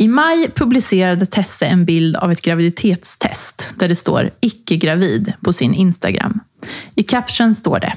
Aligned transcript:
I 0.00 0.08
maj 0.08 0.50
publicerade 0.54 1.26
Tesse 1.26 1.66
en 1.66 1.84
bild 1.84 2.16
av 2.16 2.32
ett 2.32 2.42
graviditetstest 2.42 3.74
där 3.78 3.88
det 3.88 3.96
står 3.96 4.30
icke 4.40 4.76
gravid 4.76 5.32
på 5.40 5.52
sin 5.52 5.74
Instagram. 5.74 6.40
I 6.94 7.02
caption 7.02 7.54
står 7.54 7.80
det 7.80 7.92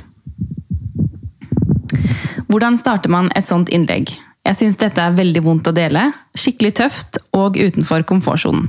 Hvordan 2.47 2.77
starter 2.77 3.09
man 3.09 3.31
et 3.35 3.47
sånt 3.47 3.69
innlegg? 3.69 4.11
Jeg 4.43 4.59
syns 4.59 4.75
dette 4.81 4.99
er 4.99 5.15
veldig 5.15 5.43
vondt 5.45 5.69
å 5.71 5.71
dele, 5.71 6.09
skikkelig 6.35 6.73
tøft 6.75 7.21
og 7.31 7.55
utenfor 7.55 8.03
komfortsonen. 8.03 8.67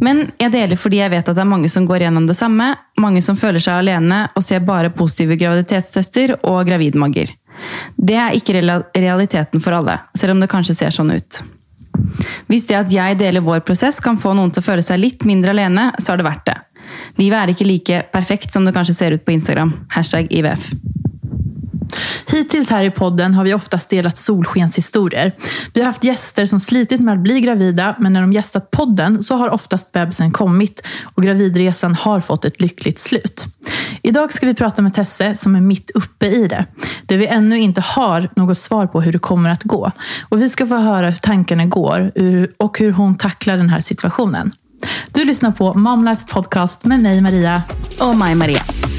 Men 0.00 0.30
jeg 0.38 0.54
deler 0.54 0.78
fordi 0.78 1.02
jeg 1.02 1.10
vet 1.10 1.26
at 1.26 1.34
det 1.34 1.42
er 1.42 1.50
mange 1.50 1.68
som 1.68 1.90
går 1.90 2.06
gjennom 2.06 2.30
det 2.30 2.38
samme, 2.38 2.70
mange 3.02 3.22
som 3.22 3.34
føler 3.36 3.58
seg 3.58 3.80
alene 3.82 4.28
og 4.30 4.46
ser 4.46 4.62
bare 4.62 4.94
positive 4.94 5.34
graviditetstester 5.42 6.36
og 6.44 6.62
gravidmager. 6.70 7.34
Det 7.98 8.14
er 8.14 8.38
ikke 8.38 8.62
realiteten 8.94 9.58
for 9.58 9.74
alle, 9.74 9.98
selv 10.14 10.38
om 10.38 10.46
det 10.46 10.52
kanskje 10.54 10.78
ser 10.84 10.94
sånn 10.94 11.10
ut. 11.18 11.42
Hvis 12.50 12.66
det 12.68 12.78
at 12.78 12.92
jeg 12.92 13.18
deler 13.20 13.44
vår 13.44 13.64
prosess 13.66 14.00
kan 14.04 14.18
få 14.20 14.34
noen 14.36 14.52
til 14.54 14.62
å 14.62 14.68
føle 14.68 14.84
seg 14.84 15.02
litt 15.02 15.26
mindre 15.28 15.54
alene, 15.54 15.90
så 15.98 16.14
er 16.14 16.20
det 16.20 16.28
verdt 16.28 16.48
det. 16.50 16.58
Livet 17.20 17.38
er 17.38 17.52
ikke 17.54 17.68
like 17.68 18.02
perfekt 18.12 18.52
som 18.54 18.66
det 18.66 18.74
kanskje 18.76 18.96
ser 18.96 19.16
ut 19.16 19.24
på 19.24 19.34
Instagram. 19.34 19.74
Hashtag 19.94 20.30
IVF. 20.34 20.72
Hittills 22.26 22.70
här 22.70 22.84
i 22.84 22.90
podden 22.90 23.34
har 23.34 23.44
vi 23.44 23.54
oftast 23.54 23.90
delat 23.90 24.18
solskenshistorier. 24.18 25.32
Vi 25.72 25.80
har 25.80 25.86
haft 25.86 26.04
gäster 26.04 26.46
som 26.46 26.60
slitit 26.60 27.00
med 27.00 27.14
att 27.14 27.20
bli 27.20 27.40
gravida, 27.40 27.96
men 27.98 28.12
när 28.12 28.20
de 28.20 28.32
gästat 28.32 28.70
podden 28.70 29.22
så 29.22 29.36
har 29.36 29.50
oftast 29.50 29.92
bebisen 29.92 30.32
kommit 30.32 30.82
och 31.04 31.22
gravidresan 31.22 31.94
har 31.94 32.20
fått 32.20 32.44
ett 32.44 32.60
lyckligt 32.60 32.98
slut. 32.98 33.44
Idag 34.02 34.32
ska 34.32 34.46
vi 34.46 34.54
prata 34.54 34.82
med 34.82 34.94
Tesse 34.94 35.36
som 35.36 35.56
är 35.56 35.60
mitt 35.60 35.90
uppe 35.90 36.26
i 36.26 36.48
det, 36.48 36.66
där 37.06 37.16
vi 37.16 37.26
ännu 37.26 37.60
inte 37.60 37.80
har 37.80 38.28
något 38.36 38.58
svar 38.58 38.86
på 38.86 39.00
hur 39.00 39.12
det 39.12 39.18
kommer 39.18 39.50
att 39.50 39.62
gå. 39.62 39.90
Och 40.28 40.42
vi 40.42 40.48
ska 40.48 40.66
få 40.66 40.76
höra 40.76 41.10
hur 41.10 41.16
tankarna 41.16 41.64
går 41.64 42.12
och 42.56 42.78
hur 42.78 42.92
hon 42.92 43.16
tacklar 43.16 43.56
den 43.56 43.70
här 43.70 43.80
situationen. 43.80 44.52
Du 45.12 45.24
lyssnar 45.24 45.50
på 45.50 45.74
Momlife 45.74 46.26
Podcast 46.28 46.84
med 46.84 47.02
mig 47.02 47.20
Maria. 47.20 47.62
Og 48.00 48.16
meg, 48.16 48.36
Marie. 48.36 48.93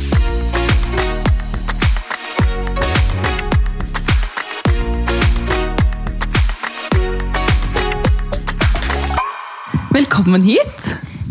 Velkommen 10.06 10.44
hit! 10.46 10.84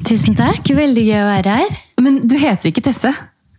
Tusen 0.03 0.35
takk. 0.35 0.67
Veldig 0.75 1.03
gøy 1.07 1.21
å 1.21 1.27
være 1.29 1.53
her. 1.61 1.77
Men 2.03 2.17
du 2.27 2.33
heter 2.43 2.73
ikke 2.73 2.83
Tesse? 2.83 3.13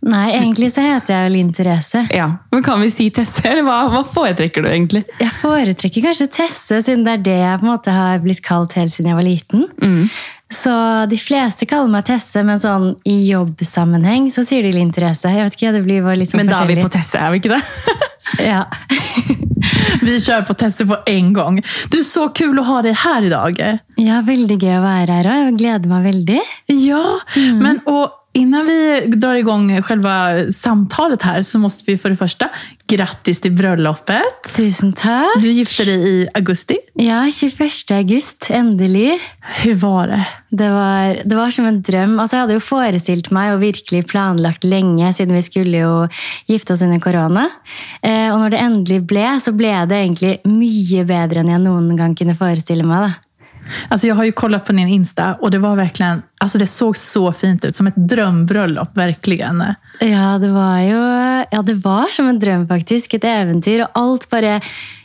Nei, 0.04 0.34
egentlig 0.36 0.68
så 0.74 0.82
heter 0.84 1.14
jeg 1.14 1.24
jo 1.24 1.30
Linn 1.32 1.52
Therese. 1.56 2.02
Ja, 2.12 2.26
men 2.52 2.64
Kan 2.66 2.82
vi 2.84 2.90
si 2.92 3.06
Tesse, 3.16 3.40
eller 3.48 3.64
hva, 3.64 3.78
hva 3.94 4.02
foretrekker 4.04 4.66
du 4.66 4.68
egentlig? 4.68 5.06
Jeg 5.16 5.32
foretrekker 5.38 6.04
kanskje 6.04 6.26
Tesse, 6.36 6.82
siden 6.84 7.06
det 7.06 7.14
er 7.14 7.22
det 7.30 7.38
jeg 7.38 7.62
på 7.62 7.64
en 7.64 7.72
måte 7.72 7.94
har 7.96 8.20
blitt 8.26 8.42
kalt 8.44 8.76
helt 8.76 8.92
siden 8.92 9.08
jeg 9.08 9.16
var 9.16 9.24
liten. 9.24 9.64
Så 10.52 10.74
de 11.08 11.20
fleste 11.22 11.64
kaller 11.70 11.88
meg 11.96 12.04
Tesse, 12.12 12.44
men 12.44 12.60
sånn 12.60 12.90
i 13.08 13.16
jobbsammenheng 13.30 14.28
så 14.34 14.44
sier 14.44 14.68
de 14.68 14.74
Linn 14.76 14.92
Therese. 14.92 15.32
Jeg 15.32 15.48
vet 15.48 15.56
ikke, 15.56 15.72
det 15.78 15.86
blir 15.88 16.12
litt 16.12 16.34
sånn 16.34 16.44
Men 16.44 16.52
da 16.52 16.60
er 16.60 16.74
vi 16.74 16.82
på 16.84 16.92
Tesse, 16.92 17.24
er 17.24 17.32
vi 17.32 17.40
ikke 17.40 17.56
det? 17.56 17.62
Ja. 18.42 18.64
Vi 20.02 20.18
kjører 20.20 20.44
på 20.46 20.54
testet 20.58 20.88
på 20.90 20.96
en 21.10 21.32
gang. 21.34 21.58
Du, 21.90 21.98
så 22.06 22.28
kul 22.36 22.58
å 22.60 22.64
ha 22.66 22.80
deg 22.84 22.98
her 23.02 23.24
i 23.26 23.32
dag. 23.32 23.60
ja, 23.98 24.20
veldig 24.26 24.58
gøy 24.60 24.76
å 24.76 24.82
være 24.84 25.16
her 25.18 25.28
òg. 25.32 25.40
Jeg 25.46 25.56
gleder 25.62 25.90
meg 25.90 26.06
veldig. 26.10 26.40
Ja, 26.76 27.04
men 27.62 27.80
och 27.86 28.12
innan 28.36 28.66
vi 28.66 29.06
drar 29.06 29.34
igång 29.34 29.82
själva 29.82 30.28
samtalet 30.52 31.22
här 31.22 31.42
så 31.42 31.58
måste 31.58 31.84
vi 31.86 31.98
för 31.98 32.10
det 32.10 32.16
första 32.16 32.48
grattis 32.88 33.40
till 33.40 33.52
bröllopet. 33.52 34.56
Tusen 34.56 34.92
takk. 34.92 35.42
Du 35.42 35.50
gifte 35.50 35.84
dig 35.84 36.08
i 36.08 36.28
augusti. 36.34 36.76
Ja, 36.94 37.30
21. 37.30 37.90
august. 37.90 38.50
Endelig. 38.50 39.18
Hur 39.64 39.74
var 39.74 40.06
det? 40.08 40.26
Det 40.48 40.70
var, 40.70 41.18
det 41.24 41.36
var 41.36 41.50
som 41.50 41.66
en 41.66 41.82
drøm. 41.82 42.20
Altså, 42.20 42.36
jeg 42.36 42.44
hadde 42.44 42.58
jo 42.58 42.62
forestilt 42.62 43.30
meg 43.34 43.54
og 43.54 43.60
virkelig 43.64 44.06
planlagt 44.06 44.64
lenge, 44.64 45.10
siden 45.12 45.34
vi 45.34 45.42
skulle 45.42 45.82
jo 45.82 45.94
gifte 46.46 46.76
oss 46.76 46.84
under 46.86 47.02
korona. 47.02 47.48
Eh, 48.02 48.30
og 48.30 48.38
når 48.44 48.54
det 48.54 48.62
endelig 48.62 49.02
ble, 49.10 49.26
så 49.42 49.52
ble 49.56 49.74
det 49.90 50.02
egentlig 50.04 50.36
mye 50.46 51.06
bedre 51.08 51.42
enn 51.42 51.54
jeg 51.56 51.64
noen 51.66 51.94
gang 51.98 52.14
kunne 52.18 52.38
forestille 52.38 52.86
meg. 52.86 53.08
da. 53.08 53.25
Alltså 53.88 54.06
jag 54.06 54.14
har 54.14 54.24
ju 54.24 54.32
kollat 54.32 54.64
på 54.64 54.72
din 54.72 54.88
Insta 54.88 55.34
och 55.34 55.50
det 55.50 55.58
var 55.58 55.76
verkligen, 55.76 56.22
alltså 56.38 56.58
det 56.58 56.66
såg 56.66 56.96
så 56.96 57.32
fint 57.32 57.64
ut. 57.64 57.76
Som 57.76 57.86
ett 57.86 57.96
drömbröllop, 57.96 58.96
verkligen. 58.96 59.64
Ja, 60.00 60.36
det 60.38 60.50
var 60.52 60.78
jo 60.84 61.00
Ja, 61.52 61.62
det 61.62 61.78
var 61.84 62.12
som 62.12 62.28
en 62.28 62.40
drøm, 62.40 62.66
faktisk. 62.68 63.14
Et 63.14 63.24
eventyr. 63.24 63.86
Og 63.86 64.00
alt 64.02 64.28
bare 64.30 64.60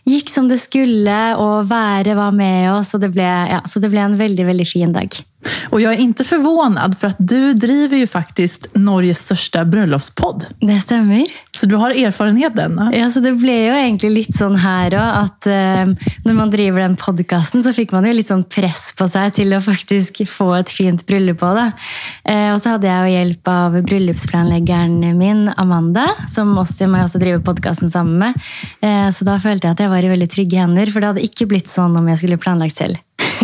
gikk 0.10 0.32
som 0.34 0.48
det 0.50 0.60
skulle, 0.62 1.18
og 1.38 1.70
været 1.70 2.16
var 2.18 2.32
med 2.32 2.72
oss. 2.74 2.94
Og 2.96 3.04
det 3.04 3.12
ble, 3.14 3.28
ja, 3.52 3.62
så 3.70 3.80
det 3.80 3.92
ble 3.94 4.02
en 4.04 4.18
veldig, 4.20 4.46
veldig 4.46 4.68
fin 4.68 4.94
dag. 4.94 5.22
Och 5.70 5.82
jag 5.82 5.94
är 5.94 5.98
inte 5.98 6.24
förvånad 6.24 6.98
för 6.98 7.08
att 7.08 7.16
du 7.20 7.54
driver 7.54 7.98
ju 7.98 8.08
faktiskt 8.08 8.68
Norges 8.74 9.20
största 9.20 9.66
bröllopspodd. 9.66 10.46
Det 10.60 10.76
stemmer. 10.76 11.26
Så 11.52 11.66
du 11.66 11.76
har 11.76 11.92
erfarenheten. 11.92 12.92
Ja, 12.94 13.10
så 13.10 13.20
Det 13.20 13.32
ble 13.38 13.56
jo 13.68 13.74
egentlig 13.76 14.12
litt 14.12 14.38
sånn 14.38 14.56
her 14.62 14.94
òg 14.98 15.18
at 15.22 15.48
eh, 15.50 16.10
når 16.26 16.36
man 16.38 16.52
driver 16.54 16.82
den 16.82 16.96
podkasten, 17.00 17.64
så 17.64 17.74
fikk 17.74 17.94
man 17.94 18.06
jo 18.06 18.14
litt 18.16 18.30
sånn 18.32 18.44
press 18.50 18.92
på 18.98 19.08
seg 19.12 19.36
til 19.38 19.54
å 19.54 19.62
faktisk 19.62 20.24
få 20.30 20.52
et 20.60 20.74
fint 20.74 21.04
bryllup 21.08 21.42
på 21.42 21.52
det. 21.58 21.68
Eh, 22.26 22.50
og 22.54 22.62
så 22.62 22.78
jeg 22.78 22.86
jo 22.86 23.16
hjelp 23.18 23.52
av 23.52 23.78
bryllupsplanleggeren 24.82 25.14
min, 25.18 25.46
Amanda, 25.62 26.06
som 26.32 26.52
også 26.58 26.86
jeg 26.98 27.08
også 27.08 27.22
drive 27.22 27.42
podkasten 27.46 27.92
sammen 27.94 28.18
med. 28.22 28.40
Eh, 28.82 29.10
så 29.14 29.26
da 29.28 29.38
følte 29.42 29.68
jeg 29.70 29.78
at 29.78 29.84
jeg 29.86 29.92
var 29.94 30.04
i 30.06 30.12
veldig 30.12 30.30
trygge 30.34 30.60
hender, 30.62 30.92
for 30.92 31.02
det 31.04 31.12
hadde 31.14 31.26
ikke 31.28 31.48
blitt 31.52 31.70
sånn 31.72 31.96
om 32.00 32.08
jeg 32.12 32.22
skulle 32.24 32.40
planlagt 32.42 32.78
selv. 32.78 32.98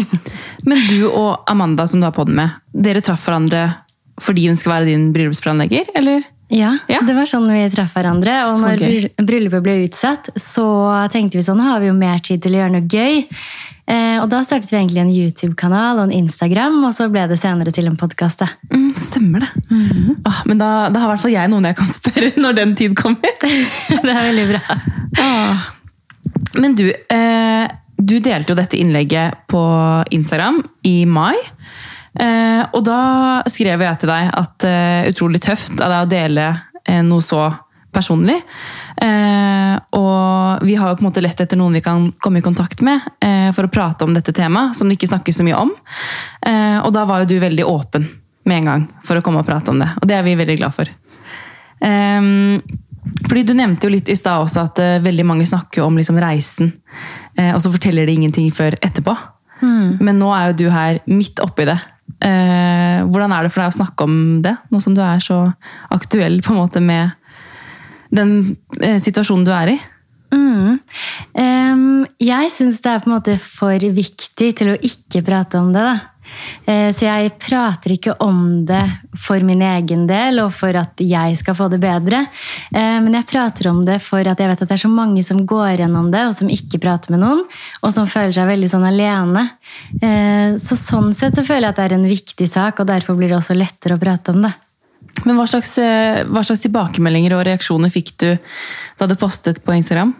Men 0.68 0.82
du 0.90 1.08
og 1.10 1.44
Amanda, 1.52 1.86
som 1.88 2.02
du 2.02 2.08
har 2.10 2.16
podden 2.16 2.38
med, 2.40 2.56
dere 2.74 3.04
traff 3.06 3.28
hverandre 3.28 3.68
fordi 4.22 4.48
hun 4.50 4.58
skal 4.58 4.72
være 4.80 4.88
din 4.90 5.12
bryllupsplanlegger, 5.14 5.92
eller? 6.00 6.24
Ja, 6.50 6.72
Ja. 6.90 7.02
det 7.06 7.14
var 7.14 7.28
sånn 7.30 7.46
vi 7.52 7.60
traff 7.70 7.94
hverandre. 7.94 8.40
Og 8.50 8.64
når 8.64 9.10
bryllupet 9.28 9.62
ble 9.66 9.76
utsatt, 9.84 10.32
så 10.40 10.64
tenkte 11.14 11.38
vi 11.38 11.44
sånn, 11.46 11.62
har 11.62 11.84
vi 11.84 11.92
jo 11.92 11.94
mer 11.98 12.18
tid 12.26 12.42
til 12.42 12.56
å 12.56 12.64
gjøre 12.64 12.74
noe 12.80 12.88
gøy. 12.90 13.28
Eh, 13.88 14.18
og 14.20 14.28
da 14.32 14.42
startet 14.44 14.72
vi 14.72 14.76
egentlig 14.82 15.00
en 15.00 15.14
YouTube-kanal 15.14 16.02
og 16.02 16.10
en 16.10 16.16
Instagram, 16.18 16.82
og 16.84 16.92
så 16.98 17.08
ble 17.12 17.24
det 17.32 17.40
senere 17.40 17.72
til 17.76 17.88
en 17.88 17.96
podkast. 18.00 18.44
Mm, 18.74 18.92
stemmer 19.00 19.46
det. 19.46 19.52
ah, 20.28 20.44
men 20.50 20.60
da, 20.60 20.90
da 20.92 21.02
har 21.02 21.08
i 21.08 21.14
hvert 21.14 21.24
fall 21.24 21.36
jeg 21.38 21.52
noen 21.54 21.70
jeg 21.70 21.80
kan 21.80 21.92
spørre 22.00 22.32
når 22.36 22.60
den 22.60 22.76
tid 22.80 22.98
kommer. 23.00 23.36
det 24.04 24.14
er 24.14 24.24
veldig 24.28 24.48
bra. 24.52 24.80
Ah. 25.24 25.68
Men 26.58 26.76
du, 26.76 26.90
eh, 26.92 27.66
du 27.98 28.18
delte 28.20 28.54
jo 28.54 28.60
dette 28.60 28.80
innlegget 28.80 29.46
på 29.52 29.64
Instagram 30.16 30.62
i 30.88 30.98
mai. 31.08 31.38
Eh, 32.18 32.64
og 32.74 32.82
da 32.88 33.02
skrev 33.50 33.84
jeg 33.84 34.02
til 34.02 34.10
deg 34.10 34.32
at 34.34 34.66
eh, 34.66 35.10
utrolig 35.12 35.42
tøft 35.46 35.78
av 35.78 35.92
deg 35.94 36.00
å 36.02 36.12
dele 36.12 36.48
eh, 36.82 37.04
noe 37.06 37.24
så 37.24 37.46
personlig. 37.94 38.38
Eh, 39.02 39.76
og 39.98 40.66
vi 40.66 40.76
har 40.78 40.92
jo 40.92 41.00
på 41.00 41.06
en 41.06 41.10
måte 41.10 41.24
lett 41.24 41.42
etter 41.42 41.60
noen 41.60 41.78
vi 41.78 41.84
kan 41.86 42.10
komme 42.24 42.42
i 42.42 42.46
kontakt 42.46 42.84
med 42.86 43.04
eh, 43.24 43.50
for 43.56 43.68
å 43.68 43.74
prate 43.74 44.06
om 44.06 44.16
dette 44.16 44.36
temaet, 44.36 44.78
som 44.78 44.90
det 44.90 44.98
ikke 44.98 45.12
snakkes 45.14 45.40
så 45.40 45.46
mye 45.48 45.60
om. 45.60 45.74
Eh, 46.46 46.80
og 46.82 46.92
da 46.96 47.06
var 47.10 47.24
jo 47.24 47.32
du 47.34 47.38
veldig 47.42 47.68
åpen 47.68 48.08
med 48.48 48.62
en 48.62 48.72
gang 48.72 48.88
for 49.06 49.20
å 49.20 49.24
komme 49.26 49.44
og 49.44 49.48
prate 49.48 49.74
om 49.74 49.82
det. 49.82 49.90
Og 50.02 50.10
det 50.10 50.18
er 50.18 50.26
vi 50.28 50.38
veldig 50.40 50.58
glad 50.60 50.76
for. 50.76 50.92
Ehm, 51.86 52.62
fordi 53.28 53.44
Du 53.44 53.54
nevnte 53.54 53.88
jo 53.88 53.94
litt 53.94 54.10
i 54.10 54.18
stad 54.18 54.44
også 54.44 54.68
at 54.68 54.80
eh, 54.84 55.02
veldig 55.04 55.26
mange 55.26 55.48
snakker 55.48 55.84
om 55.86 55.98
liksom 55.98 56.20
reisen, 56.22 56.74
eh, 57.38 57.54
og 57.54 57.62
så 57.64 57.72
forteller 57.72 58.08
de 58.08 58.18
ingenting 58.18 58.50
før 58.52 58.78
etterpå. 58.82 59.16
Men 59.58 60.20
nå 60.20 60.30
er 60.36 60.52
jo 60.52 60.58
du 60.60 60.68
her 60.70 61.00
midt 61.10 61.40
oppi 61.42 61.66
det. 61.66 61.78
Eh, 62.22 63.02
hvordan 63.10 63.34
er 63.34 63.46
det 63.46 63.52
for 63.54 63.64
deg 63.64 63.72
å 63.72 63.78
snakke 63.78 64.06
om 64.06 64.18
det, 64.46 64.54
nå 64.70 64.82
som 64.84 64.94
du 64.94 65.02
er 65.02 65.22
så 65.24 65.40
aktuell 65.94 66.40
på 66.46 66.54
en 66.54 66.60
måte 66.62 66.82
med 66.84 67.16
den 68.12 68.58
eh, 68.82 69.00
situasjonen 69.04 69.48
du 69.48 69.54
er 69.56 69.76
i? 69.76 69.78
Mm. 70.34 70.80
Um, 71.40 72.06
jeg 72.20 72.52
syns 72.52 72.82
det 72.84 72.92
er 72.92 73.00
på 73.04 73.10
en 73.10 73.16
måte 73.16 73.38
for 73.40 73.80
viktig 73.80 74.52
til 74.60 74.74
å 74.74 74.78
ikke 74.90 75.24
prate 75.26 75.60
om 75.62 75.72
det. 75.76 75.88
Eh, 76.68 76.92
Så 76.92 77.06
jeg 77.08 77.38
prater 77.40 77.94
ikke 77.96 78.18
om 78.20 78.66
det 78.68 78.84
for 79.16 79.40
min 79.48 79.62
egen 79.64 80.04
del 80.10 80.42
og 80.44 80.52
for 80.52 80.76
at 80.76 81.00
jeg 81.00 81.38
skal 81.40 81.56
få 81.56 81.70
det 81.72 81.80
bedre. 81.80 82.26
Uh, 82.76 83.00
Men 83.00 83.16
jeg 83.16 83.30
prater 83.32 83.72
om 83.72 83.80
det 83.88 84.02
for 84.04 84.20
at 84.20 84.40
jeg 84.40 84.52
vet 84.52 84.62
at 84.62 84.68
det 84.68 84.76
er 84.76 84.84
så 84.84 84.92
mange 84.92 85.24
som 85.24 85.46
går 85.48 85.80
gjennom 85.80 86.12
det, 86.12 86.26
og 86.28 86.36
som 86.36 86.52
ikke 86.52 86.84
prater 86.84 87.16
med 87.16 87.24
noen, 87.24 87.46
og 87.82 87.96
som 87.96 88.12
føler 88.12 88.36
seg 88.36 88.52
veldig 88.52 88.72
sånn 88.76 88.88
alene. 88.92 89.48
Uh, 90.04 90.60
Så 90.60 90.76
sånn 90.76 91.14
sett 91.16 91.40
så 91.40 91.48
føler 91.48 91.70
jeg 91.70 91.76
at 91.76 91.80
det 91.80 91.88
er 91.88 92.00
en 92.02 92.12
viktig 92.12 92.52
sak, 92.52 92.82
og 92.82 92.92
derfor 92.92 93.16
blir 93.16 93.32
det 93.32 93.40
også 93.40 93.56
lettere 93.56 93.96
å 93.96 94.04
prate 94.04 94.36
om 94.36 94.44
det. 94.44 94.56
Men 95.26 95.38
hva 95.40 95.48
slags, 95.50 95.78
eh, 95.82 96.24
hva 96.28 96.44
slags 96.46 96.62
tilbakemeldinger 96.66 97.34
og 97.38 97.46
reaksjoner 97.48 97.92
fikk 97.94 98.14
du 98.22 98.30
da 99.00 99.08
du 99.08 99.16
postet 99.16 99.64
på 99.64 99.76
Instagram? 99.78 100.14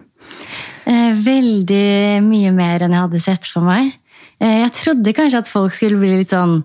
Eh, 0.86 1.12
Veldig 1.14 2.22
mye 2.24 2.50
mer 2.52 2.82
enn 2.84 2.96
jeg 2.96 3.04
hadde 3.06 3.20
sett 3.22 3.46
for 3.46 3.62
meg. 3.62 3.92
Eh, 4.40 4.64
Jeg 4.64 4.72
trodde 4.72 5.14
kanskje 5.14 5.38
at 5.38 5.48
folk 5.48 5.72
skulle 5.72 5.98
bli 6.00 6.16
litt 6.16 6.30
sånn 6.34 6.64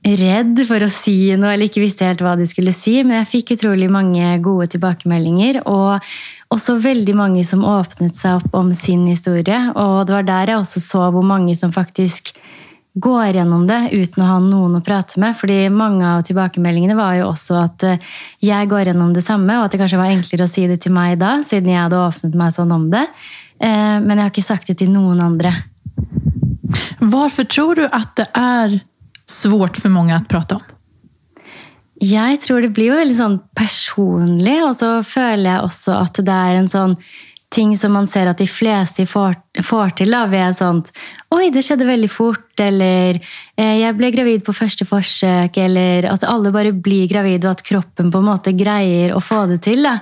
redd 0.00 0.66
for 0.66 0.80
å 0.80 0.88
si 0.88 1.36
noe, 1.36 1.52
eller 1.52 1.68
ikke 1.68 1.82
visste 1.82 2.06
helt 2.08 2.22
hva 2.24 2.36
de 2.38 2.46
skulle 2.48 2.72
si. 2.72 3.02
Men 3.02 3.20
jeg 3.20 3.32
fikk 3.44 3.56
utrolig 3.58 3.90
mange 3.92 4.40
gode 4.40 4.70
tilbakemeldinger. 4.72 5.60
Og 5.66 6.00
også 6.50 6.78
veldig 6.80 7.14
mange 7.14 7.44
som 7.44 7.66
åpnet 7.68 8.16
seg 8.16 8.40
opp 8.40 8.54
om 8.56 8.72
sin 8.74 9.06
historie. 9.06 9.58
Og 9.76 10.06
det 10.06 10.14
var 10.16 10.22
der 10.22 10.54
jeg 10.54 10.62
også 10.62 10.80
så 10.80 11.10
hvor 11.12 11.22
mange 11.26 11.54
som 11.56 11.72
faktisk 11.72 12.32
går 12.94 13.36
gjennom 13.38 13.66
det 13.68 13.78
uten 13.92 14.24
å 14.24 14.28
ha 14.28 14.38
noen 14.42 14.78
å 14.78 14.82
prate 14.84 15.20
med. 15.22 15.36
fordi 15.38 15.68
mange 15.70 16.06
av 16.06 16.24
tilbakemeldingene 16.26 16.96
var 16.98 17.14
jo 17.20 17.28
også 17.30 17.60
at 17.62 17.84
eh, 17.86 18.08
jeg 18.42 18.70
går 18.70 18.90
gjennom 18.90 19.12
det 19.14 19.22
samme, 19.24 19.58
og 19.58 19.68
at 19.68 19.74
det 19.74 19.80
kanskje 19.82 20.00
var 20.00 20.10
enklere 20.10 20.48
å 20.48 20.50
si 20.50 20.66
det 20.66 20.80
til 20.82 20.94
meg 20.96 21.18
da, 21.20 21.38
siden 21.46 21.70
jeg 21.70 21.84
hadde 21.84 22.02
åpnet 22.02 22.34
meg 22.34 22.56
sånn 22.56 22.74
om 22.74 22.88
det. 22.90 23.06
Eh, 23.62 23.96
men 24.02 24.16
jeg 24.16 24.24
har 24.24 24.34
ikke 24.34 24.48
sagt 24.48 24.72
det 24.72 24.80
til 24.82 24.90
noen 24.90 25.22
andre. 25.22 25.54
Hvorfor 27.00 27.46
tror 27.46 27.78
du 27.78 27.86
at 27.86 28.12
det 28.18 28.28
er 28.36 28.80
svårt 29.30 29.78
for 29.78 29.92
mange 29.94 30.16
å 30.16 30.26
prate 30.26 30.58
om? 30.58 30.68
Jeg 32.00 32.38
tror 32.40 32.64
det 32.64 32.72
blir 32.72 32.94
jo 32.94 33.00
veldig 33.00 33.16
sånn 33.16 33.40
personlig, 33.56 34.56
og 34.64 34.72
så 34.78 34.92
føler 35.04 35.50
jeg 35.50 35.66
også 35.66 35.98
at 36.00 36.22
det 36.24 36.36
er 36.48 36.56
en 36.56 36.70
sånn 36.72 36.94
ting 37.50 37.72
som 37.78 37.92
man 37.92 38.08
ser 38.10 38.30
at 38.30 38.38
de 38.38 38.46
fleste 38.46 39.06
får, 39.10 39.34
får 39.66 39.94
til 40.00 40.14
da, 40.14 40.24
ved 40.30 40.56
sånt 40.58 40.92
Oi, 41.34 41.48
det 41.54 41.62
skjedde 41.66 41.86
veldig 41.88 42.10
fort, 42.10 42.52
eller 42.62 43.18
eh, 43.18 43.76
Jeg 43.82 43.96
ble 43.98 44.10
gravid 44.14 44.44
på 44.46 44.54
første 44.54 44.86
forsøk, 44.86 45.58
eller 45.62 46.08
at 46.10 46.26
alle 46.26 46.52
bare 46.54 46.74
blir 46.74 47.08
gravide, 47.10 47.46
og 47.46 47.58
at 47.58 47.66
kroppen 47.66 48.10
på 48.10 48.22
en 48.22 48.28
måte 48.30 48.54
greier 48.58 49.14
å 49.14 49.22
få 49.22 49.44
det 49.50 49.60
til. 49.66 49.86
Da. 49.86 50.00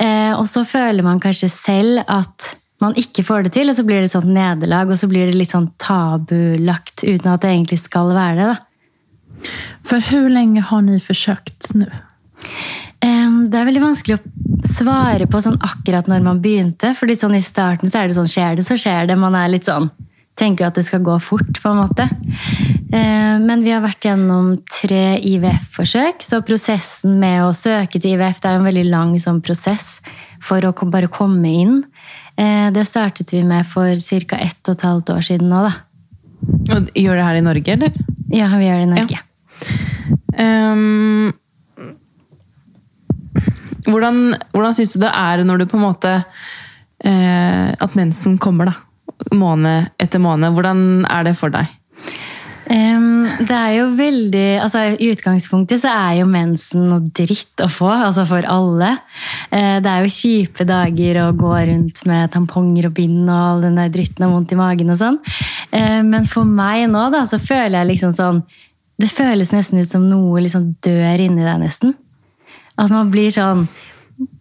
Eh, 0.00 0.32
og 0.34 0.46
så 0.50 0.64
føler 0.66 1.06
man 1.06 1.22
kanskje 1.22 1.50
selv 1.52 2.04
at 2.06 2.54
man 2.80 2.94
ikke 2.98 3.24
får 3.26 3.46
det 3.46 3.54
til, 3.58 3.70
og 3.70 3.76
så 3.76 3.84
blir 3.86 4.02
det 4.02 4.14
et 4.14 4.30
nederlag, 4.30 4.90
og 4.90 4.98
så 4.98 5.10
blir 5.10 5.28
det 5.28 5.36
litt 5.36 5.52
sånn 5.52 5.68
tabulagt 5.82 7.04
uten 7.04 7.32
at 7.34 7.42
det 7.42 7.52
egentlig 7.52 7.80
skal 7.82 8.14
være 8.16 8.38
det. 8.38 8.52
da. 8.54 9.50
For 9.86 10.06
hvor 10.10 10.30
lenge 10.32 10.64
har 10.70 10.86
dere 10.86 11.02
forsøkt 11.04 11.74
nå? 11.76 11.90
Det 13.00 13.56
er 13.56 13.66
veldig 13.66 13.82
vanskelig 13.82 14.18
å 14.18 14.68
svare 14.68 15.26
på 15.30 15.40
sånn 15.42 15.58
akkurat 15.64 16.06
når 16.10 16.22
man 16.22 16.42
begynte. 16.44 16.94
fordi 16.94 17.16
sånn 17.16 17.34
i 17.34 17.42
starten 17.42 17.90
så 17.90 18.02
er 18.02 18.08
det 18.08 18.18
sånn 18.18 18.30
skjer 18.30 18.56
det, 18.56 18.66
så 18.68 18.76
skjer 18.78 19.08
det. 19.08 19.16
Man 19.18 19.34
er 19.34 19.48
litt 19.50 19.68
sånn 19.68 19.90
tenker 20.40 20.64
jo 20.64 20.70
at 20.70 20.78
det 20.78 20.86
skal 20.88 21.02
gå 21.04 21.16
fort, 21.22 21.60
på 21.60 21.70
en 21.70 21.82
måte. 21.82 22.06
Men 22.90 23.64
vi 23.64 23.74
har 23.74 23.82
vært 23.84 24.06
gjennom 24.08 24.54
tre 24.72 25.18
IVF-forsøk, 25.26 26.24
så 26.24 26.40
prosessen 26.46 27.18
med 27.20 27.42
å 27.44 27.52
søke 27.56 28.00
til 28.00 28.16
IVF 28.16 28.40
det 28.40 28.50
er 28.50 28.58
en 28.58 28.68
veldig 28.68 28.86
lang 28.88 29.14
sånn 29.20 29.42
prosess 29.44 29.98
for 30.44 30.64
å 30.64 30.72
bare 30.88 31.10
komme 31.12 31.50
inn. 31.50 31.82
Det 32.36 32.86
startet 32.88 33.34
vi 33.34 33.42
med 33.44 33.68
for 33.68 34.00
ca. 34.00 34.40
ett 34.40 34.68
og 34.68 34.78
et 34.78 34.86
halvt 34.88 35.12
år 35.16 35.26
siden 35.28 35.52
nå, 35.52 35.64
da. 35.68 35.74
Og 36.72 36.88
gjør 36.96 37.20
det 37.20 37.26
her 37.26 37.36
i 37.36 37.44
Norge, 37.44 37.76
eller? 37.76 38.00
Ja, 38.32 38.48
vi 38.56 38.70
gjør 38.70 38.80
det 38.80 38.86
i 38.86 38.92
Norge. 38.94 39.18
Ja. 39.18 39.26
Um, 40.40 41.34
hvordan 43.86 44.34
hvordan 44.52 44.76
syns 44.76 44.94
du 44.94 45.02
det 45.04 45.12
er 45.14 45.44
når 45.46 45.62
du 45.62 45.68
på 45.70 45.78
en 45.78 45.86
måte 45.86 46.14
eh, 47.04 47.68
At 47.72 47.96
mensen 47.96 48.38
kommer, 48.38 48.70
da? 48.70 49.36
Måned 49.36 49.90
etter 50.00 50.20
måned. 50.22 50.52
Hvordan 50.56 51.06
er 51.08 51.28
det 51.28 51.36
for 51.38 51.52
deg? 51.54 51.68
Um, 52.70 53.24
det 53.48 53.50
er 53.56 53.72
jo 53.80 53.86
veldig 53.98 54.60
altså 54.62 54.84
I 54.94 55.08
utgangspunktet 55.10 55.80
så 55.82 55.90
er 55.90 56.20
jo 56.20 56.26
mensen 56.30 56.84
noe 56.86 57.02
dritt 57.02 57.58
å 57.64 57.66
få, 57.66 57.88
altså 57.90 58.22
for 58.28 58.46
alle. 58.46 58.92
Uh, 59.50 59.80
det 59.82 59.90
er 59.90 60.04
jo 60.04 60.12
kjipe 60.14 60.66
dager 60.68 61.18
å 61.24 61.32
gå 61.34 61.50
rundt 61.50 62.04
med 62.06 62.30
tamponger 62.30 62.86
og 62.86 62.94
bind 62.94 63.24
og 63.24 63.34
all 63.34 63.64
den 63.64 63.80
der 63.80 63.90
dritten 63.90 64.28
og 64.28 64.36
vondt 64.36 64.54
i 64.54 64.60
magen 64.60 64.94
og 64.94 65.00
sånn. 65.00 65.18
Uh, 65.74 65.98
men 66.06 66.28
for 66.30 66.46
meg 66.46 66.84
nå 66.92 67.08
da, 67.10 67.24
så 67.26 67.40
føler 67.42 67.80
jeg 67.80 67.90
liksom 67.94 68.14
sånn 68.14 68.44
Det 69.00 69.08
føles 69.10 69.50
nesten 69.50 69.80
ut 69.80 69.90
som 69.90 70.06
noe 70.06 70.44
liksom 70.44 70.74
dør 70.84 71.26
inni 71.26 71.42
deg, 71.42 71.56
nesten. 71.64 71.96
At 72.80 72.92
man 72.92 73.12
blir 73.12 73.32
sånn 73.34 73.66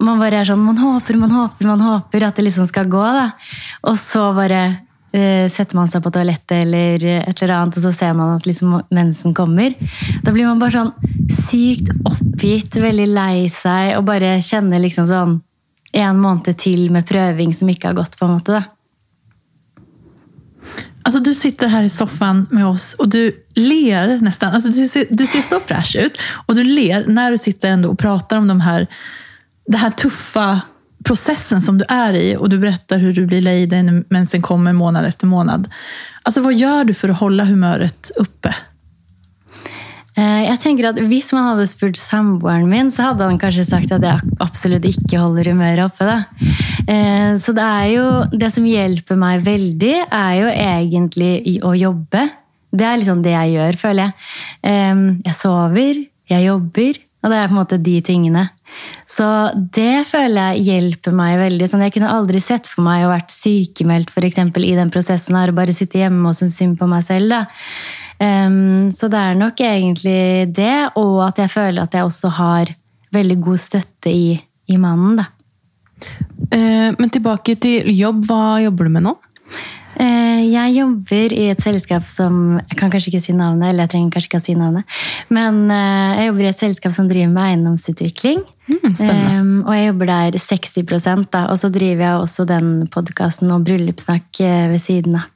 man 0.03 0.19
bare 0.19 0.41
er 0.41 0.47
sånn, 0.49 0.59
man 0.59 0.79
håper, 0.79 1.15
man 1.19 1.31
håper, 1.31 1.67
man 1.69 1.81
håper 1.83 2.25
at 2.27 2.35
det 2.35 2.47
liksom 2.49 2.67
skal 2.67 2.89
gå. 2.91 3.03
da. 3.15 3.29
Og 3.87 3.95
så 3.99 4.25
bare 4.35 4.63
uh, 5.15 5.45
setter 5.51 5.77
man 5.77 5.87
seg 5.91 6.03
på 6.03 6.11
toalettet 6.13 6.57
eller 6.65 7.05
et 7.21 7.43
eller 7.43 7.55
annet, 7.55 7.77
og 7.79 7.85
så 7.85 7.93
ser 7.95 8.17
man 8.17 8.35
at 8.35 8.47
liksom 8.49 8.75
mensen 8.95 9.35
kommer. 9.37 9.75
Da 10.23 10.33
blir 10.35 10.49
man 10.49 10.59
bare 10.59 10.75
sånn 10.75 11.29
sykt 11.31 11.93
oppgitt, 12.03 12.75
veldig 12.75 13.07
lei 13.13 13.47
seg, 13.53 13.95
og 13.97 14.07
bare 14.09 14.37
kjenner 14.43 14.83
liksom 14.83 15.07
sånn 15.09 15.39
en 15.99 16.19
måned 16.21 16.59
til 16.59 16.89
med 16.93 17.07
prøving 17.09 17.55
som 17.55 17.71
ikke 17.71 17.89
har 17.89 17.97
gått, 17.97 18.19
på 18.19 18.27
en 18.27 18.35
måte. 18.35 18.59
da. 18.59 18.78
Alltså, 21.09 21.23
du 21.23 21.35
sitter 21.35 21.67
her 21.67 21.83
i 21.83 21.89
soffan 21.89 22.47
med 22.51 22.67
oss 22.67 22.91
og 22.99 23.07
du 23.09 23.31
ler 23.55 24.19
nästan. 24.21 24.53
Alltså, 24.53 24.69
du, 24.69 24.87
ser, 24.87 25.05
du 25.09 25.27
ser 25.27 25.41
så 25.41 25.59
fräsch 25.59 25.95
ut 25.95 26.19
og 26.45 26.55
du 26.55 26.63
ler 26.63 27.07
når 27.09 27.31
du 27.31 27.37
sitter 27.37 27.71
ändå 27.71 27.89
och 27.89 27.99
pratar 27.99 28.37
om 28.37 28.47
de 28.47 28.61
här, 28.61 28.87
den 29.67 29.79
här 29.79 29.91
tuffa 29.91 30.61
processen 31.05 31.61
som 31.61 31.77
du 31.77 31.85
er 31.89 32.13
i 32.13 32.35
og 32.37 32.49
du 32.49 32.59
berättar 32.59 32.97
hur 32.97 33.13
du 33.13 33.25
blir 33.25 33.41
lei 33.41 33.67
men 33.67 33.85
när 33.85 34.03
mensen 34.09 34.41
kommer 34.41 34.73
månad 34.73 35.05
efter 35.05 35.27
månad. 35.27 35.69
Alltså, 36.23 36.41
vad 36.41 36.53
gör 36.53 36.83
du 36.83 36.93
for 36.93 37.09
å 37.09 37.13
holde 37.13 37.45
humøret 37.45 38.11
oppe? 38.19 38.53
Eh, 40.19 40.41
jeg 40.47 40.59
tenker 40.63 40.89
at 40.89 40.99
Hvis 41.09 41.31
man 41.35 41.47
hadde 41.51 41.67
spurt 41.69 41.99
samboeren 41.99 42.67
min, 42.71 42.91
så 42.93 43.11
hadde 43.11 43.27
han 43.29 43.39
kanskje 43.41 43.67
sagt 43.67 43.93
at 43.95 44.05
jeg 44.05 44.35
absolutt 44.43 44.87
ikke 44.89 45.21
holder 45.21 45.51
humøret 45.53 45.85
oppe. 45.85 46.07
Da. 46.07 46.17
Eh, 46.89 47.33
så 47.41 47.55
det 47.55 47.65
er 47.65 47.87
jo 47.93 48.05
Det 48.33 48.51
som 48.55 48.67
hjelper 48.67 49.19
meg 49.19 49.45
veldig, 49.47 49.95
er 50.05 50.35
jo 50.41 50.53
egentlig 50.53 51.59
å 51.65 51.73
jobbe. 51.77 52.27
Det 52.69 52.85
er 52.85 53.01
liksom 53.01 53.23
det 53.25 53.33
jeg 53.33 53.55
gjør, 53.55 53.77
føler 53.81 54.03
jeg. 54.03 54.97
Jeg 55.25 55.33
sover, 55.33 56.01
jeg 56.29 56.45
jobber, 56.45 56.99
og 57.23 57.31
det 57.31 57.37
er 57.39 57.47
på 57.47 57.55
en 57.55 57.57
måte 57.57 57.79
de 57.81 57.95
tingene. 58.05 58.43
Så 59.09 59.25
det 59.73 60.05
føler 60.07 60.53
jeg 60.53 60.67
hjelper 60.67 61.15
meg 61.17 61.39
veldig. 61.41 61.69
Sånn, 61.71 61.81
jeg 61.87 61.95
kunne 61.95 62.11
aldri 62.13 62.41
sett 62.43 62.69
for 62.69 62.85
meg 62.85 63.07
å 63.07 63.09
vært 63.09 63.33
sykemeldt 63.33 64.13
for 64.13 64.27
eksempel, 64.27 64.67
i 64.67 64.75
den 64.77 64.93
prosessen 64.93 65.39
her, 65.39 65.49
og 65.49 65.57
bare 65.57 65.73
sitte 65.75 65.97
hjemme 66.03 66.29
og 66.29 66.37
synes 66.37 66.59
synd 66.61 66.77
på 66.79 66.87
meg 66.91 67.07
selv. 67.07 67.33
Da. 67.33 67.41
Um, 68.19 68.91
så 68.91 69.07
det 69.07 69.19
er 69.19 69.37
nok 69.39 69.61
egentlig 69.63 70.51
det, 70.51 70.91
og 70.99 71.21
at 71.29 71.39
jeg 71.39 71.51
føler 71.53 71.85
at 71.85 71.93
jeg 71.95 72.03
også 72.03 72.31
har 72.35 72.73
veldig 73.15 73.37
god 73.41 73.61
støtte 73.63 74.11
i, 74.11 74.33
i 74.67 74.77
mannen. 74.77 75.21
Da. 75.21 75.29
Uh, 76.51 76.91
men 76.99 77.09
tilbake 77.11 77.55
til 77.61 77.87
jobb. 77.95 78.25
Hva 78.27 78.59
jobber 78.65 78.89
du 78.89 78.95
med 78.97 79.07
nå? 79.07 79.15
Uh, 79.99 80.43
jeg 80.47 80.75
jobber 80.77 81.33
i 81.35 81.49
et 81.51 81.59
selskap 81.63 82.05
som 82.07 82.59
Jeg 82.61 82.77
kan 82.79 82.91
kanskje 82.91 83.09
ikke 83.11 83.23
si 83.23 83.33
navnet, 83.35 83.71
eller 83.71 83.87
jeg 83.87 83.93
trenger 83.95 84.13
kanskje 84.15 84.29
ikke 84.29 84.43
å 84.43 84.47
si 84.49 84.57
navnet. 84.59 84.99
Men 85.31 85.63
uh, 85.71 86.19
jeg 86.19 86.29
jobber 86.29 86.43
i 86.43 86.51
et 86.51 86.63
selskap 86.67 86.99
som 86.99 87.09
driver 87.11 87.33
med 87.33 87.43
eiendomsutvikling. 87.47 88.45
Mm, 88.69 88.83
um, 88.85 89.53
og 89.63 89.73
jeg 89.73 89.87
jobber 89.87 90.11
der 90.11 90.39
60 90.43 91.27
da, 91.31 91.47
og 91.47 91.57
så 91.57 91.71
driver 91.73 92.03
jeg 92.03 92.23
også 92.27 92.45
den 92.51 92.73
podkasten 92.91 93.55
og 93.55 93.63
bryllupssnakk 93.65 94.43
ved 94.43 94.79
siden 94.83 95.21
av. 95.23 95.31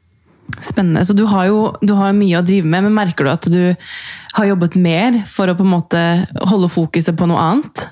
Spennende. 0.63 1.05
Så 1.05 1.15
du 1.17 1.23
har 1.29 1.47
jo 1.49 1.59
du 1.81 1.95
har 1.97 2.15
mye 2.15 2.39
å 2.39 2.45
drive 2.45 2.67
med, 2.67 2.85
men 2.85 2.95
merker 2.95 3.25
du 3.25 3.31
at 3.31 3.47
du 3.51 3.61
har 4.37 4.47
jobbet 4.49 4.75
mer 4.79 5.21
for 5.29 5.49
å 5.49 5.57
på 5.57 5.65
en 5.65 5.73
måte 5.73 6.01
holde 6.49 6.69
fokuset 6.71 7.17
på 7.17 7.27
noe 7.29 7.41
annet? 7.41 7.85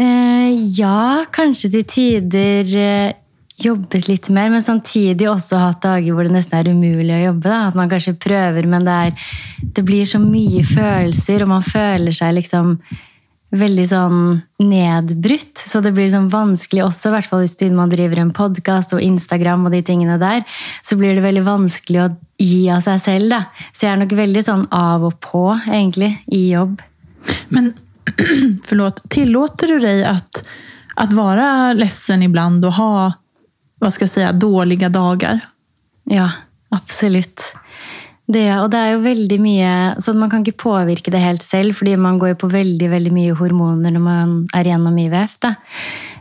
Eh, 0.00 0.54
ja, 0.78 1.26
kanskje 1.34 1.72
til 1.74 1.86
tider 1.90 2.70
eh, 2.80 3.18
jobbet 3.60 4.08
litt 4.08 4.30
mer, 4.32 4.48
men 4.52 4.64
samtidig 4.64 5.28
også 5.28 5.60
hatt 5.60 5.82
dager 5.84 6.16
hvor 6.16 6.26
det 6.26 6.34
nesten 6.34 6.58
er 6.58 6.72
umulig 6.72 7.14
å 7.16 7.22
jobbe. 7.26 7.50
Da. 7.50 7.60
At 7.68 7.78
man 7.78 7.90
kanskje 7.92 8.16
prøver, 8.20 8.68
men 8.70 8.86
det, 8.88 8.96
er, 8.96 9.30
det 9.76 9.84
blir 9.86 10.08
så 10.08 10.22
mye 10.22 10.64
følelser, 10.66 11.44
og 11.44 11.54
man 11.56 11.66
føler 11.66 12.16
seg 12.16 12.38
liksom 12.38 12.76
veldig 13.50 13.86
sånn 13.90 14.20
nedbrutt. 14.62 15.58
Så 15.58 15.82
det 15.82 15.92
blir 15.96 16.08
sånn 16.10 16.30
vanskelig 16.32 16.84
også, 16.86 17.10
i 17.10 17.14
hvert 17.16 17.30
fall 17.30 17.44
hvis 17.44 17.56
man 17.74 17.92
driver 17.92 18.22
en 18.22 18.32
podkast 18.36 18.94
og 18.96 19.02
Instagram, 19.04 19.66
og 19.66 19.74
de 19.74 19.82
tingene 19.86 20.18
der, 20.22 20.44
så 20.86 20.98
blir 21.00 21.16
det 21.16 21.24
veldig 21.26 21.44
vanskelig 21.46 22.02
å 22.04 22.08
gi 22.40 22.62
av 22.72 22.84
seg 22.86 23.00
selv. 23.04 23.30
da. 23.34 23.42
Så 23.74 23.86
jeg 23.86 23.94
er 23.94 24.02
nok 24.04 24.16
veldig 24.18 24.44
sånn 24.46 24.66
av 24.74 25.06
og 25.10 25.18
på, 25.24 25.44
egentlig, 25.68 26.12
i 26.30 26.50
jobb. 26.54 26.80
Men 27.50 27.72
forlåt, 28.68 29.04
tillater 29.12 29.74
du 29.74 29.82
deg 29.82 30.04
at, 30.08 30.44
at 31.00 31.16
være 31.16 31.74
ledsen 31.78 32.24
iblant 32.26 32.64
og 32.66 32.78
ha 32.78 32.92
hva 33.80 33.88
skal 33.88 34.04
jeg 34.04 34.12
si, 34.12 34.24
dårlige 34.36 34.90
dager? 34.92 35.38
Ja, 36.12 36.26
absolutt. 36.74 37.46
Det, 38.30 38.44
og 38.62 38.68
det 38.70 38.78
er 38.78 38.92
jo 38.92 39.02
veldig 39.02 39.38
mye 39.42 39.70
så 40.02 40.12
Man 40.14 40.30
kan 40.30 40.44
ikke 40.44 40.62
påvirke 40.62 41.10
det 41.10 41.22
helt 41.22 41.42
selv, 41.42 41.74
fordi 41.78 41.96
man 41.98 42.20
går 42.20 42.34
jo 42.34 42.40
på 42.44 42.50
veldig 42.52 42.90
veldig 42.92 43.12
mye 43.14 43.36
hormoner 43.38 43.94
når 43.94 44.04
man 44.04 44.36
er 44.54 44.70
gjennom 44.70 44.98
IVF. 45.02 45.36
Da. 45.42 45.54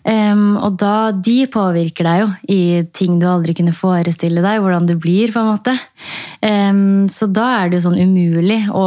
Um, 0.10 0.58
og 0.58 0.80
da, 0.82 1.12
de 1.14 1.38
påvirker 1.52 2.08
deg 2.08 2.24
jo 2.24 2.30
i 2.56 2.62
ting 2.96 3.20
du 3.22 3.28
aldri 3.30 3.54
kunne 3.58 3.76
forestille 3.76 4.42
deg, 4.46 4.64
hvordan 4.64 4.90
du 4.90 4.96
blir. 4.98 5.34
på 5.34 5.44
en 5.44 5.52
måte. 5.52 5.76
Um, 6.42 7.08
så 7.12 7.30
da 7.30 7.52
er 7.60 7.70
det 7.70 7.80
jo 7.80 7.90
sånn 7.90 8.02
umulig 8.02 8.64
å 8.74 8.86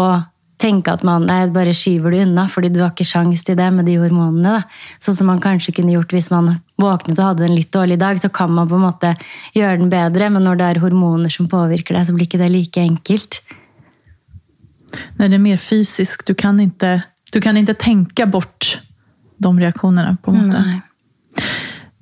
tenke 0.63 0.93
at 0.95 1.03
man 1.07 1.27
nei, 1.29 1.41
bare 1.53 1.75
skyver 1.77 2.15
det 2.15 2.23
unna, 2.27 2.47
fordi 2.51 2.71
du 2.73 2.81
har 2.83 2.93
ikke 2.93 3.07
sjans 3.09 3.43
til 3.47 3.59
det 3.59 3.69
med 3.75 3.89
de 3.91 3.97
hormonene. 4.01 4.61
Da. 4.61 4.97
Sånn 5.03 5.17
som 5.19 5.31
man 5.31 5.43
kanskje 5.43 5.75
kunne 5.77 5.95
gjort 5.97 6.15
hvis 6.15 6.31
man 6.33 6.55
våknet 6.81 7.19
og 7.19 7.33
hadde 7.33 7.49
en 7.49 7.57
litt 7.57 7.73
dårlig 7.75 7.99
dag. 8.03 8.21
Så 8.23 8.31
kan 8.35 8.53
man 8.55 8.71
på 8.71 8.79
en 8.79 8.87
måte 8.87 9.15
gjøre 9.57 9.81
den 9.83 9.91
bedre, 9.93 10.31
men 10.33 10.47
når 10.47 10.61
det 10.61 10.71
er 10.71 10.83
hormoner 10.85 11.33
som 11.33 11.51
påvirker 11.51 11.99
deg, 11.99 12.07
så 12.09 12.17
blir 12.17 12.31
ikke 12.31 12.41
det 12.43 12.53
like 12.55 12.87
enkelt. 12.87 13.43
Nei, 15.19 15.29
det 15.29 15.37
er 15.37 15.45
mer 15.45 15.61
fysisk. 15.61 16.27
Du 16.29 16.35
kan 16.39 16.61
ikke, 16.63 16.99
du 17.33 17.41
kan 17.43 17.59
ikke 17.59 17.79
tenke 17.81 18.29
bort 18.31 18.77
de 19.43 19.53
reaksjonene, 19.59 20.17
på 20.23 20.33
en 20.33 20.45
måte. 20.47 20.63
Nei. 20.63 20.81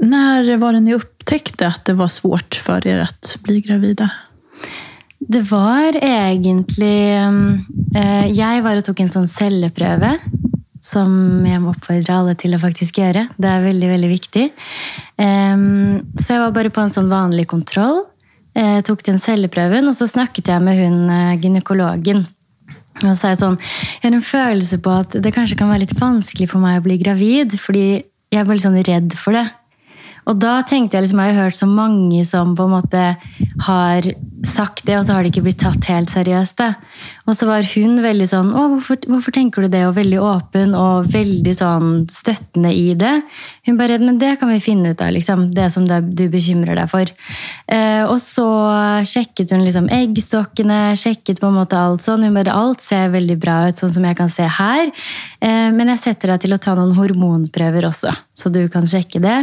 Når 0.00 0.56
var 0.60 0.76
det 0.76 0.84
ni 0.86 0.96
upptäckte 0.96 1.68
at 1.68 1.84
det 1.88 1.98
var 1.98 2.08
svårt 2.12 2.56
for 2.56 2.80
dere 2.84 3.04
å 3.04 3.40
bli 3.44 3.60
gravida? 3.64 4.08
Det 5.30 5.44
var 5.46 5.94
egentlig 5.94 6.94
eh, 7.14 8.26
Jeg 8.34 8.62
var 8.66 8.80
og 8.80 8.86
tok 8.86 9.02
en 9.04 9.12
sånn 9.14 9.30
celleprøve. 9.30 10.16
Som 10.80 11.44
jeg 11.44 11.60
må 11.60 11.74
oppfordre 11.74 12.16
alle 12.16 12.34
til 12.40 12.56
å 12.56 12.62
faktisk 12.62 13.02
gjøre. 13.02 13.26
Det 13.36 13.48
er 13.50 13.66
veldig 13.66 13.88
veldig 13.90 14.08
viktig. 14.08 14.44
Så 15.20 16.32
jeg 16.32 16.40
var 16.40 16.54
bare 16.56 16.72
på 16.72 16.80
en 16.80 16.92
sånn 16.94 17.10
vanlig 17.12 17.44
kontroll. 17.50 18.06
Eh, 18.58 18.80
tok 18.82 19.04
den 19.06 19.20
celleprøven, 19.22 19.86
og 19.86 19.94
så 19.94 20.08
snakket 20.10 20.50
jeg 20.50 20.62
med 20.64 20.78
hun 20.80 21.10
eh, 21.14 21.38
gynekologen. 21.38 22.24
Og 23.00 23.12
så 23.12 23.14
sa 23.14 23.30
jeg 23.30 23.38
sånn 23.40 23.58
Jeg 23.60 24.02
har 24.02 24.16
en 24.16 24.26
følelse 24.26 24.78
på 24.82 24.94
at 25.04 25.14
det 25.22 25.32
kanskje 25.36 25.56
kan 25.60 25.70
være 25.70 25.84
litt 25.84 25.94
vanskelig 25.96 26.48
for 26.50 26.62
meg 26.62 26.80
å 26.80 26.84
bli 26.88 26.98
gravid, 27.00 27.54
fordi 27.62 27.84
jeg 28.30 28.46
var 28.46 28.56
litt 28.56 28.66
sånn 28.66 28.80
redd 28.82 29.14
for 29.18 29.38
det. 29.38 29.46
Og 30.28 30.40
da 30.40 30.60
tenkte 30.66 30.98
jeg 30.98 31.06
liksom, 31.06 31.22
jeg 31.24 31.36
har 31.36 31.48
hørt 31.48 31.58
så 31.58 31.68
mange 31.70 32.24
som 32.28 32.52
på 32.58 32.66
en 32.66 32.74
måte 32.74 33.04
har 33.66 34.10
sagt 34.46 34.84
det, 34.88 34.96
og 34.98 35.04
så 35.04 35.14
har 35.14 35.24
det 35.24 35.32
ikke 35.32 35.44
blitt 35.48 35.60
tatt 35.62 35.88
helt 35.90 36.12
seriøst. 36.12 36.60
det. 36.60 36.70
Og 37.28 37.36
så 37.36 37.48
var 37.48 37.66
hun 37.74 38.00
veldig 38.02 38.28
sånn 38.28 38.52
Å, 38.56 38.66
hvorfor, 38.74 39.00
hvorfor 39.08 39.34
tenker 39.36 39.64
du 39.64 39.72
det? 39.72 39.84
Og 39.88 39.96
veldig 39.98 40.20
åpen 40.24 40.76
og 40.78 41.10
veldig 41.12 41.54
sånn 41.56 41.90
støttende 42.12 42.72
i 42.74 42.94
det. 42.98 43.20
Hun 43.70 43.78
bare 43.78 43.98
Men 44.02 44.18
det 44.18 44.34
kan 44.40 44.50
vi 44.50 44.58
finne 44.62 44.90
ut 44.90 45.00
av, 45.00 45.12
liksom. 45.14 45.50
Det 45.54 45.68
som 45.70 45.86
du 45.86 46.24
bekymrer 46.32 46.74
deg 46.74 46.90
for. 46.90 47.10
Eh, 47.70 48.02
og 48.02 48.18
så 48.22 48.46
sjekket 49.06 49.54
hun 49.54 49.62
liksom 49.62 49.86
eggstokkene, 49.94 50.96
sjekket 50.98 51.38
på 51.40 51.46
en 51.50 51.58
måte 51.60 51.78
alt 51.78 52.02
sånn. 52.02 52.26
Hun 52.26 52.34
bare 52.34 52.56
Alt 52.60 52.82
ser 52.82 53.12
veldig 53.12 53.36
bra 53.40 53.56
ut, 53.68 53.78
sånn 53.78 53.92
som 53.94 54.06
jeg 54.08 54.18
kan 54.18 54.30
se 54.32 54.42
her. 54.42 54.90
Eh, 55.38 55.70
men 55.70 55.92
jeg 55.94 56.02
setter 56.02 56.34
deg 56.34 56.42
til 56.44 56.56
å 56.56 56.60
ta 56.62 56.74
noen 56.74 56.96
hormonprøver 56.98 57.86
også, 57.86 58.12
så 58.34 58.50
du 58.52 58.64
kan 58.72 58.88
sjekke 58.90 59.22
det. 59.22 59.38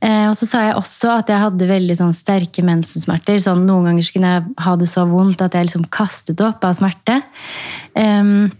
Eh, 0.00 0.28
og 0.30 0.36
så 0.38 0.48
sa 0.48 0.64
jeg 0.68 0.78
også 0.78 1.16
at 1.18 1.32
jeg 1.32 1.42
hadde 1.42 1.70
veldig 1.74 1.98
sånn 1.98 2.14
sterke 2.16 2.62
mensensmerter. 2.66 3.40
Sånn, 3.42 3.66
noen 3.66 3.90
ganger 3.90 4.12
kunne 4.14 4.34
jeg 4.36 4.58
ha 4.68 4.76
det 4.78 4.90
så 4.92 5.08
vondt 5.10 5.42
at 5.42 5.58
jeg 5.58 5.66
liksom 5.68 5.88
kastet 5.90 6.44
opp 6.46 6.62
av 6.64 6.78
smerte. 6.78 7.22
Em, 7.98 8.52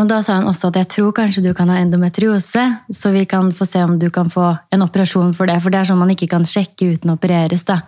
og 0.00 0.08
da 0.10 0.20
sa 0.24 0.38
hun 0.40 0.50
også 0.50 0.70
at 0.72 0.80
jeg 0.80 0.90
tror 0.96 1.14
kanskje 1.16 1.44
du 1.44 1.52
kan 1.56 1.70
ha 1.72 1.78
endometriose, 1.82 2.64
så 2.90 3.14
vi 3.14 3.24
kan 3.30 3.52
få 3.54 3.66
se 3.68 3.82
om 3.84 3.96
du 4.00 4.08
kan 4.14 4.30
få 4.32 4.50
en 4.74 4.84
operasjon 4.84 5.34
for 5.36 5.50
det. 5.50 5.60
For 5.62 5.74
det 5.74 5.80
er 5.80 5.90
sånn 5.90 6.00
man 6.00 6.12
ikke 6.14 6.30
kan 6.34 6.46
sjekke 6.48 6.94
uten 6.94 7.12
å 7.12 7.18
opereres. 7.18 7.66
da. 7.68 7.82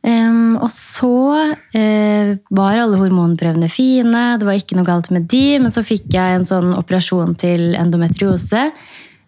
Um, 0.00 0.56
og 0.56 0.70
så 0.72 1.12
uh, 1.52 2.28
var 2.56 2.78
alle 2.80 3.00
hormonprøvene 3.02 3.68
fine, 3.68 4.22
det 4.40 4.48
var 4.48 4.56
ikke 4.56 4.78
noe 4.78 4.88
galt 4.88 5.10
med 5.12 5.26
de, 5.28 5.58
men 5.60 5.72
så 5.72 5.84
fikk 5.84 6.08
jeg 6.14 6.38
en 6.38 6.48
sånn 6.48 6.72
operasjon 6.72 7.36
til 7.40 7.74
endometriose. 7.76 8.70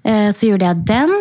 Uh, 0.00 0.30
så 0.32 0.48
gjorde 0.48 0.70
jeg 0.70 0.86
den, 0.88 1.12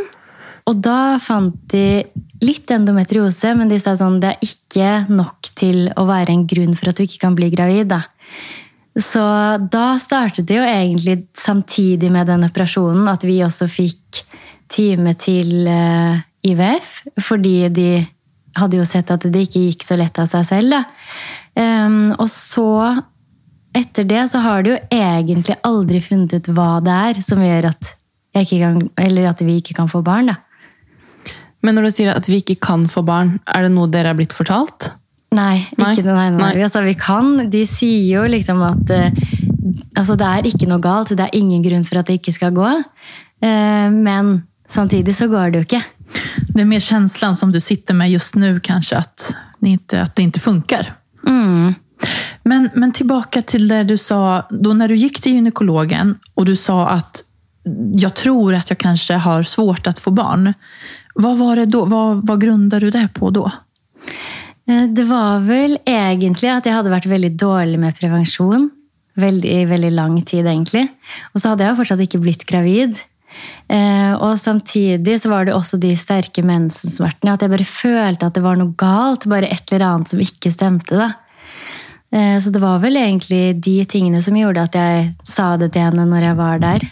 og 0.70 0.79
da 0.79 1.17
fant 1.20 1.58
de 1.74 2.03
litt 2.41 2.72
endometriose, 2.72 3.51
men 3.58 3.70
de 3.72 3.79
sa 3.81 3.98
sånn 4.00 4.22
det 4.24 4.31
er 4.31 4.48
ikke 4.48 4.91
nok 5.12 5.51
til 5.60 5.89
å 6.00 6.08
være 6.08 6.31
en 6.31 6.48
grunn 6.48 6.77
for 6.77 6.91
at 6.91 7.00
du 7.01 7.03
ikke 7.03 7.25
kan 7.25 7.36
bli 7.36 7.51
gravid. 7.51 7.91
da. 7.91 8.05
Så 9.00 9.21
da 9.71 9.93
startet 10.00 10.50
det 10.50 10.57
jo 10.57 10.65
egentlig 10.67 11.21
samtidig 11.38 12.10
med 12.12 12.27
den 12.27 12.43
operasjonen 12.43 13.07
at 13.07 13.24
vi 13.24 13.39
også 13.45 13.69
fikk 13.71 14.24
time 14.71 15.13
til 15.19 15.67
eh, 15.67 16.19
IVF, 16.48 16.98
fordi 17.24 17.55
de 17.71 17.91
hadde 18.57 18.79
jo 18.79 18.88
sett 18.88 19.12
at 19.13 19.24
det 19.31 19.45
ikke 19.45 19.63
gikk 19.69 19.86
så 19.86 19.98
lett 20.00 20.19
av 20.19 20.27
seg 20.31 20.48
selv. 20.50 20.75
Da. 20.75 20.83
Ehm, 21.62 22.12
og 22.17 22.27
så, 22.31 22.67
etter 23.77 24.07
det, 24.07 24.25
så 24.31 24.43
har 24.43 24.63
de 24.63 24.74
jo 24.74 24.79
egentlig 24.91 25.57
aldri 25.67 26.01
funnet 26.03 26.36
ut 26.36 26.51
hva 26.55 26.71
det 26.83 26.98
er 27.12 27.21
som 27.25 27.43
gjør 27.43 27.71
at, 27.71 27.93
kan, 28.36 28.81
at 28.98 29.45
vi 29.45 29.60
ikke 29.62 29.77
kan 29.77 29.91
få 29.91 30.03
barn. 30.05 30.33
Da. 30.33 30.39
Men 31.62 31.77
når 31.77 31.88
du 31.88 31.95
sier 31.95 32.15
at 32.15 32.27
vi 32.27 32.41
ikke 32.41 32.60
kan 32.63 32.88
få 32.91 33.05
barn, 33.07 33.38
er 33.48 33.67
det 33.67 33.75
noe 33.75 33.91
dere 33.91 34.12
er 34.12 34.19
blitt 34.19 34.36
fortalt? 34.36 34.91
Nei, 35.32 35.62
ikke 35.78 36.04
nei, 36.04 36.28
nei. 36.28 36.30
Nei. 36.36 36.64
Altså, 36.66 36.82
vi 36.84 36.94
kan. 37.00 37.50
De 37.52 37.64
sier 37.70 38.18
jo 38.18 38.26
liksom 38.28 38.60
at 38.68 38.90
eh, 38.92 39.14
altså, 39.96 40.18
det 40.20 40.28
er 40.28 40.50
ikke 40.50 40.68
noe 40.68 40.84
galt. 40.84 41.14
Det 41.16 41.24
er 41.24 41.38
ingen 41.38 41.64
grunn 41.64 41.86
for 41.88 42.02
at 42.02 42.10
det 42.10 42.20
ikke 42.20 42.34
skal 42.36 42.52
gå. 42.56 42.72
Eh, 43.40 43.88
men 43.94 44.34
samtidig 44.68 45.16
så 45.16 45.30
går 45.32 45.54
det 45.54 45.62
jo 45.62 45.68
ikke. 45.70 45.84
Det 46.52 46.60
er 46.60 46.68
mer 46.68 46.84
känslan 46.84 47.38
som 47.40 47.54
du 47.56 47.62
sitter 47.64 47.96
med 47.96 48.12
just 48.12 48.36
nu 48.36 48.60
kanskje, 48.60 49.00
at, 49.00 49.30
inte, 49.64 50.04
det 50.16 50.28
ikke 50.28 50.44
funkar. 50.44 50.92
Mm. 51.28 51.74
Men, 52.44 52.70
men 52.76 52.92
tilbake 52.92 53.42
til 53.48 53.68
det 53.68 53.84
du 53.84 53.98
sa, 53.98 54.48
då 54.50 54.74
när 54.74 54.88
du 54.88 54.96
gikk 54.96 55.22
til 55.22 55.38
gynekologen 55.38 56.16
og 56.36 56.46
du 56.46 56.56
sa 56.56 56.98
at 56.98 57.24
jeg 58.02 58.12
tror 58.18 58.56
at 58.58 58.72
jeg 58.74 58.82
kanskje 58.82 59.20
har 59.22 59.44
svårt 59.46 59.88
å 59.88 59.94
få 59.94 60.12
barn. 60.12 60.54
Hva 61.16 61.36
var 61.38 61.62
det 61.62 61.70
då? 61.72 61.86
Hva, 61.86 62.18
hva 62.26 62.36
du 62.80 62.90
det 62.90 63.08
på 63.14 63.30
då? 63.30 63.52
Eh, 64.72 64.88
Det 64.88 65.04
var 65.10 65.44
vel 65.48 65.78
egentlig 65.86 66.51
at 66.51 66.68
jeg 66.68 66.75
hadde 66.78 66.94
vært 66.94 67.10
veldig 67.12 67.32
dårlig 67.40 67.80
med 67.82 67.98
prevensjon. 67.98 68.70
Veldig, 69.20 69.56
veldig 69.68 69.92
lang 69.92 70.20
tid, 70.24 70.46
egentlig. 70.48 70.88
Og 71.34 71.42
så 71.42 71.51
hadde 71.51 71.66
jeg 71.66 71.74
jo 71.74 71.80
fortsatt 71.82 72.04
ikke 72.06 72.22
blitt 72.24 72.46
gravid. 72.48 73.00
Eh, 73.72 74.13
og 74.20 74.38
samtidig 74.40 75.18
så 75.24 75.32
var 75.32 75.48
det 75.48 75.56
også 75.56 75.80
de 75.80 75.92
sterke 76.00 76.44
mensensmertene. 76.46 77.34
At 77.34 77.44
jeg 77.44 77.51
bare 77.51 77.68
følte 77.68 78.30
at 78.30 78.38
det 78.38 78.44
var 78.46 78.60
noe 78.60 78.75
galt. 78.80 79.28
Bare 79.32 79.51
et 79.51 79.72
eller 79.72 79.88
annet 79.88 80.13
som 80.13 80.24
ikke 80.24 80.54
stemte. 80.54 80.96
da. 80.96 81.12
Eh, 82.12 82.38
så 82.40 82.51
det 82.51 82.62
var 82.63 82.80
vel 82.84 82.96
egentlig 83.00 83.62
de 83.63 83.78
tingene 83.86 84.22
som 84.24 84.36
gjorde 84.36 84.63
at 84.68 84.75
jeg 84.75 85.13
sa 85.24 85.56
det 85.58 85.72
til 85.74 85.88
henne 85.88 86.08
når 86.08 86.28
jeg 86.30 86.40
var 86.40 86.60
der. 86.60 86.88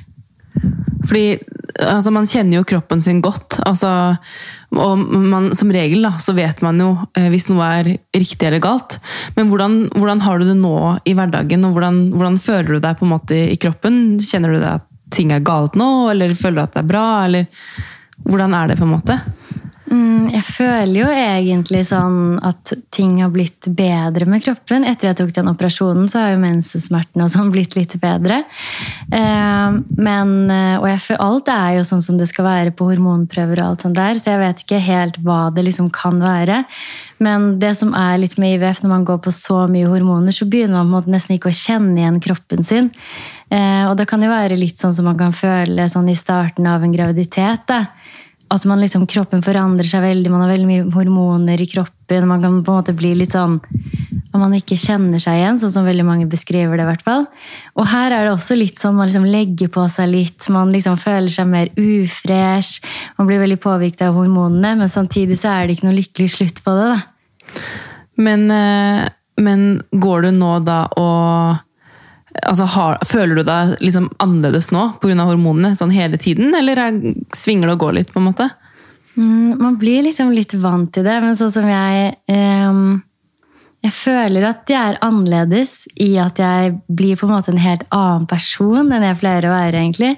Fordi 1.07 1.39
altså, 1.77 2.11
man 2.13 2.27
kjenner 2.29 2.59
jo 2.59 2.67
kroppen 2.67 3.01
sin 3.05 3.21
godt. 3.23 3.59
Altså, 3.67 3.91
og 4.75 5.01
man, 5.01 5.51
som 5.57 5.71
regel 5.73 6.05
da, 6.05 6.13
så 6.21 6.35
vet 6.37 6.61
man 6.65 6.81
jo 6.81 6.91
eh, 7.17 7.29
hvis 7.33 7.49
noe 7.51 7.67
er 7.79 7.91
riktig 8.15 8.49
eller 8.49 8.63
galt. 8.63 8.99
Men 9.37 9.51
hvordan, 9.51 9.79
hvordan 9.95 10.23
har 10.25 10.39
du 10.39 10.49
det 10.49 10.57
nå 10.59 10.75
i 11.09 11.15
hverdagen, 11.17 11.65
og 11.67 11.77
hvordan, 11.77 12.01
hvordan 12.15 12.39
føler 12.41 12.75
du 12.75 12.83
deg 12.83 12.99
på 12.99 13.07
en 13.07 13.13
måte 13.15 13.41
i 13.53 13.59
kroppen? 13.61 14.19
Kjenner 14.23 14.55
du 14.55 14.59
deg 14.59 14.71
at 14.79 14.87
ting 15.13 15.33
er 15.33 15.45
galt 15.45 15.77
nå, 15.79 16.09
eller 16.11 16.35
føler 16.37 16.59
du 16.59 16.65
at 16.67 16.75
det 16.77 16.83
er 16.83 16.91
bra? 16.91 17.07
Eller 17.25 17.47
hvordan 18.27 18.55
er 18.57 18.71
det 18.71 18.79
på 18.79 18.87
en 18.87 18.93
måte? 18.93 19.19
Mm, 19.89 20.27
jeg 20.29 20.45
føler 20.45 20.97
jo 20.99 21.07
egentlig 21.09 21.79
sånn 21.89 22.37
at 22.45 22.75
ting 22.93 23.15
har 23.23 23.31
blitt 23.33 23.65
bedre 23.73 24.27
med 24.29 24.43
kroppen. 24.45 24.85
Etter 24.85 25.09
jeg 25.09 25.17
tok 25.17 25.31
den 25.33 25.49
operasjonen, 25.49 26.05
så 26.11 26.21
har 26.21 26.33
jo 26.35 26.41
mensensmertene 26.43 27.25
og 27.25 27.31
sånn 27.33 27.49
blitt 27.53 27.73
litt 27.77 27.95
bedre. 28.01 28.43
Eh, 29.09 29.79
men, 29.97 30.35
eh, 30.53 30.75
og 30.77 30.85
jeg 30.91 31.01
føler, 31.07 31.23
alt 31.25 31.49
er 31.53 31.79
jo 31.79 31.87
sånn 31.89 32.05
som 32.05 32.19
det 32.21 32.29
skal 32.29 32.45
være 32.45 32.75
på 32.77 32.91
hormonprøver 32.91 33.63
og 33.63 33.71
alt 33.71 33.87
sånt 33.87 33.97
der, 33.97 34.21
så 34.21 34.35
jeg 34.35 34.43
vet 34.43 34.63
ikke 34.65 34.83
helt 34.85 35.17
hva 35.25 35.41
det 35.55 35.65
liksom 35.65 35.89
kan 35.95 36.21
være. 36.21 36.61
Men 37.17 37.57
det 37.59 37.73
som 37.81 37.95
er 37.97 38.21
litt 38.21 38.37
med 38.37 38.59
IVF, 38.59 38.83
når 38.83 38.93
man 38.93 39.09
går 39.09 39.23
på 39.25 39.33
så 39.33 39.63
mye 39.71 39.89
hormoner, 39.89 40.35
så 40.35 40.45
begynner 40.45 40.85
man 40.85 41.09
nesten 41.09 41.39
ikke 41.39 41.49
å 41.49 41.59
kjenne 41.65 41.97
igjen 41.97 42.21
kroppen 42.21 42.61
sin. 42.63 42.93
Eh, 43.49 43.89
og 43.89 43.97
det 43.97 44.05
kan 44.05 44.21
jo 44.21 44.29
være 44.29 44.59
litt 44.59 44.77
sånn 44.77 44.93
som 44.93 45.09
man 45.09 45.17
kan 45.17 45.33
føle 45.33 45.89
sånn 45.89 46.13
i 46.13 46.17
starten 46.17 46.69
av 46.69 46.85
en 46.85 46.93
graviditet. 46.93 47.65
da 47.65 47.87
at 48.49 48.65
man 48.65 48.81
liksom, 48.81 49.05
kroppen 49.09 49.43
forandrer 49.45 49.87
seg 49.87 50.01
veldig, 50.01 50.29
man 50.33 50.41
har 50.43 50.51
veldig 50.53 50.67
mye 50.69 50.85
hormoner 50.95 51.61
i 51.61 51.67
kroppen. 51.69 52.25
Man 52.29 52.41
kan 52.41 52.55
på 52.65 52.73
en 52.73 52.79
måte 52.79 52.95
bli 52.97 53.11
litt 53.17 53.35
sånn 53.35 53.59
at 53.59 54.37
man 54.41 54.55
ikke 54.57 54.77
kjenner 54.77 55.21
seg 55.21 55.37
igjen, 55.37 55.59
sånn 55.61 55.73
som 55.73 55.85
veldig 55.85 56.05
mange 56.05 56.25
beskriver 56.29 56.77
det. 56.77 56.85
i 56.85 56.89
hvert 56.89 57.05
fall. 57.05 57.27
Og 57.77 57.87
her 57.91 58.13
er 58.13 58.25
det 58.25 58.33
også 58.33 58.57
litt 58.57 58.81
sånn 58.81 58.97
man 58.97 59.09
liksom 59.09 59.27
legger 59.29 59.69
på 59.73 59.85
seg 59.93 60.09
litt, 60.09 60.49
man 60.53 60.73
liksom 60.73 60.97
føler 61.01 61.29
seg 61.33 61.49
mer 61.49 61.69
ufresh. 61.77 62.81
Man 63.17 63.29
blir 63.29 63.41
veldig 63.43 63.59
påvirket 63.61 64.07
av 64.07 64.17
hormonene, 64.17 64.75
men 64.81 64.89
samtidig 64.89 65.37
så 65.41 65.53
er 65.53 65.67
det 65.67 65.77
ikke 65.77 65.89
noe 65.89 65.99
lykkelig 65.99 66.33
slutt 66.37 66.61
på 66.65 66.75
det. 66.77 66.89
da. 66.93 67.55
Men, 68.19 68.49
eh, 68.51 69.09
men 69.39 69.81
går 69.91 70.27
du 70.27 70.31
nå 70.35 70.59
da 70.65 70.83
og 70.99 71.65
altså, 72.43 72.67
har, 72.75 72.99
Føler 73.07 73.39
du 73.39 73.43
deg 73.47 73.75
liksom 73.83 74.09
annerledes 74.23 74.71
nå 74.75 74.85
pga. 75.01 75.17
hormonene 75.25 75.75
sånn 75.77 75.93
hele 75.95 76.19
tiden, 76.21 76.53
eller 76.55 76.79
er, 76.79 76.99
svinger 77.35 77.69
det 77.69 77.77
og 77.77 77.85
går 77.85 77.99
litt? 77.99 78.13
på 78.13 78.21
en 78.21 78.29
måte? 78.29 78.49
Mm, 79.17 79.57
man 79.59 79.77
blir 79.81 80.03
liksom 80.05 80.31
litt 80.31 80.53
vant 80.61 80.91
til 80.93 81.03
det, 81.07 81.19
men 81.23 81.35
sånn 81.35 81.51
som 81.51 81.67
jeg 81.67 82.13
ehm, 82.31 83.01
Jeg 83.79 83.93
føler 83.95 84.43
at 84.43 84.67
jeg 84.67 84.75
er 84.75 84.97
annerledes 85.05 85.85
i 86.03 86.09
at 86.19 86.39
jeg 86.41 86.73
blir 86.91 87.15
på 87.15 87.23
en 87.23 87.31
måte 87.31 87.53
en 87.53 87.61
helt 87.63 87.85
annen 87.95 88.25
person 88.27 88.91
enn 88.91 89.05
jeg 89.07 89.17
pleier 89.21 89.45
å 89.47 89.53
være. 89.53 89.79
egentlig. 89.79 90.09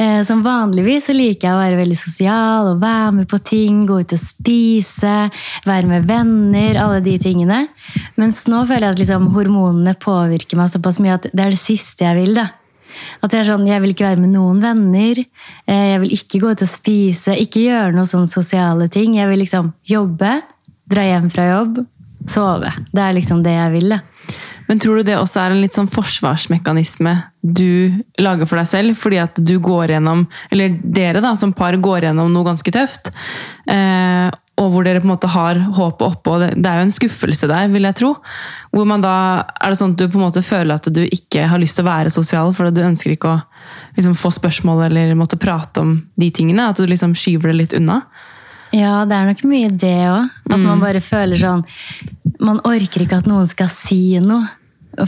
Eh, 0.00 0.22
som 0.24 0.40
vanligvis 0.44 1.10
så 1.10 1.16
liker 1.16 1.44
jeg 1.44 1.52
å 1.52 1.60
være 1.60 1.80
veldig 1.82 1.98
sosial 2.00 2.70
og 2.70 2.80
være 2.80 3.10
med 3.18 3.28
på 3.28 3.40
ting, 3.44 3.82
gå 3.84 3.98
ut 4.00 4.14
og 4.16 4.22
spise, 4.22 5.16
være 5.68 5.90
med 5.90 6.06
venner, 6.08 6.78
alle 6.80 7.02
de 7.04 7.18
tingene. 7.20 7.66
Mens 8.16 8.46
nå 8.48 8.62
føler 8.64 8.88
jeg 8.88 8.96
at 8.96 9.02
liksom, 9.02 9.26
hormonene 9.34 9.92
påvirker 10.00 10.56
meg 10.56 10.72
såpass 10.72 11.00
mye 11.04 11.18
at 11.18 11.28
det 11.34 11.44
er 11.44 11.52
det 11.52 11.60
siste 11.60 12.06
jeg 12.06 12.16
vil. 12.16 12.32
da. 12.40 12.46
At 13.20 13.36
jeg, 13.36 13.44
sånn, 13.44 13.66
jeg 13.68 13.82
vil 13.84 13.92
ikke 13.92 14.06
være 14.08 14.22
med 14.22 14.32
noen 14.32 14.62
venner, 14.64 15.20
eh, 15.68 15.84
jeg 15.92 16.00
vil 16.00 16.16
ikke 16.16 16.40
gå 16.46 16.54
ut 16.56 16.64
og 16.64 16.72
spise, 16.72 17.36
ikke 17.44 17.66
gjøre 17.66 17.92
noen 17.92 18.08
sånne 18.08 18.32
sosiale 18.32 18.88
ting. 18.88 19.18
Jeg 19.20 19.28
vil 19.28 19.44
liksom 19.44 19.74
jobbe, 19.84 20.32
dra 20.88 21.04
hjem 21.04 21.28
fra 21.34 21.46
jobb, 21.50 21.84
sove. 22.32 22.72
Det 22.92 23.02
er 23.02 23.16
liksom 23.16 23.42
det 23.44 23.54
jeg 23.56 23.74
vil. 23.76 23.96
Men 24.66 24.80
tror 24.82 24.98
du 24.98 25.06
det 25.06 25.18
også 25.18 25.44
er 25.44 25.54
en 25.54 25.60
litt 25.62 25.76
sånn 25.76 25.90
forsvarsmekanisme 25.90 27.12
du 27.46 28.02
lager 28.18 28.48
for 28.48 28.58
deg 28.58 28.70
selv? 28.70 28.96
Fordi 28.98 29.20
at 29.22 29.38
du 29.38 29.56
går 29.62 29.94
gjennom, 29.94 30.24
eller 30.50 30.74
dere 30.82 31.22
da, 31.22 31.36
som 31.38 31.54
par 31.54 31.76
går 31.78 32.08
gjennom 32.08 32.32
noe 32.34 32.48
ganske 32.48 32.74
tøft. 32.74 33.12
Eh, 33.70 34.26
og 34.56 34.70
hvor 34.72 34.86
dere 34.86 35.02
på 35.02 35.06
en 35.06 35.12
måte 35.12 35.28
har 35.28 35.58
håpet 35.76 36.04
oppe. 36.06 36.32
og 36.32 36.42
det, 36.56 36.66
er 36.66 36.80
jo 36.80 36.86
en 36.86 36.94
skuffelse 36.94 37.48
der, 37.50 37.68
vil 37.72 37.86
jeg 37.86 37.98
tro. 38.00 38.14
Hvor 38.72 38.88
man 38.88 39.04
da, 39.04 39.44
Er 39.60 39.70
det 39.70 39.78
sånn 39.78 39.92
at 39.92 40.00
du 40.00 40.08
på 40.08 40.18
en 40.18 40.26
måte 40.26 40.42
føler 40.42 40.80
at 40.80 40.88
du 40.88 41.02
ikke 41.04 41.46
har 41.50 41.60
lyst 41.60 41.76
til 41.76 41.84
å 41.84 41.90
være 41.90 42.14
sosial 42.14 42.54
fordi 42.56 42.72
du 42.78 42.86
ønsker 42.86 43.12
ikke 43.12 43.34
å 43.34 43.42
liksom, 43.98 44.16
få 44.16 44.32
spørsmål 44.32 44.86
eller 44.88 45.14
måtte 45.14 45.38
prate 45.38 45.84
om 45.84 45.98
de 46.16 46.30
tingene? 46.32 46.70
At 46.70 46.80
du 46.80 46.88
liksom 46.88 47.14
skyver 47.14 47.52
det 47.52 47.60
litt 47.60 47.76
unna? 47.76 48.00
Ja, 48.74 49.04
det 49.06 49.14
er 49.14 49.28
nok 49.30 49.42
mye 49.46 49.70
det 49.70 49.96
òg. 50.10 50.30
At 50.50 50.60
man 50.62 50.82
bare 50.82 51.02
føler 51.04 51.38
sånn 51.38 51.62
Man 52.42 52.58
orker 52.66 53.04
ikke 53.04 53.20
at 53.22 53.28
noen 53.30 53.46
skal 53.48 53.70
si 53.72 54.18
noe 54.22 54.46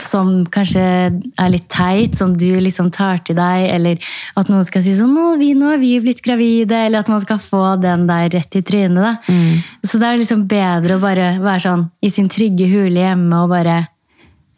som 0.04 0.44
kanskje 0.52 0.82
er 0.84 1.50
litt 1.50 1.68
teit, 1.72 2.16
som 2.18 2.34
du 2.36 2.48
liksom 2.60 2.90
tar 2.92 3.22
til 3.24 3.38
deg, 3.38 3.68
eller 3.72 4.10
at 4.36 4.50
noen 4.52 4.66
skal 4.66 4.82
si 4.84 4.92
sånn 4.92 5.14
'Nå, 5.14 5.38
vi, 5.40 5.54
nå 5.54 5.72
er 5.72 5.78
vi 5.80 5.94
blitt 6.00 6.20
gravide', 6.20 6.86
eller 6.86 7.00
at 7.00 7.08
man 7.08 7.20
skal 7.20 7.38
få 7.38 7.80
den 7.80 8.06
der 8.06 8.28
rett 8.28 8.56
i 8.56 8.62
trynet. 8.62 9.00
da. 9.00 9.16
Så 9.84 9.98
det 9.98 10.06
er 10.06 10.18
liksom 10.18 10.46
bedre 10.48 10.96
å 10.96 11.00
bare 11.00 11.38
være 11.40 11.60
sånn 11.60 11.90
i 12.02 12.10
sin 12.10 12.28
trygge 12.28 12.68
hule 12.68 13.00
hjemme 13.00 13.32
og 13.42 13.48
bare 13.48 13.88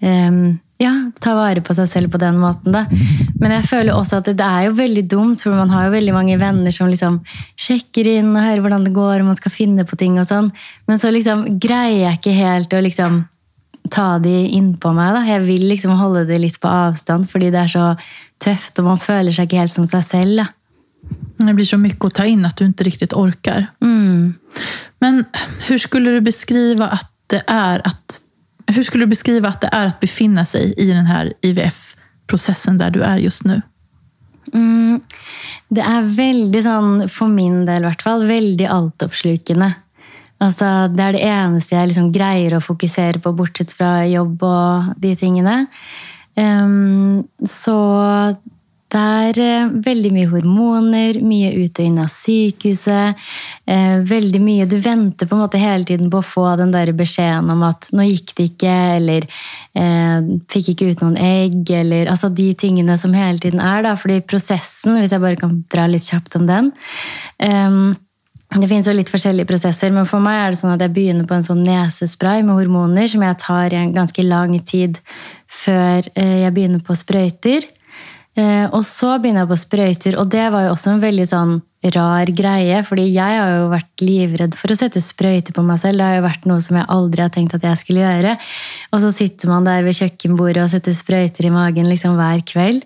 ehm, 0.02 0.59
ja, 0.81 0.93
ta 1.21 1.35
vare 1.37 1.61
på 1.65 1.75
seg 1.77 1.89
selv 1.91 2.13
på 2.13 2.19
den 2.21 2.39
måten. 2.41 2.73
da. 2.73 2.87
Men 3.41 3.53
jeg 3.59 3.69
føler 3.69 3.93
også 3.93 4.21
at 4.21 4.31
det 4.33 4.47
er 4.47 4.69
jo 4.69 4.77
veldig 4.79 5.03
dumt, 5.13 5.43
for 5.45 5.57
man 5.57 5.73
har 5.75 5.87
jo 5.87 5.97
veldig 5.97 6.15
mange 6.17 6.39
venner 6.41 6.73
som 6.73 6.89
liksom 6.89 7.19
sjekker 7.61 8.09
inn 8.09 8.31
og 8.33 8.47
hører 8.47 8.65
hvordan 8.65 8.87
det 8.89 8.95
går, 8.97 9.19
og 9.21 9.29
man 9.29 9.37
skal 9.39 9.53
finne 9.53 9.85
på 9.85 9.99
ting 10.01 10.17
og 10.21 10.29
sånn. 10.31 10.49
Men 10.89 11.03
så 11.03 11.13
liksom 11.13 11.45
greier 11.61 12.07
jeg 12.07 12.21
ikke 12.21 12.39
helt 12.39 12.73
å 12.73 12.81
liksom 12.87 13.21
ta 13.93 14.07
de 14.23 14.33
innpå 14.57 14.95
meg. 14.97 15.13
da. 15.19 15.27
Jeg 15.29 15.45
vil 15.45 15.67
liksom 15.69 15.99
holde 16.01 16.25
det 16.31 16.41
litt 16.41 16.57
på 16.63 16.71
avstand, 16.71 17.29
fordi 17.29 17.53
det 17.53 17.67
er 17.67 17.75
så 17.75 17.85
tøft, 18.41 18.81
og 18.81 18.89
man 18.89 19.03
føler 19.03 19.37
seg 19.37 19.51
ikke 19.51 19.61
helt 19.61 19.77
som 19.77 19.89
seg 19.91 20.07
selv. 20.09 20.41
da. 20.41 20.49
Det 21.41 21.57
blir 21.57 21.69
så 21.69 21.81
mye 21.81 21.97
å 21.97 22.13
ta 22.13 22.25
inn 22.29 22.45
at 22.49 22.57
du 22.57 22.65
ikke 22.65 22.89
riktig 22.89 23.13
orker. 23.17 23.69
Mm. 23.85 24.37
Men 25.01 25.25
hur 25.69 25.79
skulle 25.81 26.17
du 26.17 26.25
beskrive 26.25 26.89
at 26.89 27.09
det 27.31 27.45
er 27.47 27.81
att 27.85 28.21
hur 28.67 28.83
skulle 28.83 29.05
du 29.05 29.09
beskriva 29.09 29.49
att 29.49 29.61
det 29.61 29.69
är 29.73 29.87
att 29.87 30.00
befinna 30.00 30.45
sig 30.45 30.75
i 30.76 30.93
den 30.93 31.07
här 31.07 31.33
IVF-processen 31.43 32.79
där 32.79 32.90
du 32.90 33.02
är 33.02 33.19
just 33.19 33.45
nu? 33.45 33.62
Mm, 34.52 35.00
det 35.71 35.83
er 35.87 36.09
veldig 36.17 36.62
sånn, 36.64 37.09
for 37.12 37.31
min 37.31 37.62
del 37.69 37.85
i 37.85 37.88
hvert 37.90 38.02
fall, 38.02 38.26
veldig 38.26 38.67
altoppslukende. 38.67 39.71
Altså, 40.40 40.88
det 40.88 41.05
er 41.05 41.17
det 41.17 41.26
eneste 41.29 41.76
jeg 41.76 41.90
liksom 41.90 42.12
greier 42.14 42.57
å 42.57 42.64
fokusere 42.64 43.21
på, 43.23 43.35
bortsett 43.37 43.75
fra 43.76 44.00
jobb 44.09 44.43
og 44.47 44.95
de 45.02 45.12
tingene. 45.21 45.67
Um, 46.35 47.26
så 47.45 47.76
det 48.91 49.01
er 49.01 49.39
eh, 49.45 49.73
veldig 49.85 50.11
mye 50.15 50.29
hormoner, 50.33 51.19
mye 51.23 51.51
ut 51.61 51.79
og 51.79 51.87
inn 51.87 52.01
av 52.03 52.11
sykehuset. 52.11 53.21
eh, 53.67 54.01
veldig 54.03 54.41
mye 54.43 54.67
Du 54.67 54.77
venter 54.83 55.27
på 55.27 55.37
en 55.37 55.43
måte 55.45 55.63
hele 55.63 55.85
tiden 55.85 56.11
på 56.11 56.19
å 56.19 56.27
få 56.27 56.57
den 56.59 56.73
der 56.73 56.93
beskjeden 56.93 57.51
om 57.51 57.63
at 57.63 57.91
'nå 57.93 58.03
gikk 58.03 58.35
det 58.35 58.51
ikke', 58.51 58.97
eller 58.97 59.23
eh, 59.75 60.21
'fikk 60.51 60.75
ikke 60.75 60.91
ut 60.91 61.01
noen 61.03 61.17
egg', 61.17 61.71
eller 61.71 62.07
altså 62.07 62.35
de 62.35 62.53
tingene 62.55 62.99
som 62.99 63.15
hele 63.15 63.39
tiden 63.39 63.61
er. 63.61 63.83
da, 63.83 63.95
fordi 63.95 64.21
prosessen, 64.21 64.99
hvis 64.99 65.13
jeg 65.13 65.21
bare 65.21 65.37
kan 65.37 65.65
dra 65.71 65.87
litt 65.87 66.03
kjapt 66.03 66.37
om 66.37 66.47
den 66.47 66.73
ehm, 67.39 67.97
det 68.51 68.67
finnes 68.67 68.87
jo 68.87 68.93
litt 68.93 69.09
forskjellige 69.09 69.47
prosesser, 69.47 69.93
men 69.93 70.07
for 70.07 70.19
meg 70.19 70.35
er 70.35 70.51
det 70.51 70.59
sånn 70.59 70.75
at 70.75 70.81
jeg 70.81 70.93
begynner 70.93 71.27
på 71.27 71.35
en 71.35 71.47
sånn 71.47 71.63
nesespray 71.63 72.43
med 72.43 72.59
hormoner 72.59 73.07
som 73.07 73.23
jeg 73.23 73.39
tar 73.39 73.71
i 73.71 73.77
en 73.79 73.95
ganske 73.95 74.23
lang 74.27 74.59
tid 74.67 74.99
før 75.47 76.03
jeg 76.17 76.51
begynner 76.53 76.83
på 76.83 76.97
sprøyter. 76.99 77.63
Eh, 78.37 78.67
Og 78.71 78.85
så 78.87 79.17
begynner 79.19 79.43
jeg 79.43 79.51
på 79.51 79.59
sprøyter, 79.65 80.19
og 80.21 80.31
det 80.31 80.47
var 80.53 80.69
jo 80.69 80.77
også 80.77 80.95
en 80.95 81.03
veldig 81.03 81.27
sånn 81.27 81.59
rar 81.95 82.29
greie, 82.37 82.83
fordi 82.85 83.07
jeg 83.09 83.37
har 83.41 83.55
jo 83.55 83.69
vært 83.73 84.03
livredd 84.05 84.55
for 84.59 84.69
å 84.73 84.77
sette 84.77 85.01
sprøyter 85.01 85.55
på 85.57 85.63
meg 85.65 85.81
selv. 85.81 85.97
Det 85.97 86.05
har 86.05 86.19
jo 86.19 86.27
vært 86.27 86.45
noe 86.49 86.61
som 86.61 86.77
jeg 86.77 86.89
aldri 86.93 87.23
har 87.25 87.33
tenkt 87.33 87.55
at 87.57 87.65
jeg 87.65 87.81
skulle 87.81 88.05
gjøre. 88.05 88.35
Og 88.93 89.01
så 89.01 89.13
sitter 89.17 89.49
man 89.49 89.65
der 89.65 89.87
ved 89.87 89.97
kjøkkenbordet 89.97 90.61
og 90.63 90.69
setter 90.75 90.93
sprøyter 90.93 91.49
i 91.49 91.53
magen 91.55 91.89
liksom 91.89 92.19
hver 92.21 92.43
kveld. 92.45 92.85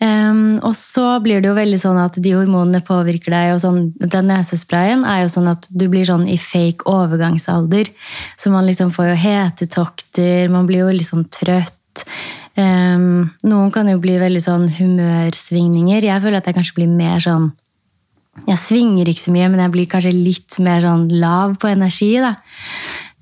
Um, 0.00 0.58
og 0.64 0.72
så 0.74 1.20
blir 1.22 1.44
det 1.44 1.52
jo 1.52 1.58
veldig 1.60 1.78
sånn 1.78 2.00
at 2.00 2.16
de 2.24 2.32
hormonene 2.34 2.80
påvirker 2.82 3.36
deg. 3.36 3.52
og 3.52 3.60
sånn, 3.62 3.92
Den 4.00 4.32
nesesprayen 4.32 5.04
er 5.04 5.22
jo 5.22 5.28
sånn 5.36 5.52
at 5.52 5.68
du 5.68 5.86
blir 5.92 6.08
sånn 6.08 6.24
i 6.26 6.40
fake 6.40 6.88
overgangsalder. 6.88 7.92
Så 8.40 8.50
man 8.50 8.66
liksom 8.66 8.90
får 8.96 9.12
jo 9.12 9.20
hetetokter, 9.28 10.48
man 10.50 10.66
blir 10.66 10.86
jo 10.86 10.96
litt 10.96 11.12
sånn 11.12 11.28
trøtt. 11.28 11.76
Ehm, 12.60 13.32
noen 13.48 13.70
kan 13.72 13.88
jo 13.88 14.00
bli 14.02 14.18
veldig 14.20 14.42
sånn 14.44 14.66
humørsvingninger. 14.76 16.04
Jeg 16.04 16.24
føler 16.24 16.40
at 16.40 16.48
jeg 16.48 16.58
kanskje 16.58 16.78
blir 16.80 16.90
mer 16.92 17.22
sånn 17.24 17.52
Jeg 18.48 18.56
svinger 18.56 19.10
ikke 19.10 19.20
så 19.20 19.32
mye, 19.34 19.46
men 19.52 19.60
jeg 19.60 19.72
blir 19.74 19.88
kanskje 19.92 20.10
litt 20.16 20.56
mer 20.64 20.80
sånn 20.80 21.02
lav 21.20 21.58
på 21.60 21.68
energi. 21.68 22.14
da. 22.16 22.32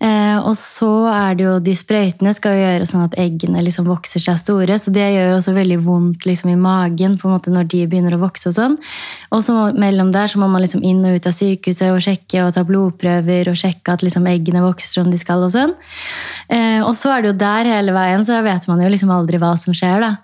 Eh, 0.00 0.38
og 0.40 0.54
så 0.56 0.88
er 1.12 1.34
det 1.36 1.44
jo 1.44 1.54
De 1.60 1.74
sprøytene 1.76 2.32
skal 2.32 2.54
jo 2.56 2.62
gjøre 2.62 2.86
sånn 2.88 3.02
at 3.04 3.16
eggene 3.20 3.60
liksom 3.66 3.88
vokser 3.88 4.22
seg 4.22 4.38
store. 4.40 4.78
Så 4.80 4.92
det 4.94 5.04
gjør 5.04 5.28
jo 5.28 5.38
også 5.38 5.54
veldig 5.56 5.80
vondt 5.84 6.26
liksom 6.28 6.52
i 6.54 6.58
magen 6.60 7.18
på 7.20 7.28
en 7.28 7.34
måte 7.36 7.52
når 7.52 7.68
de 7.74 7.82
begynner 7.90 8.16
å 8.16 8.22
vokse. 8.22 8.48
Og 8.48 8.56
sånn. 8.56 8.78
Og 9.30 9.44
så 9.44 9.56
mellom 9.76 10.12
der 10.14 10.30
så 10.32 10.40
må 10.40 10.48
man 10.50 10.64
liksom 10.64 10.84
inn 10.86 11.04
og 11.04 11.18
ut 11.18 11.28
av 11.28 11.36
sykehuset 11.36 11.92
og 11.92 12.00
sjekke 12.04 12.46
og 12.46 12.54
ta 12.56 12.64
blodprøver 12.68 13.52
og 13.52 13.60
sjekke 13.60 13.96
at 13.96 14.06
liksom 14.06 14.28
eggene 14.30 14.64
vokser 14.64 15.02
som 15.02 15.12
de 15.12 15.20
skal. 15.20 15.44
Og 15.44 15.52
sånn. 15.54 15.76
Eh, 16.48 16.80
og 16.80 16.94
så 16.96 17.12
er 17.14 17.22
det 17.22 17.34
jo 17.34 17.40
der 17.44 17.74
hele 17.74 17.96
veien, 17.96 18.24
så 18.24 18.38
da 18.38 18.46
vet 18.46 18.66
man 18.70 18.80
jo 18.80 18.88
liksom 18.92 19.12
aldri 19.12 19.42
hva 19.42 19.52
som 19.60 19.76
skjer. 19.76 20.00
da. 20.06 20.16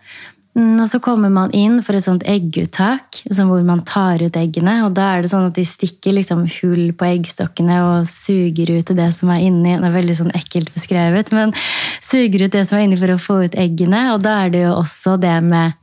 Mm, 0.56 0.80
Og 0.80 0.88
så 0.88 0.98
kommer 1.04 1.28
man 1.32 1.50
inn 1.52 1.82
for 1.84 1.96
et 1.98 2.04
sånt 2.06 2.22
egguttak, 2.24 3.18
hvor 3.28 3.62
man 3.66 3.82
tar 3.84 4.22
ut 4.24 4.36
eggene. 4.40 4.78
Og 4.86 4.94
da 4.96 5.10
er 5.14 5.22
det 5.24 5.30
sånn 5.32 5.48
at 5.50 5.58
de 5.58 5.64
stikker 5.68 6.16
liksom 6.16 6.46
hull 6.60 6.94
på 6.96 7.08
eggstokkene 7.10 7.76
og 7.84 8.08
suger 8.08 8.72
ut 8.78 8.92
det 8.96 9.10
som 9.12 9.32
er 9.34 9.44
inni. 9.44 9.74
Det 9.76 9.90
er 9.90 9.96
veldig 9.98 10.16
sånn 10.16 10.32
ekkelt 10.38 10.72
beskrevet, 10.72 11.32
men 11.36 11.52
suger 12.00 12.46
ut 12.46 12.56
det 12.56 12.64
som 12.68 12.78
er 12.78 12.86
inni 12.86 12.96
for 13.00 13.12
å 13.12 13.20
få 13.20 13.42
ut 13.44 13.58
eggene. 13.60 14.06
Og 14.14 14.24
da 14.24 14.38
er 14.46 14.54
det 14.54 14.64
jo 14.64 14.72
også 14.78 15.18
det 15.20 15.36
med 15.44 15.76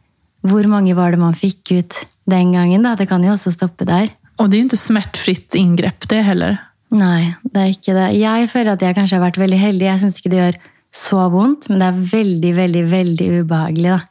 hvor 0.43 0.65
mange 0.67 0.95
var 0.97 1.13
det 1.13 1.21
man 1.21 1.37
fikk 1.37 1.71
ut 1.77 2.01
den 2.27 2.51
gangen. 2.55 2.81
da. 2.83 2.95
Det 2.97 3.07
kan 3.07 3.23
jo 3.23 3.31
også 3.35 3.53
stoppe 3.53 3.85
der. 3.85 4.09
Og 4.41 4.49
det 4.49 4.57
er 4.57 4.63
jo 4.63 4.69
ikke 4.71 4.81
smertefritt 4.81 5.55
inngrep, 5.55 6.07
det 6.09 6.23
heller. 6.25 6.57
Nei, 6.93 7.35
det 7.45 7.61
er 7.61 7.69
ikke 7.73 7.93
det. 7.93 8.07
Jeg 8.17 8.49
føler 8.49 8.73
at 8.73 8.81
jeg 8.81 8.97
kanskje 8.97 9.17
har 9.19 9.27
vært 9.27 9.37
veldig 9.41 9.59
heldig. 9.61 9.85
Jeg 9.85 10.01
syns 10.01 10.17
ikke 10.19 10.33
det 10.33 10.41
gjør 10.41 10.57
så 10.93 11.27
vondt, 11.33 11.69
men 11.69 11.81
det 11.81 11.87
er 11.89 12.01
veldig, 12.11 12.51
veldig, 12.57 12.83
veldig 12.89 13.29
ubehagelig. 13.43 13.93
da. 13.95 14.01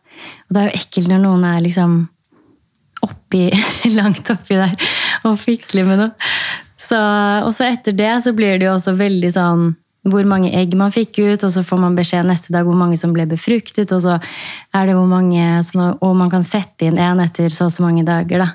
Og 0.48 0.54
det 0.54 0.62
er 0.62 0.68
jo 0.68 0.80
ekkelt 0.82 1.12
når 1.12 1.22
noen 1.24 1.46
er 1.48 1.62
liksom 1.64 2.00
oppi, 3.02 3.48
langt 3.98 4.30
oppi 4.32 4.58
der 4.58 4.74
og 5.28 5.38
fikler 5.40 5.86
med 5.88 6.02
noe. 6.02 6.32
Så, 6.82 6.98
og 6.98 7.52
så 7.54 7.68
etter 7.70 7.94
det 7.96 8.12
så 8.24 8.34
blir 8.36 8.58
det 8.58 8.68
jo 8.68 8.74
også 8.76 8.96
veldig 8.98 9.30
sånn 9.32 9.70
hvor 10.10 10.26
mange 10.26 10.50
egg 10.58 10.72
man 10.74 10.90
fikk 10.90 11.20
ut, 11.20 11.44
og 11.46 11.50
så 11.54 11.62
får 11.62 11.78
man 11.78 11.94
beskjed 11.94 12.26
neste 12.26 12.50
dag 12.54 12.66
hvor 12.66 12.74
mange 12.78 12.96
som 12.98 13.12
ble 13.14 13.22
befruktet, 13.30 13.92
og 13.94 14.00
så 14.02 14.16
er 14.74 14.88
det 14.88 14.96
hvor 14.98 15.06
mange 15.06 15.62
som, 15.66 15.94
Og 16.02 16.16
man 16.18 16.32
kan 16.32 16.42
sette 16.42 16.88
inn 16.88 16.98
en 16.98 17.22
etter 17.22 17.52
så 17.54 17.68
og 17.68 17.76
så 17.76 17.84
mange 17.84 18.02
dager, 18.06 18.42
da. 18.42 18.48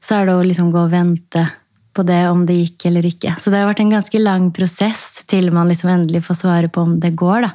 Så 0.00 0.16
er 0.16 0.26
det 0.26 0.38
å 0.38 0.46
liksom 0.46 0.72
gå 0.72 0.80
og 0.80 0.94
vente 0.94 1.44
på 1.94 2.02
det 2.08 2.22
om 2.30 2.46
det 2.48 2.56
gikk 2.56 2.88
eller 2.88 3.06
ikke. 3.06 3.36
Så 3.38 3.52
det 3.52 3.60
har 3.60 3.68
vært 3.68 3.84
en 3.84 3.92
ganske 3.92 4.22
lang 4.22 4.48
prosess 4.56 5.22
til 5.30 5.52
man 5.54 5.68
liksom 5.70 5.92
endelig 5.92 6.24
får 6.26 6.40
svaret 6.40 6.72
på 6.72 6.86
om 6.88 6.96
det 7.02 7.12
går, 7.20 7.46
da. 7.46 7.52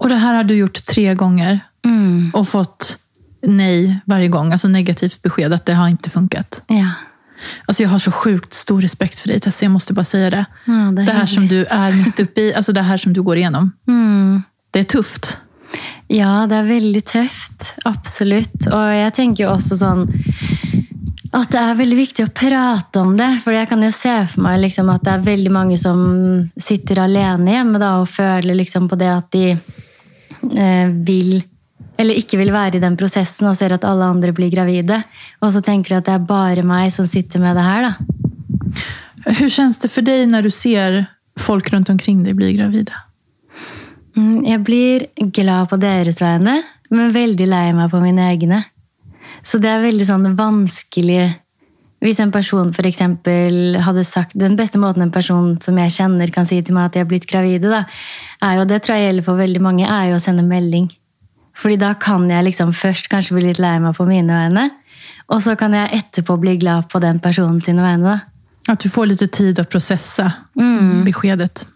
Och 0.00 0.08
det 0.08 0.16
här 0.16 0.34
har 0.34 0.44
du 0.44 0.54
gjort 0.54 0.84
tre 0.84 1.14
gånger 1.14 1.60
Mm. 1.84 2.30
och 2.34 2.48
fått 2.48 2.98
nej 3.46 4.00
varje 4.04 4.28
gång. 4.28 4.52
Alltså 4.52 4.68
negativt 4.68 5.22
besked 5.22 5.52
att 5.52 5.66
det 5.66 5.74
har 5.74 5.88
inte 5.88 6.10
funkat. 6.10 6.62
Ja. 6.66 6.90
Alltså 7.66 7.82
jag 7.82 7.90
har 7.90 7.98
så 7.98 8.12
sjukt 8.12 8.52
stor 8.54 8.80
respekt 8.80 9.18
för 9.18 9.28
dig 9.28 9.40
Tessa, 9.40 9.64
jag 9.64 9.72
måste 9.72 9.92
bara 9.92 10.04
säga 10.04 10.30
det. 10.30 10.44
Ja, 10.64 10.72
det 10.72 11.04
Det 11.04 11.12
här 11.12 11.26
som 11.26 11.48
du 11.48 11.64
är 11.64 11.92
mitt 11.92 12.20
uppe 12.20 12.40
i, 12.40 12.54
alltså 12.54 12.72
det 12.72 12.82
här 12.82 12.96
som 12.96 13.12
du 13.12 13.22
går 13.22 13.36
igenom. 13.36 13.72
Mm. 13.88 14.42
Det 14.70 14.78
är 14.78 14.84
tufft. 14.84 15.38
Ja, 16.06 16.46
det 16.46 16.56
er 16.56 16.62
veldig 16.68 17.04
tøft. 17.06 17.76
Absolutt. 17.84 18.66
Og 18.66 18.94
jeg 18.94 19.14
tenker 19.14 19.44
jo 19.44 19.50
også 19.54 19.76
sånn 19.78 20.06
at 21.32 21.50
det 21.52 21.60
er 21.62 21.74
veldig 21.78 21.96
viktig 21.96 22.24
å 22.26 22.32
prate 22.34 23.00
om 23.00 23.16
det. 23.16 23.28
For 23.44 23.54
jeg 23.54 23.68
kan 23.70 23.82
jo 23.82 23.90
se 23.94 24.14
for 24.32 24.42
meg 24.42 24.60
liksom 24.64 24.90
at 24.90 25.04
det 25.06 25.12
er 25.14 25.28
veldig 25.28 25.52
mange 25.54 25.78
som 25.78 26.00
sitter 26.58 26.98
alene 27.04 27.54
hjemme 27.54 27.78
da, 27.78 27.92
og 28.02 28.08
føler 28.10 28.58
liksom 28.58 28.88
på 28.90 28.98
det 28.98 29.10
at 29.14 29.30
de 29.32 29.44
vil 30.42 31.40
eller 32.00 32.16
ikke 32.16 32.38
vil 32.40 32.48
være 32.54 32.78
i 32.78 32.80
den 32.80 32.94
prosessen 32.96 33.44
og 33.50 33.58
ser 33.58 33.74
at 33.76 33.84
alle 33.84 34.06
andre 34.08 34.32
blir 34.32 34.48
gravide. 34.52 35.02
Og 35.44 35.52
så 35.52 35.60
tenker 35.60 35.92
du 35.92 35.96
at 35.98 36.06
det 36.06 36.14
er 36.14 36.28
bare 36.30 36.62
meg 36.64 36.88
som 36.94 37.04
sitter 37.08 37.42
med 37.42 37.58
det 37.58 37.64
her. 37.66 37.90
da. 37.90 37.92
Hvordan 39.26 39.52
kjennes 39.52 39.80
det 39.82 39.90
for 39.92 40.06
deg 40.06 40.22
når 40.30 40.48
du 40.48 40.50
ser 40.54 40.96
folk 41.40 41.68
rundt 41.74 41.92
omkring 41.92 42.22
deg 42.24 42.38
bli 42.38 42.54
gravida? 42.56 43.02
Mm, 44.16 44.46
Jeg 44.48 44.62
blir 44.64 45.06
glad 45.36 45.68
på 45.68 45.76
deres 45.80 46.22
vegne, 46.24 46.62
men 46.90 47.12
veldig 47.12 47.46
lei 47.46 47.66
meg 47.76 47.92
på 47.92 48.00
mine 48.00 48.24
egne. 48.32 48.62
Så 49.44 49.60
det 49.60 49.68
er 49.68 49.84
veldig 49.84 50.06
sånn 50.08 50.24
vanskelig 50.38 51.34
Hvis 52.00 52.20
en 52.22 52.32
person 52.32 52.70
for 52.72 52.86
hadde 53.84 54.04
sagt 54.08 54.32
Den 54.32 54.56
beste 54.56 54.78
måten 54.80 55.02
en 55.02 55.12
person 55.12 55.58
som 55.60 55.76
jeg 55.76 55.92
kjenner 55.92 56.30
kan 56.32 56.46
si 56.48 56.62
til 56.62 56.74
meg 56.74 56.88
at 56.88 56.94
de 56.94 57.02
har 57.02 57.08
blitt 57.10 57.28
gravide, 57.28 57.68
da, 57.68 57.84
er 58.40 58.56
jo, 58.56 58.64
det 58.64 58.82
tror 58.82 58.96
jeg 58.96 59.10
gjelder 59.10 59.26
for 59.26 59.36
veldig 59.36 59.60
mange, 59.60 59.84
er 59.84 60.10
jo 60.10 60.16
å 60.16 60.22
sende 60.22 60.46
melding. 60.46 60.88
Fordi 61.60 61.76
da 61.76 61.92
kan 62.00 62.24
jeg 62.30 62.46
liksom 62.46 62.72
først 62.72 63.10
kanskje 63.12 63.36
bli 63.36 63.50
litt 63.50 63.60
lei 63.60 63.76
meg 63.82 63.96
på 63.98 64.06
mine 64.08 64.32
vegne, 64.32 64.70
og 65.30 65.42
så 65.44 65.56
kan 65.60 65.76
jeg 65.76 65.92
etterpå 66.00 66.38
bli 66.40 66.56
glad 66.62 66.88
på 66.90 67.02
den 67.04 67.20
personen 67.20 67.60
sine 67.60 67.84
vegne. 67.84 68.16
da. 68.16 68.72
At 68.72 68.80
du 68.80 68.88
får 68.88 69.10
litt 69.10 69.26
tid 69.32 69.60
å 69.60 69.66
prosesse 69.68 70.24
mm. 70.56 71.04
beskedet. 71.04 71.66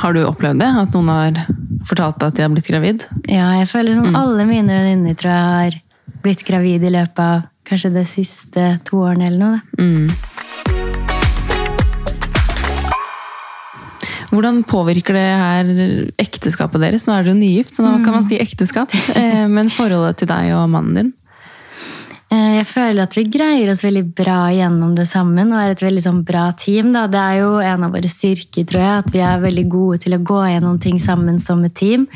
Har 0.00 0.16
du 0.16 0.24
opplevd 0.24 0.62
det? 0.62 0.70
At 0.80 0.96
noen 0.96 1.10
har 1.12 1.40
fortalt 1.86 2.18
deg 2.20 2.30
at 2.30 2.36
de 2.36 2.44
har 2.44 2.52
blitt 2.52 2.70
gravid? 2.70 3.06
Ja, 3.28 3.52
jeg 3.60 3.70
føler 3.70 3.96
som 3.98 4.16
alle 4.16 4.46
mine 4.48 4.82
venninner 4.84 5.16
tror 5.18 5.32
jeg 5.34 5.54
har 5.54 5.78
blitt 6.24 6.44
gravid 6.46 6.84
i 6.84 6.92
løpet 6.92 7.20
av 7.24 7.49
kanskje 7.70 7.94
de 7.94 8.04
siste 8.08 8.66
to 8.88 9.00
årene 9.06 9.30
eller 9.30 9.40
noe. 9.40 9.60
Mm. 9.78 10.10
Hvordan 14.30 14.60
påvirker 14.62 15.16
det 15.16 15.26
her 15.26 15.70
ekteskapet 16.22 16.82
deres? 16.84 17.06
Nå 17.06 17.16
er 17.16 17.24
dere 17.24 17.34
jo 17.34 17.40
nygift, 17.40 17.74
så 17.74 17.82
nå 17.82 17.96
kan 18.04 18.14
man 18.20 18.26
si 18.28 18.38
ekteskap. 18.40 18.92
Eh, 19.20 19.46
Men 19.50 19.72
forholdet 19.74 20.20
til 20.20 20.30
deg 20.30 20.52
og 20.54 20.68
mannen 20.70 20.94
din? 20.94 21.10
Eh, 22.30 22.60
Jeg 22.60 22.68
føler 22.70 23.02
at 23.02 23.16
vi 23.18 23.24
greier 23.26 23.72
oss 23.72 23.82
veldig 23.82 24.04
bra 24.14 24.38
gjennom 24.54 24.94
det 24.94 25.08
sammen 25.10 25.50
og 25.50 25.58
er 25.58 25.74
et 25.74 25.82
veldig 25.82 26.04
sånn 26.04 26.22
bra 26.26 26.44
team. 26.54 26.92
Da. 26.94 27.08
Det 27.10 27.18
er 27.18 27.40
jo 27.40 27.50
en 27.58 27.88
av 27.88 27.96
våre 27.96 28.10
styrker, 28.12 28.68
tror 28.70 28.84
jeg, 28.84 29.02
at 29.02 29.10
vi 29.16 29.24
er 29.26 29.42
veldig 29.42 29.66
gode 29.72 29.98
til 30.06 30.14
å 30.14 30.22
gå 30.22 30.40
gjennom 30.52 30.78
ting 30.78 31.02
sammen 31.02 31.42
som 31.42 31.64
et 31.66 31.74
team. 31.74 32.06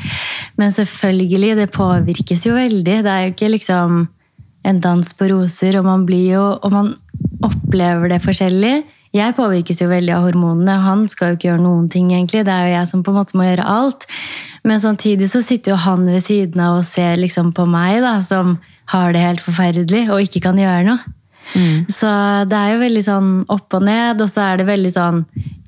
Men 0.55 0.71
selvfølgelig, 0.71 1.55
det 1.59 1.71
påvirkes 1.75 2.47
jo 2.47 2.55
veldig. 2.55 3.01
Det 3.03 3.11
er 3.11 3.25
jo 3.25 3.35
ikke 3.35 3.51
liksom 3.57 4.05
en 4.65 4.81
dans 4.81 5.13
på 5.17 5.29
roser, 5.31 5.77
og 5.79 5.85
man 5.87 6.05
blir 6.07 6.35
jo 6.35 6.45
Og 6.61 6.71
man 6.73 6.93
opplever 7.45 8.09
det 8.09 8.23
forskjellig. 8.23 8.83
Jeg 9.15 9.35
påvirkes 9.37 9.79
jo 9.81 9.87
veldig 9.87 10.13
av 10.15 10.25
hormonene. 10.25 10.75
Han 10.83 11.05
skal 11.11 11.31
jo 11.31 11.37
ikke 11.37 11.47
gjøre 11.51 11.63
noen 11.63 11.89
ting, 11.91 12.09
egentlig. 12.11 12.43
Det 12.47 12.51
er 12.51 12.67
jo 12.67 12.73
jeg 12.73 12.89
som 12.91 13.03
på 13.03 13.13
en 13.13 13.19
måte 13.19 13.37
må 13.37 13.45
gjøre 13.45 13.67
alt. 13.69 14.07
Men 14.65 14.81
samtidig 14.81 15.29
så 15.31 15.43
sitter 15.45 15.75
jo 15.75 15.81
han 15.85 16.07
ved 16.09 16.23
siden 16.25 16.59
av 16.59 16.79
og 16.81 16.87
ser 16.89 17.19
liksom 17.21 17.53
på 17.55 17.67
meg, 17.69 18.01
da, 18.03 18.17
som 18.25 18.57
har 18.91 19.13
det 19.13 19.21
helt 19.21 19.43
forferdelig 19.45 20.07
og 20.09 20.25
ikke 20.25 20.41
kan 20.47 20.59
gjøre 20.59 20.87
noe. 20.89 21.13
Så 21.93 22.09
det 22.49 22.57
er 22.57 22.73
jo 22.73 22.81
veldig 22.81 23.03
sånn 23.05 23.29
opp 23.53 23.77
og 23.77 23.85
ned, 23.85 24.21
og 24.21 24.29
så 24.31 24.49
er 24.49 24.57
det 24.57 24.65
veldig 24.71 24.91
sånn 24.95 25.19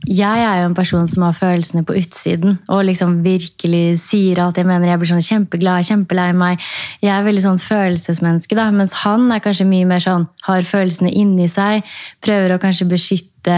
Jeg 0.07 0.43
er 0.43 0.61
jo 0.61 0.67
en 0.69 0.75
person 0.77 1.07
som 1.09 1.25
har 1.25 1.35
følelsene 1.35 1.83
på 1.87 1.97
utsiden 1.99 2.57
og 2.71 2.85
liksom 2.87 3.17
virkelig 3.25 3.99
sier 4.05 4.39
alt 4.39 4.59
jeg 4.59 4.67
mener. 4.67 4.87
Jeg 4.87 5.01
blir 5.01 5.09
sånn 5.09 5.25
kjempeglad, 5.25 5.87
kjempelei 5.87 6.29
meg. 6.37 6.63
Jeg 7.03 7.11
er 7.11 7.25
veldig 7.25 7.43
sånn 7.43 7.59
følelsesmenneske, 7.59 8.55
da, 8.55 8.69
mens 8.71 8.95
han 9.03 9.27
er 9.35 9.43
kanskje 9.43 9.67
mye 9.67 9.87
mer 9.89 10.03
sånn 10.03 10.29
har 10.47 10.67
følelsene 10.67 11.11
inni 11.11 11.49
seg. 11.51 11.83
Prøver 12.23 12.55
å 12.55 12.61
kanskje 12.63 12.87
beskytte 12.91 13.57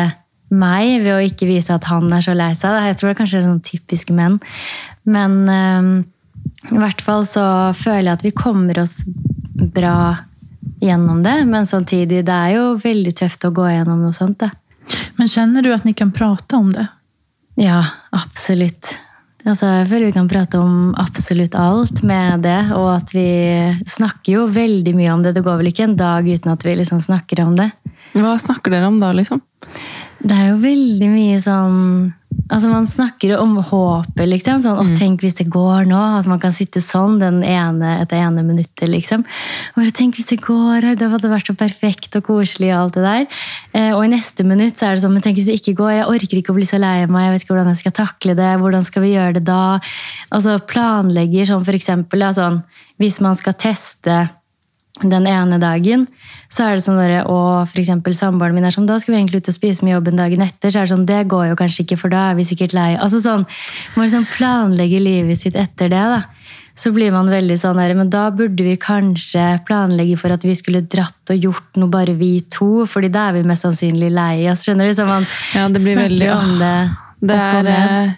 meg 0.50 1.04
ved 1.04 1.14
å 1.14 1.26
ikke 1.28 1.48
vise 1.50 1.76
at 1.76 1.86
han 1.92 2.10
er 2.16 2.26
så 2.26 2.34
lei 2.34 2.52
seg. 2.58 2.80
Jeg 2.88 2.98
tror 2.98 3.10
det 3.10 3.14
er 3.14 3.20
kanskje 3.22 3.44
sånn 3.46 3.62
typiske 3.66 4.16
menn. 4.18 4.40
Men 5.10 5.38
øhm, 5.54 5.92
i 6.72 6.80
hvert 6.80 7.04
fall 7.06 7.28
så 7.30 7.46
føler 7.78 8.10
jeg 8.10 8.18
at 8.18 8.26
vi 8.26 8.34
kommer 8.36 8.82
oss 8.82 9.04
bra 9.60 10.26
gjennom 10.82 11.22
det. 11.26 11.38
Men 11.46 11.70
samtidig, 11.70 12.24
det 12.26 12.36
er 12.36 12.58
jo 12.58 12.66
veldig 12.82 13.14
tøft 13.22 13.46
å 13.46 13.54
gå 13.54 13.68
gjennom 13.70 14.02
noe 14.02 14.16
sånt. 14.16 14.42
Da. 14.42 14.52
Men 15.16 15.28
känner 15.28 15.62
du 15.62 15.74
att 15.74 15.84
ni 15.84 15.94
kan 15.94 16.12
prata 16.12 16.58
om 16.58 16.74
det? 16.74 16.88
Ja, 17.56 17.86
absolutt. 18.10 18.98
Altså, 19.48 19.66
jeg 19.66 19.88
føler 19.90 20.10
vi 20.10 20.16
kan 20.16 20.30
prate 20.30 20.60
om 20.60 20.96
absolutt 21.00 21.56
alt 21.56 22.02
med 22.04 22.44
det, 22.44 22.60
og 22.76 22.90
at 22.98 23.14
vi 23.16 23.30
snakker 23.88 24.34
jo 24.34 24.48
veldig 24.52 24.94
mye 24.98 25.14
om 25.16 25.24
det. 25.24 25.34
Det 25.38 25.44
går 25.46 25.62
vel 25.62 25.72
ikke 25.72 25.88
en 25.88 25.98
dag 26.00 26.28
uten 26.28 26.52
at 26.52 26.66
vi 26.68 26.76
liksom 26.76 27.02
snakker 27.02 27.42
om 27.46 27.56
det. 27.60 27.70
Hva 28.20 28.36
snakker 28.42 28.74
dere 28.74 28.90
om 28.90 29.00
da, 29.00 29.14
liksom? 29.16 29.42
Det 30.20 30.36
er 30.36 30.52
jo 30.52 30.62
veldig 30.64 31.10
mye 31.14 31.40
sånn 31.44 31.80
Altså 32.50 32.70
Man 32.72 32.88
snakker 32.90 33.34
jo 33.34 33.40
om 33.44 33.58
håpet, 33.62 34.26
liksom. 34.30 34.64
Sånn, 34.64 34.80
«Å, 34.82 34.98
tenk 34.98 35.22
hvis 35.24 35.38
det 35.38 35.48
går 35.54 35.86
nå. 35.90 36.00
At 36.20 36.30
man 36.30 36.42
kan 36.42 36.54
sitte 36.56 36.82
sånn 36.82 37.20
den 37.22 37.44
ene 37.46 38.00
etter 38.02 38.18
ene 38.24 38.44
minuttet, 38.46 38.88
liksom. 38.90 39.26
Og 39.76 39.82
bare, 39.82 39.94
tenk 39.96 40.18
hvis 40.18 40.32
det 40.32 40.40
går, 40.42 40.90
det 41.00 41.12
hadde 41.14 41.32
vært 41.32 41.52
så 41.52 41.56
perfekt 41.60 42.18
og 42.18 42.26
koselig 42.32 42.72
og 42.74 42.80
alt 42.80 42.98
det 42.98 43.06
der. 43.06 43.28
Eh, 43.78 43.92
og 43.94 44.02
i 44.06 44.12
neste 44.16 44.46
minutt 44.48 44.80
så 44.80 44.90
er 44.90 44.98
det 44.98 45.06
sånn, 45.06 45.14
men 45.18 45.26
tenk 45.26 45.38
hvis 45.38 45.52
det 45.52 45.60
ikke 45.62 45.78
går. 45.84 45.94
Jeg 46.00 46.10
orker 46.16 46.42
ikke 46.42 46.56
å 46.56 46.58
bli 46.58 46.68
så 46.70 46.82
lei 46.82 46.98
meg. 47.06 47.28
Jeg 47.28 47.36
vet 47.36 47.46
ikke 47.46 47.56
hvordan 47.56 47.72
jeg 47.74 47.84
skal 47.84 47.98
takle 48.02 48.38
det. 48.40 48.52
Hvordan 48.64 48.90
skal 48.90 49.06
vi 49.06 49.14
gjøre 49.14 49.38
det 49.38 49.46
da? 49.50 49.62
Altså 50.34 50.58
planlegger 50.74 51.54
sånn 51.54 51.70
for 51.70 51.78
eksempel, 51.78 52.26
da, 52.26 52.34
sånn, 52.36 52.62
hvis 53.00 53.22
man 53.24 53.38
skal 53.38 53.58
teste 53.62 54.26
den 55.02 55.28
ene 55.30 55.60
dagen, 55.62 56.08
så 56.52 56.66
er 56.66 56.76
det 56.76 56.84
sånn 56.84 56.98
der, 57.00 57.24
og 57.30 57.70
eksempel 57.78 58.16
samboeren 58.18 58.56
min 58.58 58.66
er 58.68 58.74
sånn, 58.76 58.88
da 58.90 58.98
skal 59.00 59.14
vi 59.14 59.20
egentlig 59.22 59.44
ut 59.44 59.52
og 59.52 59.56
spise 59.56 59.86
med 59.86 59.94
jobben 59.94 60.18
dagen 60.20 60.42
etter, 60.44 60.72
så 60.74 60.82
er 60.82 60.88
det 60.90 60.94
sånn, 60.96 61.06
det 61.08 61.22
går 61.32 61.50
jo 61.52 61.56
kanskje 61.60 61.86
ikke, 61.86 61.98
for 62.02 62.10
da 62.12 62.32
er 62.32 62.36
vi 62.40 62.48
sikkert 62.50 62.74
lei. 62.76 62.90
Altså 62.98 63.22
sånn, 63.24 63.46
man 63.96 64.06
liksom 64.08 64.28
planlegger 64.36 65.00
livet 65.06 65.40
sitt 65.40 65.56
etter 65.56 65.90
det 65.94 66.04
da. 66.16 66.20
Så 66.80 66.94
blir 66.96 67.12
man 67.12 67.28
veldig 67.28 67.58
sånn 67.60 67.80
her, 67.82 67.92
men 67.98 68.10
da 68.12 68.30
burde 68.32 68.64
vi 68.64 68.78
kanskje 68.80 69.60
planlegge 69.68 70.16
for 70.20 70.32
at 70.32 70.46
vi 70.48 70.54
skulle 70.56 70.86
dratt 70.88 71.34
og 71.34 71.44
gjort 71.44 71.76
noe 71.82 71.92
bare 71.92 72.14
vi 72.16 72.40
to, 72.52 72.86
fordi 72.88 73.10
da 73.12 73.28
er 73.30 73.40
vi 73.40 73.44
mest 73.48 73.66
sannsynlig 73.68 74.12
lei 74.16 74.48
oss, 74.52 74.64
skjønner 74.64 74.88
du? 74.88 74.96
Så 74.96 75.08
man 75.08 75.28
Ja, 75.56 75.68
det 75.68 75.82
blir 75.84 76.00
veldig- 76.00 76.32
om 76.36 76.58
det, 76.60 76.76
Det 77.22 77.36
er 77.36 77.68
eh, 77.68 78.10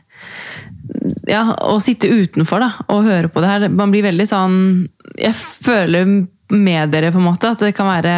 Ja, 1.27 1.55
å 1.57 1.79
sitte 1.81 2.09
utenfor 2.09 2.59
da, 2.59 2.71
og 2.89 3.05
høre 3.05 3.29
på 3.29 3.41
det 3.41 3.49
her. 3.49 3.67
Man 3.69 3.91
blir 3.93 4.03
veldig 4.03 4.27
sånn 4.29 4.89
Jeg 5.17 5.33
føler 5.33 6.27
med 6.51 6.91
dere, 6.93 7.11
på 7.13 7.21
en 7.21 7.27
måte. 7.29 7.51
At 7.51 7.63
det 7.63 7.73
kan 7.77 7.89
være 7.89 8.15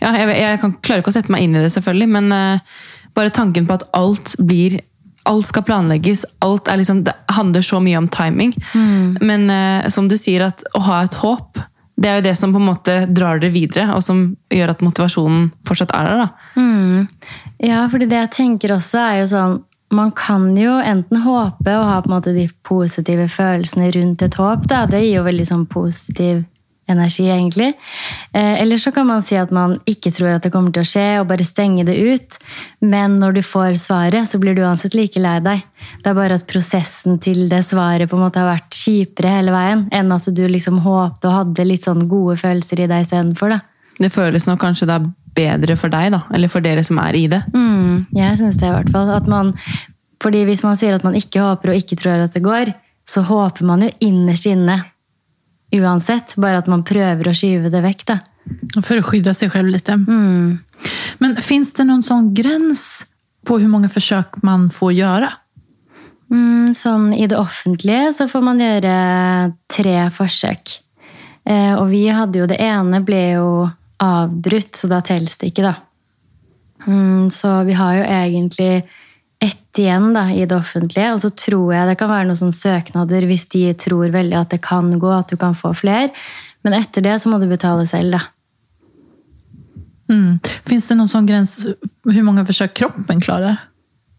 Ja, 0.00 0.12
jeg, 0.16 0.36
jeg 0.40 0.60
kan, 0.62 0.76
klarer 0.82 1.04
ikke 1.04 1.12
å 1.12 1.18
sette 1.18 1.32
meg 1.32 1.44
inn 1.46 1.56
i 1.56 1.64
det, 1.64 1.72
selvfølgelig, 1.76 2.08
men 2.16 2.32
uh, 2.32 2.78
bare 3.16 3.34
tanken 3.34 3.68
på 3.68 3.80
at 3.80 3.88
alt 3.96 4.36
blir 4.38 4.80
Alt 5.28 5.50
skal 5.50 5.62
planlegges. 5.68 6.22
alt 6.40 6.68
er 6.72 6.78
liksom, 6.80 7.02
Det 7.04 7.12
handler 7.36 7.60
så 7.62 7.76
mye 7.84 7.98
om 7.98 8.06
timing. 8.08 8.54
Men 9.20 9.50
uh, 9.52 9.88
som 9.92 10.08
du 10.08 10.16
sier, 10.16 10.46
at 10.48 10.64
å 10.74 10.80
ha 10.86 11.02
et 11.04 11.18
håp, 11.20 11.60
det 12.00 12.08
er 12.08 12.14
jo 12.18 12.24
det 12.24 12.36
som 12.40 12.54
på 12.54 12.60
en 12.60 12.68
måte 12.70 12.94
drar 13.12 13.40
dere 13.42 13.52
videre, 13.52 13.90
og 13.92 14.00
som 14.02 14.22
gjør 14.48 14.72
at 14.72 14.80
motivasjonen 14.80 15.50
fortsatt 15.68 15.92
er 15.92 16.08
der. 16.08 16.22
da. 16.22 16.28
Mm. 16.56 17.08
Ja, 17.60 17.82
fordi 17.92 18.08
det 18.08 18.22
jeg 18.22 18.32
tenker 18.38 18.72
også 18.78 19.02
er 19.02 19.18
jo 19.20 19.26
sånn 19.34 19.58
Man 19.90 20.12
kan 20.14 20.52
jo 20.54 20.76
enten 20.78 21.18
håpe 21.24 21.72
og 21.74 21.84
ha 21.88 21.96
på 21.98 22.06
en 22.06 22.12
måte 22.14 22.30
de 22.30 22.44
positive 22.62 23.24
følelsene 23.26 23.88
rundt 23.96 24.22
et 24.22 24.36
håp. 24.38 24.68
Da. 24.70 24.84
Det 24.86 25.00
gir 25.02 25.16
jo 25.16 25.24
veldig 25.26 25.46
sånn 25.48 25.64
positiv 25.66 26.44
energi, 26.92 27.26
egentlig. 27.30 27.72
Eh, 28.32 28.60
eller 28.62 28.80
så 28.80 28.92
kan 28.94 29.08
man 29.08 29.22
si 29.24 29.38
at 29.38 29.52
man 29.54 29.78
ikke 29.88 30.12
tror 30.14 30.36
at 30.36 30.46
det 30.46 30.52
kommer 30.54 30.74
til 30.74 30.84
å 30.84 30.90
skje, 30.90 31.06
og 31.20 31.28
bare 31.30 31.46
stenge 31.46 31.86
det 31.88 31.96
ut. 31.96 32.38
Men 32.80 33.18
når 33.22 33.38
du 33.38 33.42
får 33.46 33.78
svaret, 33.82 34.28
så 34.28 34.40
blir 34.42 34.56
du 34.56 34.64
uansett 34.64 34.96
like 34.98 35.20
lei 35.22 35.38
deg. 35.44 35.64
Det 36.02 36.12
er 36.12 36.18
bare 36.18 36.36
at 36.40 36.46
prosessen 36.50 37.20
til 37.22 37.46
det 37.50 37.62
svaret 37.68 38.10
på 38.10 38.18
en 38.18 38.24
måte 38.26 38.42
har 38.42 38.52
vært 38.52 38.76
kjipere 38.76 39.36
hele 39.38 39.54
veien, 39.54 39.86
enn 39.94 40.12
at 40.16 40.28
du 40.34 40.44
liksom 40.48 40.82
håpte 40.84 41.30
og 41.30 41.38
hadde 41.38 41.68
litt 41.68 41.88
sånn 41.88 42.06
gode 42.10 42.36
følelser 42.40 42.84
i 42.84 42.90
deg 42.90 43.06
istedenfor. 43.06 43.56
da. 43.56 43.60
Det 44.00 44.12
føles 44.12 44.46
nok 44.48 44.60
kanskje 44.62 44.88
er 44.88 45.08
bedre 45.36 45.76
for 45.78 45.92
deg, 45.92 46.10
da, 46.14 46.24
eller 46.34 46.50
for 46.50 46.64
dere 46.64 46.82
som 46.86 46.98
er 47.02 47.16
i 47.18 47.26
det. 47.30 47.42
Mm, 47.54 48.06
jeg 48.16 48.38
syns 48.40 48.58
det, 48.60 48.70
i 48.70 48.74
hvert 48.74 48.92
fall. 48.92 49.10
At 49.14 49.28
man, 49.30 49.52
fordi 50.22 50.44
hvis 50.48 50.64
man 50.66 50.78
sier 50.80 50.96
at 50.96 51.04
man 51.06 51.18
ikke 51.18 51.42
håper 51.44 51.72
og 51.72 51.82
ikke 51.82 51.98
tror 52.00 52.24
at 52.24 52.36
det 52.36 52.44
går, 52.44 52.72
så 53.10 53.24
håper 53.26 53.66
man 53.66 53.84
jo 53.84 53.90
innerst 54.06 54.46
inne 54.50 54.80
uansett. 55.76 56.34
Bare 56.40 56.62
at 56.62 56.70
man 56.70 56.84
prøver 56.86 57.30
å 57.30 57.36
skyve 57.36 57.72
det 57.72 57.82
vekk. 57.84 58.06
da. 58.10 58.18
For 58.80 58.98
å 58.98 59.04
skydde 59.06 59.34
seg 59.36 59.52
selv 59.52 59.72
litt. 59.74 59.88
Mm. 59.88 60.58
Men 61.20 61.38
fins 61.44 61.72
det 61.76 61.86
noen 61.88 62.04
sånn 62.04 62.32
grense 62.34 63.06
på 63.46 63.56
hvor 63.56 63.72
mange 63.72 63.90
forsøk 63.92 64.42
man 64.46 64.68
får 64.72 64.92
gjøre? 64.98 65.30
Mm, 66.30 66.70
sånn 66.76 67.10
I 67.16 67.26
det 67.26 67.38
offentlige 67.40 68.12
så 68.14 68.28
får 68.30 68.44
man 68.46 68.62
gjøre 68.62 68.94
tre 69.72 69.96
forsøk. 70.14 70.76
Eh, 71.44 71.74
og 71.74 71.88
vi 71.90 72.04
hadde 72.12 72.38
jo 72.38 72.46
Det 72.46 72.60
ene 72.60 73.00
ble 73.02 73.22
jo 73.34 73.48
avbrutt, 74.00 74.76
så 74.76 74.88
da 74.88 75.00
telles 75.04 75.36
det 75.40 75.50
ikke, 75.50 75.66
da. 75.66 75.74
Mm, 76.86 77.28
så 77.34 77.60
vi 77.68 77.74
har 77.76 77.98
jo 77.98 78.04
egentlig 78.06 78.70
ett 79.40 79.78
igjen 79.80 80.12
da, 80.14 80.26
i 80.32 80.44
det 80.44 80.56
offentlige. 80.56 81.12
Og 81.14 81.22
så 81.22 81.30
tror 81.32 81.72
jeg 81.74 81.88
det 81.88 81.96
kan 82.00 82.12
være 82.12 82.28
noen 82.28 82.52
søknader 82.54 83.26
hvis 83.28 83.46
de 83.54 83.64
tror 83.80 84.12
veldig 84.12 84.38
at 84.42 84.52
det 84.54 84.60
kan 84.64 84.92
gå, 85.00 85.12
at 85.14 85.32
du 85.32 85.38
kan 85.40 85.56
få 85.56 85.72
flere. 85.76 86.10
Men 86.66 86.76
etter 86.76 87.04
det 87.06 87.16
så 87.22 87.32
må 87.32 87.40
du 87.40 87.48
betale 87.50 87.86
selv, 87.88 88.18
da. 88.18 88.26
Mm. 90.10 90.38
Fins 90.66 90.88
det 90.90 90.96
noen 90.98 91.06
sånn 91.06 91.26
grense 91.28 91.76
Hvor 92.02 92.24
mange 92.26 92.42
forsøk 92.48 92.72
kroppen 92.80 93.20
klarer? 93.22 93.60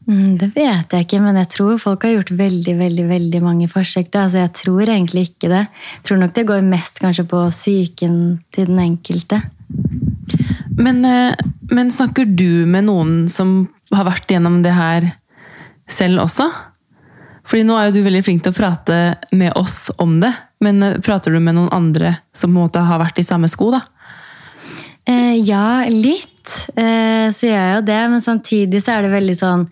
Mm, 0.07 0.37
det 0.39 0.47
vet 0.55 0.93
jeg 0.95 1.05
ikke, 1.05 1.19
men 1.21 1.35
jeg 1.37 1.49
tror 1.51 1.81
folk 1.81 2.05
har 2.07 2.15
gjort 2.15 2.31
veldig 2.39 2.73
veldig, 2.79 3.03
veldig 3.11 3.41
mange 3.43 3.67
forsøk. 3.69 4.09
da. 4.09 4.25
Altså, 4.25 4.41
jeg 4.41 4.53
tror 4.57 4.89
egentlig 4.89 5.27
ikke 5.29 5.51
det. 5.51 5.65
Jeg 5.67 6.05
tror 6.07 6.21
nok 6.23 6.33
det 6.35 6.47
går 6.49 6.63
mest 6.65 7.01
kanskje 7.03 7.27
på 7.29 7.43
psyken 7.51 8.15
til 8.55 8.71
den 8.71 8.79
enkelte. 8.81 9.43
Men, 10.77 11.05
eh, 11.05 11.35
men 11.69 11.91
snakker 11.91 12.25
du 12.25 12.65
med 12.65 12.87
noen 12.89 13.29
som 13.29 13.69
har 13.95 14.07
vært 14.07 14.31
gjennom 14.31 14.61
det 14.65 14.73
her 14.75 15.09
selv 15.91 16.25
også? 16.25 16.49
Fordi 17.47 17.65
nå 17.67 17.75
er 17.75 17.89
jo 17.89 17.97
du 17.97 18.05
veldig 18.05 18.23
flink 18.23 18.43
til 18.45 18.53
å 18.53 18.57
prate 18.57 18.99
med 19.35 19.55
oss 19.59 19.89
om 20.01 20.19
det, 20.21 20.31
men 20.63 20.83
eh, 20.85 20.99
prater 21.03 21.33
du 21.33 21.39
med 21.41 21.57
noen 21.57 21.71
andre 21.73 22.17
som 22.31 22.51
på 22.51 22.55
en 22.55 22.61
måte 22.67 22.83
har 22.85 23.01
vært 23.01 23.19
i 23.19 23.27
samme 23.27 23.49
sko, 23.51 23.71
da? 23.73 23.81
Eh, 25.09 25.39
ja, 25.41 25.83
litt. 25.89 26.27
Eh, 26.75 27.31
så 27.33 27.47
gjør 27.47 27.57
jeg 27.57 27.73
jo 27.75 27.87
det, 27.89 28.03
men 28.13 28.21
samtidig 28.23 28.83
så 28.83 28.95
er 28.95 29.05
det 29.05 29.15
veldig 29.15 29.35
sånn 29.37 29.65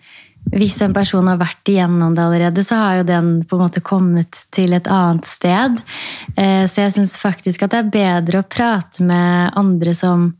Hvis 0.50 0.78
en 0.82 0.94
person 0.96 1.26
har 1.28 1.36
vært 1.38 1.68
igjennom 1.68 2.14
det 2.16 2.22
allerede, 2.24 2.62
så 2.64 2.78
har 2.80 2.94
jo 2.98 3.08
den 3.10 3.26
på 3.46 3.56
en 3.56 3.62
måte 3.66 3.82
kommet 3.84 4.38
til 4.56 4.72
et 4.74 4.88
annet 4.90 5.28
sted. 5.28 5.76
Eh, 6.34 6.64
så 6.66 6.86
jeg 6.86 6.94
syns 6.96 7.18
faktisk 7.20 7.66
at 7.66 7.74
det 7.74 7.80
er 7.82 7.92
bedre 7.92 8.40
å 8.40 8.48
prate 8.48 9.04
med 9.04 9.52
andre 9.60 9.94
som 9.94 10.30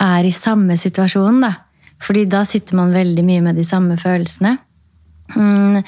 er 0.00 0.24
i 0.24 0.32
samme 0.32 0.78
situasjon, 0.80 1.42
da. 1.44 1.52
Fordi 2.02 2.24
da 2.30 2.44
sitter 2.48 2.76
man 2.78 2.94
veldig 2.94 3.24
mye 3.24 3.42
med 3.44 3.58
de 3.60 3.64
samme 3.66 3.96
følelsene. 4.00 4.56
Mm, 5.32 5.80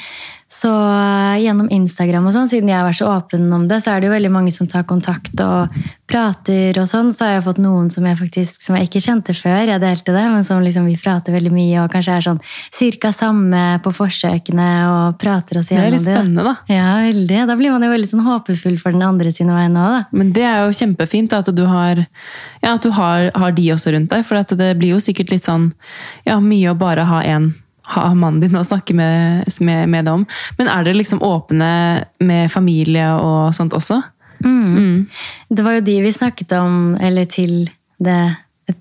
så 0.48 0.70
eh, 0.70 1.42
gjennom 1.42 1.66
Instagram 1.74 2.28
og 2.28 2.32
sånn, 2.34 2.48
siden 2.50 2.70
jeg 2.70 2.78
har 2.78 2.86
vært 2.86 3.00
så 3.00 3.08
åpen 3.10 3.48
om 3.52 3.66
det, 3.66 3.80
så 3.82 3.92
er 3.92 4.00
det 4.00 4.08
jo 4.08 4.14
veldig 4.14 4.30
mange 4.32 4.52
som 4.54 4.68
tar 4.70 4.86
kontakt 4.88 5.34
og 5.42 5.74
prater 6.06 6.78
og 6.78 6.86
sånn. 6.86 7.10
Så 7.14 7.26
har 7.26 7.32
jeg 7.34 7.44
fått 7.48 7.58
noen 7.62 7.90
som 7.90 8.06
jeg 8.06 8.18
faktisk, 8.20 8.62
som 8.62 8.78
jeg 8.78 8.88
ikke 8.88 9.02
kjente 9.02 9.34
før 9.36 9.72
jeg 9.72 9.82
delte 9.82 10.14
det, 10.14 10.22
men 10.32 10.46
som 10.46 10.62
liksom 10.62 10.86
vi 10.86 10.94
prater 11.02 11.34
veldig 11.34 11.50
mye 11.50 11.82
og 11.82 11.90
kanskje 11.92 12.14
er 12.14 12.26
sånn 12.28 12.40
cirka 12.74 13.10
samme 13.16 13.64
på 13.82 13.92
forsøkene 13.98 14.70
og 14.92 15.18
prater 15.18 15.60
oss 15.60 15.72
gjennom 15.72 15.84
Det 15.84 15.90
er 15.90 15.98
litt 15.98 16.06
spennende, 16.06 16.46
da. 16.46 16.54
Ja, 16.70 16.88
veldig. 17.08 17.42
Da 17.50 17.58
blir 17.58 17.74
man 17.74 17.88
jo 17.88 17.92
veldig 17.96 18.12
sånn 18.14 18.24
håpefull 18.30 18.80
for 18.82 18.94
den 18.94 19.04
andre 19.06 19.34
sine 19.34 19.58
vegne 19.58 19.82
òg, 19.82 19.98
da. 19.98 20.16
Men 20.16 20.32
det 20.36 20.46
er 20.46 20.64
jo 20.64 20.78
kjempefint 20.78 21.36
at 21.36 21.50
du 21.50 21.66
har, 21.68 22.06
ja, 22.62 22.72
at 22.72 22.86
du 22.86 22.94
har, 22.94 23.28
har 23.34 23.58
de 23.58 23.68
også 23.74 23.98
rundt 23.98 24.14
deg. 24.14 24.24
For 24.26 24.56
det 24.56 24.72
blir 24.80 24.94
jo 24.94 25.02
sikkert 25.02 25.34
litt 25.34 25.46
sånn 25.46 25.72
ja, 26.22 26.38
mye 26.38 26.70
å 26.70 26.78
bare 26.78 27.10
ha 27.10 27.22
en 27.26 27.50
ha 27.94 28.08
mannen 28.14 28.40
din 28.42 28.58
å 28.58 28.64
snakke 28.66 28.94
med, 28.96 29.46
med, 29.60 29.88
med 29.92 30.06
det 30.06 30.14
om. 30.14 30.26
Men 30.58 30.70
er 30.72 30.86
dere 30.86 30.98
liksom 30.98 31.22
åpne 31.24 31.70
med 32.18 32.52
familie 32.52 33.08
og 33.20 33.54
sånt 33.56 33.76
også? 33.76 34.00
Mm. 34.44 35.06
Det 35.48 35.64
var 35.64 35.78
jo 35.78 35.86
de 35.86 36.00
vi 36.04 36.12
snakket 36.12 36.52
om, 36.58 36.96
eller 37.00 37.28
til 37.30 37.68
det, 38.02 38.20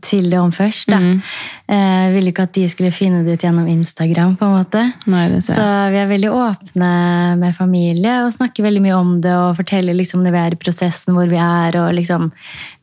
til 0.02 0.30
det 0.32 0.39
om 0.39 0.52
først. 0.52 0.88
da. 0.89 0.98
Mm. 0.98 1.21
Eh, 1.69 2.06
ville 2.15 2.32
ikke 2.32 2.45
at 2.48 2.54
de 2.58 2.63
skulle 2.69 2.91
finne 2.93 3.24
det 3.26 3.36
ut 3.36 3.43
gjennom 3.45 3.67
Instagram. 3.69 4.36
på 4.38 4.45
en 4.45 4.56
måte. 4.58 4.93
Nei, 5.06 5.28
Så 5.39 5.91
vi 5.91 5.98
er 6.02 6.08
veldig 6.10 6.32
åpne 6.34 7.38
med 7.38 7.56
familie 7.56 8.24
og 8.26 8.34
snakker 8.34 8.63
veldig 8.65 8.82
mye 8.82 8.95
om 8.98 9.21
det. 9.21 9.32
Og 9.32 9.58
forteller 9.58 9.93
liksom 9.93 10.24
når 10.24 10.32
vi 10.32 10.41
er 10.41 10.52
i 10.54 10.62
prosessen 10.62 11.13
hvor 11.13 11.30
vi 11.30 11.38
er. 11.38 11.78
og 11.78 11.93
liksom, 11.93 12.32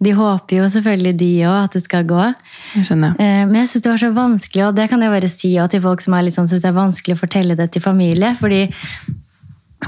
De 0.00 0.10
håper 0.12 0.56
jo 0.58 0.64
selvfølgelig 0.64 1.16
de 1.18 1.32
òg 1.42 1.64
at 1.64 1.72
det 1.72 1.82
skal 1.82 2.04
gå. 2.04 2.34
Jeg 2.76 2.84
skjønner. 2.86 3.18
Eh, 3.18 3.44
Men 3.46 3.54
jeg 3.54 3.68
synes 3.68 3.82
det 3.82 3.90
var 3.90 3.98
så 3.98 4.12
vanskelig, 4.14 4.68
og 4.68 4.74
det 4.76 4.88
kan 4.88 5.00
jeg 5.00 5.10
bare 5.10 5.28
si 5.28 5.52
til 5.70 5.80
folk 5.80 6.00
som 6.00 6.14
er 6.14 6.22
litt 6.22 6.34
sånn, 6.34 6.46
synes 6.48 6.62
det 6.62 6.70
er 6.70 6.80
vanskelig 6.80 7.16
å 7.16 7.22
fortelle 7.26 7.56
det 7.56 7.72
til 7.72 7.82
familie. 7.82 8.36
fordi 8.38 8.70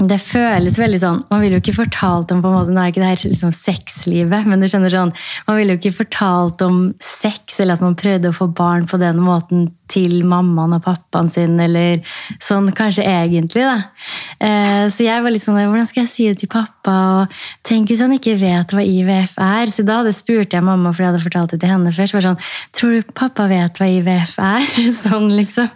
det 0.03 0.17
føles 0.19 0.75
veldig 0.79 0.97
sånn 0.99 1.19
Man 1.29 1.39
ville 1.39 1.55
jo 1.57 1.63
ikke 1.63 1.77
fortalt 1.77 2.31
om 2.33 2.41
på 2.43 2.49
en 2.49 2.57
måte, 2.57 2.73
Nå 2.75 2.81
er 2.81 2.91
ikke 2.91 3.03
det 3.03 3.11
her 3.13 3.21
liksom 3.29 3.53
sexlivet, 3.55 4.47
men 4.49 4.59
du 4.59 4.67
skjønner 4.67 4.91
sånn 4.91 5.13
Man 5.47 5.59
ville 5.59 5.75
jo 5.75 5.79
ikke 5.79 5.99
fortalt 6.01 6.63
om 6.65 6.79
sex, 6.99 7.61
eller 7.63 7.77
at 7.77 7.85
man 7.85 7.95
prøvde 7.99 8.31
å 8.31 8.35
få 8.35 8.49
barn 8.51 8.89
på 8.91 8.99
den 9.01 9.21
måten 9.23 9.69
til 9.87 10.23
mammaen 10.25 10.73
og 10.77 10.83
pappaen 10.85 11.29
sin, 11.31 11.59
eller 11.59 11.99
sånn 12.41 12.71
kanskje 12.75 13.03
egentlig, 13.05 13.63
da. 13.65 13.75
Eh, 14.39 14.89
Så 14.89 15.03
jeg 15.05 15.21
var 15.23 15.31
litt 15.31 15.43
sånn 15.43 15.55
Hvordan 15.55 15.87
skal 15.87 16.03
jeg 16.03 16.09
si 16.11 16.27
det 16.29 16.39
til 16.39 16.49
pappa? 16.51 16.95
Og 17.21 17.27
tenk 17.63 17.89
hvis 17.89 18.01
han 18.01 18.13
ikke 18.13 18.35
vet 18.39 18.73
hva 18.73 18.83
IVF 18.85 19.37
er? 19.41 19.65
Så 19.73 19.85
da 19.85 19.99
spurte 20.11 20.57
jeg 20.57 20.63
mamma, 20.63 20.91
for 20.93 21.03
jeg 21.03 21.11
hadde 21.13 21.23
fortalt 21.23 21.51
det 21.51 21.59
til 21.61 21.69
henne 21.69 21.91
først. 21.93 22.13
Var 22.13 22.21
sånn, 22.25 22.39
Tror 22.75 22.91
du 22.97 23.11
pappa 23.13 23.47
vet 23.47 23.77
hva 23.79 23.87
IVF 23.89 24.35
er? 24.39 24.65
Sånn, 25.05 25.29
liksom. 25.35 25.69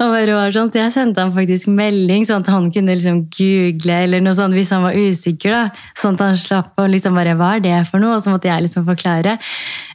Og 0.00 0.10
bare 0.14 0.34
var 0.34 0.50
sånn, 0.54 0.70
Så 0.72 0.80
jeg 0.82 0.92
sendte 0.94 1.20
han 1.22 1.32
faktisk 1.34 1.68
melding, 1.70 2.24
sånn 2.26 2.42
at 2.44 2.50
han 2.52 2.70
kunne 2.74 2.94
liksom 2.96 3.24
google 3.34 3.92
eller 4.04 4.20
noe 4.24 4.34
sånt 4.34 4.54
hvis 4.54 4.70
han 4.74 4.82
var 4.82 4.94
usikker. 4.98 5.50
da, 5.50 5.64
Sånn 5.98 6.14
at 6.18 6.20
han 6.26 6.36
slapp 6.40 6.74
å 6.80 6.88
liksom 6.90 7.14
bare 7.14 7.34
Hva 7.38 7.56
er 7.56 7.60
det 7.60 7.86
for 7.90 7.98
noe? 8.02 8.16
Og 8.16 8.22
så 8.24 8.30
måtte 8.34 8.48
jeg 8.50 8.66
liksom 8.66 8.84
forklare. 8.88 9.38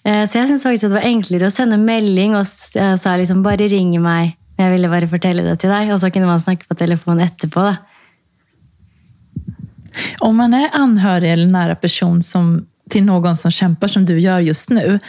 Eh, 0.05 0.25
Så 0.29 0.39
jeg 0.39 0.47
syns 0.49 0.63
faktisk 0.63 0.85
at 0.87 0.93
det 0.93 0.99
var 1.01 1.09
enklere 1.09 1.47
å 1.49 1.53
sende 1.53 1.77
melding 1.81 2.35
og 2.35 2.45
eh, 2.75 2.95
sa 2.95 3.15
liksom 3.17 3.41
bare 3.43 3.48
ring 3.57 4.01
meg. 4.01 4.35
Jeg 4.59 4.71
ville 4.73 4.89
bare 4.91 5.07
fortelle 5.07 5.43
det 5.43 5.59
til 5.61 5.69
deg, 5.71 5.91
og 5.93 5.99
så 6.01 6.11
kunne 6.11 6.27
man 6.27 6.39
snakke 6.39 6.67
på 6.67 6.75
telefon 6.75 7.19
etterpå. 7.23 7.63
da. 7.63 7.77
Om 10.19 10.35
man 10.35 10.53
er 10.53 10.75
anhørig 10.75 11.31
eller 11.31 11.49
nære 11.49 11.75
person 11.81 12.21
som, 12.21 12.65
til 12.91 13.05
noen 13.05 13.35
som 13.39 13.51
kjemper, 13.51 13.87
som 13.87 14.05
du 14.05 14.17
gjør 14.19 14.43
just 14.49 14.69
nå, 14.69 14.99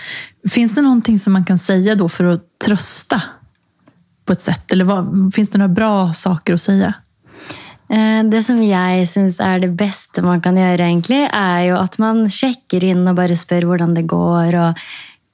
fins 0.48 0.72
det 0.76 0.84
noe 0.86 1.18
som 1.18 1.32
man 1.32 1.44
kan 1.44 1.58
si 1.58 1.82
for 2.08 2.24
å 2.30 2.38
trøste 2.62 3.18
trösta 3.18 3.20
på 4.24 4.32
et 4.32 4.40
sett? 4.40 4.72
Eller 4.72 4.86
fins 5.34 5.50
det 5.50 5.58
noen 5.58 5.74
bra 5.74 6.12
saker 6.14 6.54
å 6.54 6.58
säga? 6.58 6.94
Eh, 7.90 8.22
Det 8.22 8.44
som 8.44 8.62
jeg 8.62 9.08
syns 9.08 9.40
er 9.40 9.58
det 9.58 9.74
beste 9.76 10.22
man 10.22 10.40
kan 10.40 10.54
gjøre, 10.54 10.78
egentlig, 10.78 11.28
er 11.32 11.70
jo 11.70 11.76
at 11.76 11.98
man 11.98 12.28
sjekker 12.28 12.84
inn 12.84 13.06
og 13.08 13.16
bare 13.16 13.34
spør 13.34 13.66
hvordan 13.66 13.94
det 13.94 14.06
går, 14.06 14.54
og 14.54 14.78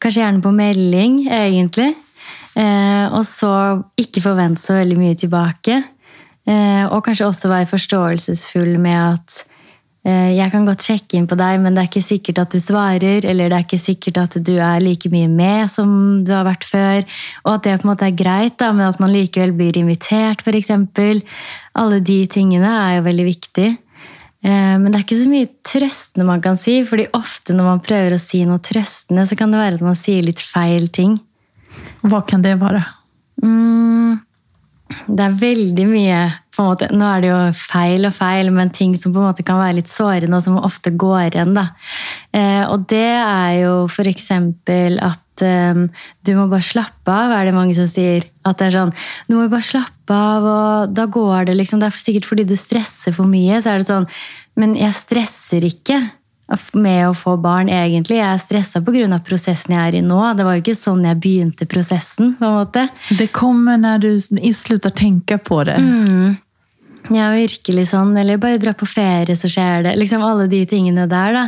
kanskje 0.00 0.22
gjerne 0.22 0.42
på 0.42 0.54
melding, 0.54 1.28
egentlig. 1.28 1.94
Eh, 2.56 3.06
Og 3.12 3.24
så 3.28 3.52
ikke 4.00 4.22
forvente 4.24 4.62
så 4.64 4.78
veldig 4.78 4.96
mye 4.98 5.18
tilbake. 5.18 5.82
Eh, 6.46 6.84
Og 6.86 7.04
kanskje 7.04 7.26
også 7.28 7.50
være 7.52 7.68
forståelsesfull 7.68 8.78
med 8.78 8.96
at 8.96 9.44
eh, 10.06 10.36
jeg 10.38 10.50
kan 10.52 10.64
godt 10.64 10.84
sjekke 10.86 11.18
inn 11.18 11.26
på 11.26 11.36
deg, 11.36 11.60
men 11.60 11.74
det 11.74 11.82
er 11.82 11.88
ikke 11.90 12.02
sikkert 12.06 12.38
at 12.38 12.52
du 12.54 12.58
svarer, 12.62 13.24
eller 13.26 13.50
det 13.50 13.56
er 13.58 13.64
ikke 13.66 13.82
sikkert 13.82 14.18
at 14.22 14.38
du 14.46 14.54
er 14.56 14.80
like 14.80 15.10
mye 15.10 15.28
med 15.28 15.68
som 15.68 16.22
du 16.24 16.30
har 16.32 16.46
vært 16.46 16.64
før. 16.64 17.02
Og 17.44 17.54
at 17.54 17.62
det 17.66 17.80
på 17.80 17.88
en 17.88 17.92
måte 17.92 18.06
er 18.06 18.16
greit, 18.16 18.56
da, 18.62 18.70
men 18.72 18.86
at 18.86 19.00
man 19.02 19.10
likevel 19.12 19.52
blir 19.52 19.76
invitert, 19.76 20.46
f.eks. 20.46 20.70
Alle 21.74 22.00
de 22.00 22.20
tingene 22.30 22.70
er 22.70 22.96
jo 23.00 23.08
veldig 23.10 23.26
viktig. 23.26 23.68
Eh, 24.46 24.78
Men 24.78 24.92
det 24.92 25.00
er 25.00 25.04
ikke 25.04 25.24
så 25.24 25.28
mye 25.28 25.48
trøstende 25.66 26.24
man 26.24 26.40
kan 26.40 26.56
si, 26.56 26.84
fordi 26.86 27.08
ofte 27.12 27.52
når 27.52 27.64
man 27.64 27.80
prøver 27.82 28.14
å 28.14 28.22
si 28.22 28.44
noe 28.46 28.62
trøstende, 28.62 29.26
så 29.26 29.36
kan 29.36 29.50
det 29.50 29.58
være 29.58 29.74
at 29.80 29.82
man 29.82 29.98
sier 29.98 30.22
litt 30.22 30.40
feil 30.40 30.86
ting. 30.88 31.18
Vad 32.06 32.26
kan 32.30 32.42
det 32.44 32.56
være? 32.60 32.82
Mm, 33.42 34.18
det 35.06 35.22
er 35.24 35.38
veldig 35.40 35.86
mye 35.90 36.18
på 36.56 36.62
en 36.62 36.70
måte, 36.70 36.88
Nå 36.94 37.04
er 37.04 37.22
det 37.22 37.30
jo 37.30 37.38
feil 37.58 38.08
og 38.08 38.14
feil, 38.16 38.50
men 38.54 38.72
ting 38.72 38.94
som 38.96 39.12
på 39.12 39.20
en 39.20 39.28
måte 39.28 39.44
kan 39.46 39.60
være 39.60 39.76
litt 39.80 39.92
sårende, 39.92 40.38
og 40.38 40.44
som 40.44 40.56
ofte 40.56 40.92
går 40.96 41.34
igjen. 41.34 41.54
da. 41.56 41.68
Eh, 42.32 42.64
og 42.64 42.86
det 42.88 43.12
er 43.18 43.52
jo 43.60 43.74
f.eks. 43.90 44.30
at 44.32 45.44
eh, 45.44 45.82
du 46.24 46.32
må 46.38 46.46
bare 46.48 46.64
slappe 46.64 47.12
av, 47.12 47.34
er 47.34 47.48
det 47.50 47.56
mange 47.56 47.76
som 47.76 47.90
sier. 47.90 48.24
At 48.46 48.60
det 48.60 48.70
er 48.70 48.76
sånn 48.78 48.94
Du 49.28 49.34
må 49.36 49.48
bare 49.50 49.66
slappe 49.66 50.14
av, 50.14 50.44
og 50.46 50.94
da 50.94 51.08
går 51.10 51.48
det 51.48 51.56
liksom 51.58 51.80
Det 51.82 51.88
er 51.88 51.96
sikkert 51.98 52.28
fordi 52.28 52.44
du 52.46 52.54
stresser 52.54 53.10
for 53.16 53.26
mye, 53.26 53.58
så 53.58 53.72
er 53.72 53.82
det 53.82 53.88
sånn 53.88 54.06
Men 54.54 54.76
jeg 54.78 54.94
stresser 54.94 55.66
ikke 55.66 55.98
med 56.78 57.08
å 57.08 57.14
få 57.16 57.34
barn, 57.42 57.68
egentlig. 57.68 58.20
Jeg 58.20 58.28
er 58.28 58.38
stressa 58.42 58.80
pga. 58.80 59.18
prosessen 59.26 59.74
jeg 59.74 59.82
er 59.88 59.98
i 59.98 60.02
nå. 60.02 60.20
Det 60.36 60.44
var 60.46 60.54
jo 60.54 60.62
ikke 60.62 60.78
sånn 60.78 61.04
jeg 61.04 61.20
begynte 61.20 61.66
prosessen. 61.66 62.36
på 62.38 62.44
en 62.44 62.58
måte. 62.60 62.88
Det 63.10 63.32
kommer 63.32 63.76
når 63.76 63.98
du 63.98 64.52
slutter 64.52 64.90
å 64.90 64.94
tenke 64.94 65.38
på 65.38 65.64
det. 65.64 65.76
Ja, 67.14 67.28
virkelig 67.30 67.88
sånn. 67.90 68.16
Eller 68.18 68.38
bare 68.38 68.58
dra 68.58 68.72
på 68.74 68.86
ferie, 68.86 69.36
så 69.38 69.48
skjer 69.50 69.84
det. 69.86 69.96
Liksom 69.98 70.22
alle 70.26 70.46
de 70.50 70.64
tingene 70.66 71.06
der, 71.10 71.36
da. 71.36 71.44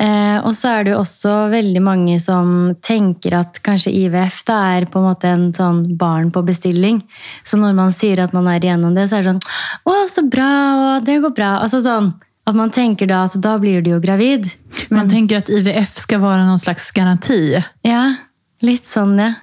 Eh, 0.00 0.38
og 0.46 0.54
så 0.56 0.72
er 0.72 0.84
det 0.84 0.94
jo 0.94 1.02
også 1.02 1.34
veldig 1.52 1.82
mange 1.84 2.16
som 2.22 2.74
tenker 2.82 3.36
at 3.42 3.60
kanskje 3.66 3.92
IVF 4.06 4.42
da 4.48 4.58
er 4.76 4.88
på 4.90 4.98
en 4.98 5.08
måte 5.10 5.30
en 5.30 5.50
sånn 5.54 5.84
barn 6.00 6.32
på 6.34 6.42
bestilling. 6.46 7.02
Så 7.44 7.60
når 7.60 7.76
man 7.76 7.94
sier 7.94 8.24
at 8.24 8.34
man 8.36 8.48
er 8.50 8.62
igjennom 8.62 8.96
det, 8.96 9.08
så 9.10 9.18
er 9.18 9.26
det 9.26 9.34
sånn 9.34 9.44
Å, 9.90 10.00
så 10.10 10.26
bra! 10.26 10.50
Og 10.80 11.06
det 11.06 11.20
går 11.22 11.36
bra. 11.36 11.52
Altså 11.60 11.82
sånn 11.84 12.14
at 12.48 12.56
man 12.56 12.72
tenker 12.74 13.06
da 13.10 13.24
at 13.26 13.36
da 13.42 13.58
blir 13.60 13.82
du 13.82 13.92
jo 13.94 14.00
gravid. 14.00 14.48
Man 14.88 15.08
tänker 15.08 15.38
att 15.38 15.48
IVF 15.48 15.98
ska 15.98 16.18
vara 16.18 16.44
någon 16.44 16.58
slags 16.58 16.90
garanti. 16.90 17.62
Ja, 17.82 18.14
litt 18.60 18.86
sånn, 18.86 19.18
ja. 19.18 19.34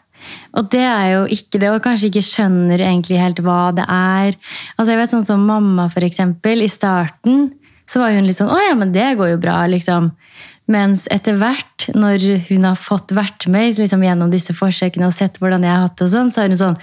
Og 0.58 0.68
det 0.74 0.84
er 0.84 1.06
jo 1.14 1.22
ikke 1.32 1.60
det, 1.62 1.70
og 1.72 1.84
kanskje 1.86 2.10
ikke 2.10 2.26
skjønner 2.26 2.82
egentlig 2.84 3.20
helt 3.22 3.40
hva 3.46 3.70
det 3.76 3.86
er. 3.88 4.36
Altså 4.76 4.92
jeg 4.92 5.00
vet 5.00 5.14
sånn 5.14 5.28
som 5.28 5.46
mamma, 5.48 5.88
for 5.94 6.04
eksempel. 6.04 6.66
I 6.66 6.72
starten 6.72 7.52
så 7.88 8.02
var 8.02 8.12
hun 8.12 8.28
litt 8.28 8.40
sånn 8.42 8.52
'Å 8.52 8.60
ja, 8.68 8.76
men 8.76 8.92
det 8.92 9.16
går 9.16 9.30
jo 9.36 9.38
bra', 9.38 9.64
liksom. 9.72 10.12
Mens 10.68 11.08
etter 11.12 11.38
hvert, 11.40 11.88
når 11.96 12.50
hun 12.50 12.66
har 12.68 12.76
fått 12.76 13.14
vært 13.16 13.48
med 13.48 13.78
liksom, 13.78 14.04
gjennom 14.04 14.32
disse 14.32 14.52
forsøkene 14.52 15.08
og 15.08 15.16
sett 15.16 15.40
hvordan 15.40 15.64
jeg 15.64 15.72
har 15.72 15.88
hatt 15.88 15.96
det, 15.96 16.10
og 16.10 16.12
sånn, 16.12 16.32
så 16.34 16.44
er 16.44 16.52
hun 16.52 16.60
sånn 16.60 16.82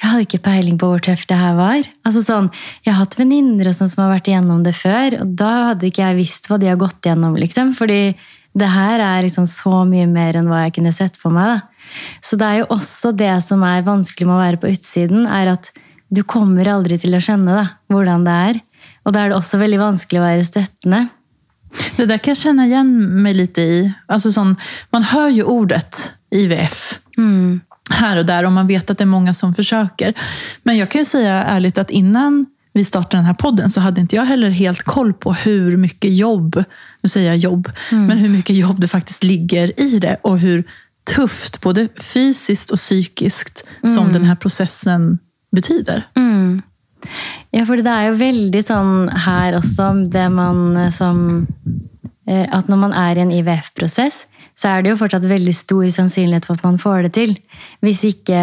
jeg 0.00 0.08
hadde 0.08 0.24
ikke 0.24 0.44
peiling 0.46 0.78
på 0.80 0.88
hvor 0.88 1.02
tøft 1.04 1.28
det 1.28 1.36
her 1.36 1.56
var. 1.58 1.84
Altså 2.08 2.22
sånn, 2.24 2.48
Jeg 2.86 2.94
har 2.94 3.02
hatt 3.02 3.18
venninner 3.18 3.68
sånn 3.76 3.90
som 3.92 4.06
har 4.06 4.14
vært 4.14 4.30
igjennom 4.30 4.62
det 4.64 4.72
før, 4.78 5.18
og 5.20 5.34
da 5.36 5.50
hadde 5.70 5.90
ikke 5.90 6.06
jeg 6.06 6.16
visst 6.22 6.48
hva 6.48 6.56
de 6.60 6.70
har 6.70 6.80
gått 6.80 7.04
igjennom. 7.04 7.36
liksom, 7.36 7.74
Fordi 7.76 8.16
det 8.56 8.70
her 8.72 8.98
er 8.98 9.22
liksom 9.22 9.46
så 9.46 9.84
mye 9.86 10.08
mer 10.08 10.40
enn 10.40 10.48
hva 10.48 10.64
jeg 10.64 10.78
kunne 10.78 10.94
sett 10.96 11.20
for 11.20 11.30
meg. 11.30 11.60
da. 11.60 11.60
Så 12.24 12.38
det 12.40 12.46
er 12.46 12.58
jo 12.62 12.70
også 12.72 13.12
det 13.16 13.34
som 13.44 13.62
er 13.62 13.84
vanskelig 13.86 14.26
med 14.26 14.36
å 14.36 14.40
være 14.40 14.60
på 14.62 14.72
utsiden, 14.72 15.26
er 15.28 15.52
at 15.52 15.70
du 16.10 16.22
kommer 16.24 16.66
aldri 16.66 16.98
til 16.98 17.14
å 17.14 17.22
skjønne 17.22 17.54
da, 17.54 17.66
hvordan 17.92 18.24
det 18.24 18.36
er. 18.50 18.60
Og 19.04 19.12
da 19.12 19.24
er 19.24 19.30
det 19.30 19.38
også 19.38 19.60
veldig 19.60 19.78
vanskelig 19.78 20.20
å 20.20 20.26
være 20.26 20.48
støttende. 20.48 21.08
Det 21.96 22.08
der 22.08 22.18
kan 22.18 22.34
jeg 22.34 22.42
kjenne 22.42 22.66
igjen 22.66 22.90
meg 23.22 23.36
litt 23.36 23.58
i. 23.62 23.86
Altså 24.10 24.32
sånn, 24.34 24.56
man 24.90 25.06
hører 25.12 25.36
jo 25.36 25.50
ordet 25.60 26.10
IVF 26.34 26.98
här 28.00 28.18
och 28.18 28.26
där 28.26 28.44
och 28.44 28.52
man 28.52 28.66
vet 28.66 28.90
att 28.90 28.98
det 28.98 29.04
är 29.04 29.06
många 29.06 29.34
som 29.34 29.54
försöker. 29.54 30.14
Men 30.62 30.76
jag 30.76 30.90
kan 30.90 31.00
ju 31.00 31.04
säga 31.04 31.42
ärligt 31.42 31.78
att 31.78 31.90
innan 31.90 32.46
vi 32.72 32.84
startade 32.84 33.16
den 33.16 33.24
här 33.24 33.34
podden 33.34 33.70
så 33.70 33.80
hade 33.80 34.00
inte 34.00 34.16
jag 34.16 34.24
heller 34.24 34.50
helt 34.50 34.82
koll 34.82 35.12
på 35.12 35.32
hur 35.32 35.76
mycket 35.76 36.16
jobb, 36.16 36.64
nu 37.02 37.08
säger 37.08 37.28
jag 37.28 37.36
jobb, 37.36 37.70
men 37.90 38.18
hur 38.18 38.28
mycket 38.28 38.56
jobb 38.56 38.80
det 38.80 38.88
faktiskt 38.88 39.24
ligger 39.24 39.80
i 39.80 39.98
det 39.98 40.16
och 40.22 40.38
hur 40.38 40.64
tufft, 41.14 41.60
både 41.60 41.88
fysiskt 41.96 42.70
och 42.70 42.78
psykiskt, 42.78 43.64
som 43.94 44.12
den 44.12 44.24
här 44.24 44.36
processen 44.36 45.18
betyder. 45.52 46.06
Mm. 46.16 46.62
Ja, 47.50 47.64
for 47.66 47.80
det 47.80 47.90
er 47.90 48.10
jo 48.10 48.18
veldig 48.20 48.60
sånn 48.68 49.08
her 49.24 49.56
også, 49.58 49.88
det 50.12 50.26
man 50.32 50.90
som 50.92 51.22
eh, 52.28 52.44
At 52.44 52.68
når 52.68 52.80
man 52.82 52.92
er 52.92 53.16
i 53.16 53.24
en 53.24 53.32
IVF-prosess, 53.32 54.26
så 54.60 54.74
er 54.74 54.82
det 54.84 54.90
jo 54.92 54.98
fortsatt 55.00 55.24
veldig 55.24 55.52
stor 55.56 55.86
sannsynlighet 55.94 56.44
for 56.44 56.58
at 56.58 56.64
man 56.66 56.76
får 56.80 57.06
det 57.06 57.12
til. 57.16 57.30
Hvis 57.80 58.02
ikke 58.04 58.40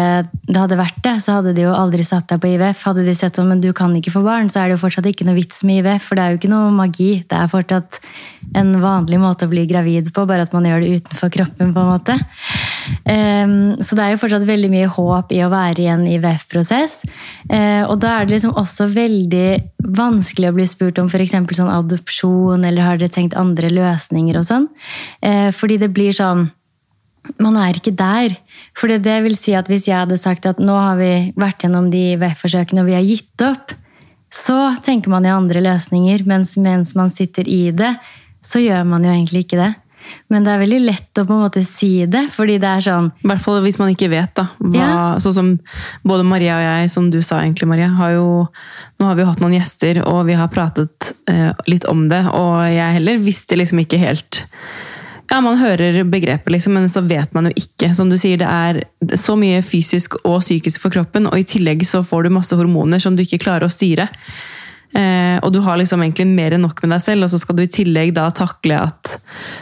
det 0.48 0.56
hadde 0.58 0.78
vært 0.80 0.98
det, 1.04 1.14
så 1.22 1.36
hadde 1.38 1.52
de 1.54 1.62
jo 1.62 1.74
aldri 1.76 2.02
satt 2.06 2.26
deg 2.32 2.40
på 2.42 2.50
IVF. 2.56 2.82
Hadde 2.88 3.04
de 3.06 3.14
sett 3.14 3.38
sånn, 3.38 3.52
men 3.52 3.62
du 3.62 3.70
kan 3.76 3.94
ikke 3.94 4.14
få 4.16 4.24
barn, 4.26 4.50
så 4.50 4.64
er 4.64 4.68
det 4.68 4.78
jo 4.78 4.82
fortsatt 4.82 5.06
ikke 5.06 5.28
noe 5.28 5.38
vits 5.38 5.62
med 5.68 5.84
IVF, 5.84 6.08
for 6.08 6.18
det 6.18 6.24
er 6.24 6.34
jo 6.34 6.40
ikke 6.40 6.50
noe 6.50 6.72
magi. 6.74 7.10
Det 7.22 7.38
er 7.38 7.52
fortsatt 7.52 8.00
en 8.58 8.72
vanlig 8.82 9.20
måte 9.22 9.46
å 9.46 9.52
bli 9.52 9.62
gravid 9.70 10.10
på, 10.14 10.24
bare 10.26 10.46
at 10.46 10.54
man 10.56 10.66
gjør 10.66 10.82
det 10.82 10.98
utenfor 10.98 11.30
kroppen, 11.38 11.70
på 11.76 11.84
en 11.84 11.90
måte. 11.92 12.18
Ehm, 13.06 13.76
så 13.78 13.94
det 13.94 14.04
er 14.04 14.14
jo 14.14 14.22
fortsatt 14.24 14.46
veldig 14.48 14.72
mye 14.72 14.90
håp 14.98 15.32
i 15.36 15.42
å 15.46 15.52
være 15.52 15.84
i 15.84 15.88
en 15.92 16.06
IVF-prosess. 16.08 17.02
Eh, 17.46 17.84
og 17.84 17.98
da 18.02 18.16
er 18.16 18.26
det 18.26 18.38
liksom 18.38 18.56
også 18.58 18.88
veldig 18.94 19.48
vanskelig 19.98 20.50
å 20.50 20.56
bli 20.56 20.66
spurt 20.68 20.98
om 20.98 21.10
f.eks. 21.12 21.36
sånn 21.60 21.72
adopsjon, 21.72 22.66
eller 22.66 22.84
har 22.84 22.98
dere 22.98 23.12
tenkt 23.14 23.38
andre 23.38 23.70
løsninger 23.70 24.40
og 24.40 24.48
sånn. 24.48 24.68
Eh, 25.22 25.50
fordi 25.54 25.78
det 25.82 25.92
blir 25.94 26.07
sånn 26.16 26.48
man 27.42 27.58
er 27.60 27.76
ikke 27.76 27.92
der. 27.96 28.36
For 28.78 28.88
det 28.88 29.18
vil 29.24 29.36
si 29.36 29.52
at 29.58 29.68
hvis 29.68 29.88
jeg 29.90 29.98
hadde 30.00 30.20
sagt 30.20 30.46
at 30.48 30.62
nå 30.62 30.76
har 30.78 30.96
vi 31.00 31.10
vært 31.38 31.64
gjennom 31.64 31.90
de 31.92 32.14
IVF-forsøkene 32.14 32.84
og 32.84 32.88
vi 32.88 32.96
har 32.96 33.04
gitt 33.04 33.44
opp, 33.44 33.74
så 34.32 34.74
tenker 34.84 35.12
man 35.12 35.26
i 35.26 35.32
andre 35.32 35.60
løsninger. 35.64 36.24
Mens 36.28 36.56
mens 36.60 36.94
man 36.96 37.12
sitter 37.12 37.48
i 37.48 37.68
det, 37.76 37.94
så 38.44 38.62
gjør 38.62 38.88
man 38.88 39.04
jo 39.04 39.12
egentlig 39.12 39.44
ikke 39.46 39.60
det. 39.60 39.74
Men 40.32 40.44
det 40.44 40.52
er 40.54 40.60
veldig 40.62 40.78
lett 40.86 41.20
å 41.20 41.24
på 41.28 41.34
en 41.36 41.42
måte 41.42 41.60
si 41.66 42.06
det, 42.08 42.22
fordi 42.32 42.56
det 42.62 42.68
er 42.70 42.84
sånn 42.86 43.10
I 43.12 43.28
hvert 43.28 43.42
fall 43.44 43.58
hvis 43.64 43.76
man 43.80 43.90
ikke 43.92 44.10
vet, 44.12 44.32
da. 44.38 44.46
Hva, 44.56 44.78
Ja. 44.78 44.92
Sånn 45.20 45.36
som 45.36 45.50
både 46.06 46.24
Maria 46.24 46.56
og 46.56 46.64
jeg, 46.64 46.90
som 46.94 47.10
du 47.12 47.20
sa 47.20 47.42
egentlig, 47.42 47.68
Maria, 47.68 47.90
har 47.98 48.14
jo 48.16 48.28
Nå 48.98 49.06
har 49.06 49.14
vi 49.14 49.22
jo 49.22 49.28
hatt 49.28 49.42
noen 49.42 49.54
gjester, 49.54 50.00
og 50.08 50.24
vi 50.26 50.34
har 50.34 50.48
pratet 50.50 51.12
eh, 51.30 51.52
litt 51.70 51.84
om 51.86 52.08
det, 52.10 52.24
og 52.34 52.64
jeg 52.66 52.96
heller 52.96 53.20
visste 53.22 53.54
liksom 53.54 53.84
ikke 53.84 54.00
helt 54.00 54.40
ja, 55.30 55.40
Man 55.44 55.58
hører 55.60 56.04
begrepet, 56.08 56.52
liksom, 56.52 56.78
men 56.78 56.88
så 56.88 57.02
vet 57.04 57.34
man 57.36 57.50
jo 57.50 57.52
ikke. 57.56 57.92
Som 57.94 58.08
du 58.08 58.16
sier, 58.16 58.40
det 58.40 58.48
er 58.48 59.16
så 59.20 59.36
mye 59.36 59.60
fysisk 59.62 60.16
og 60.24 60.40
psykisk 60.40 60.80
for 60.84 60.94
kroppen, 60.94 61.28
og 61.28 61.36
i 61.36 61.46
tillegg 61.48 61.84
så 61.88 62.00
får 62.06 62.24
du 62.24 62.36
masse 62.38 62.56
hormoner 62.56 63.02
som 63.02 63.16
du 63.16 63.24
ikke 63.26 63.42
klarer 63.44 63.68
å 63.68 63.72
styre. 63.72 64.08
Eh, 64.96 65.36
og 65.44 65.52
du 65.52 65.60
har 65.60 65.76
liksom 65.76 66.00
egentlig 66.00 66.24
mer 66.30 66.56
enn 66.56 66.64
nok 66.64 66.80
med 66.80 66.94
deg 66.96 67.04
selv, 67.04 67.26
og 67.26 67.32
så 67.32 67.40
skal 67.42 67.58
du 67.58 67.66
i 67.66 67.70
tillegg 67.70 68.14
da 68.16 68.30
takle 68.32 68.80
at 68.86 69.18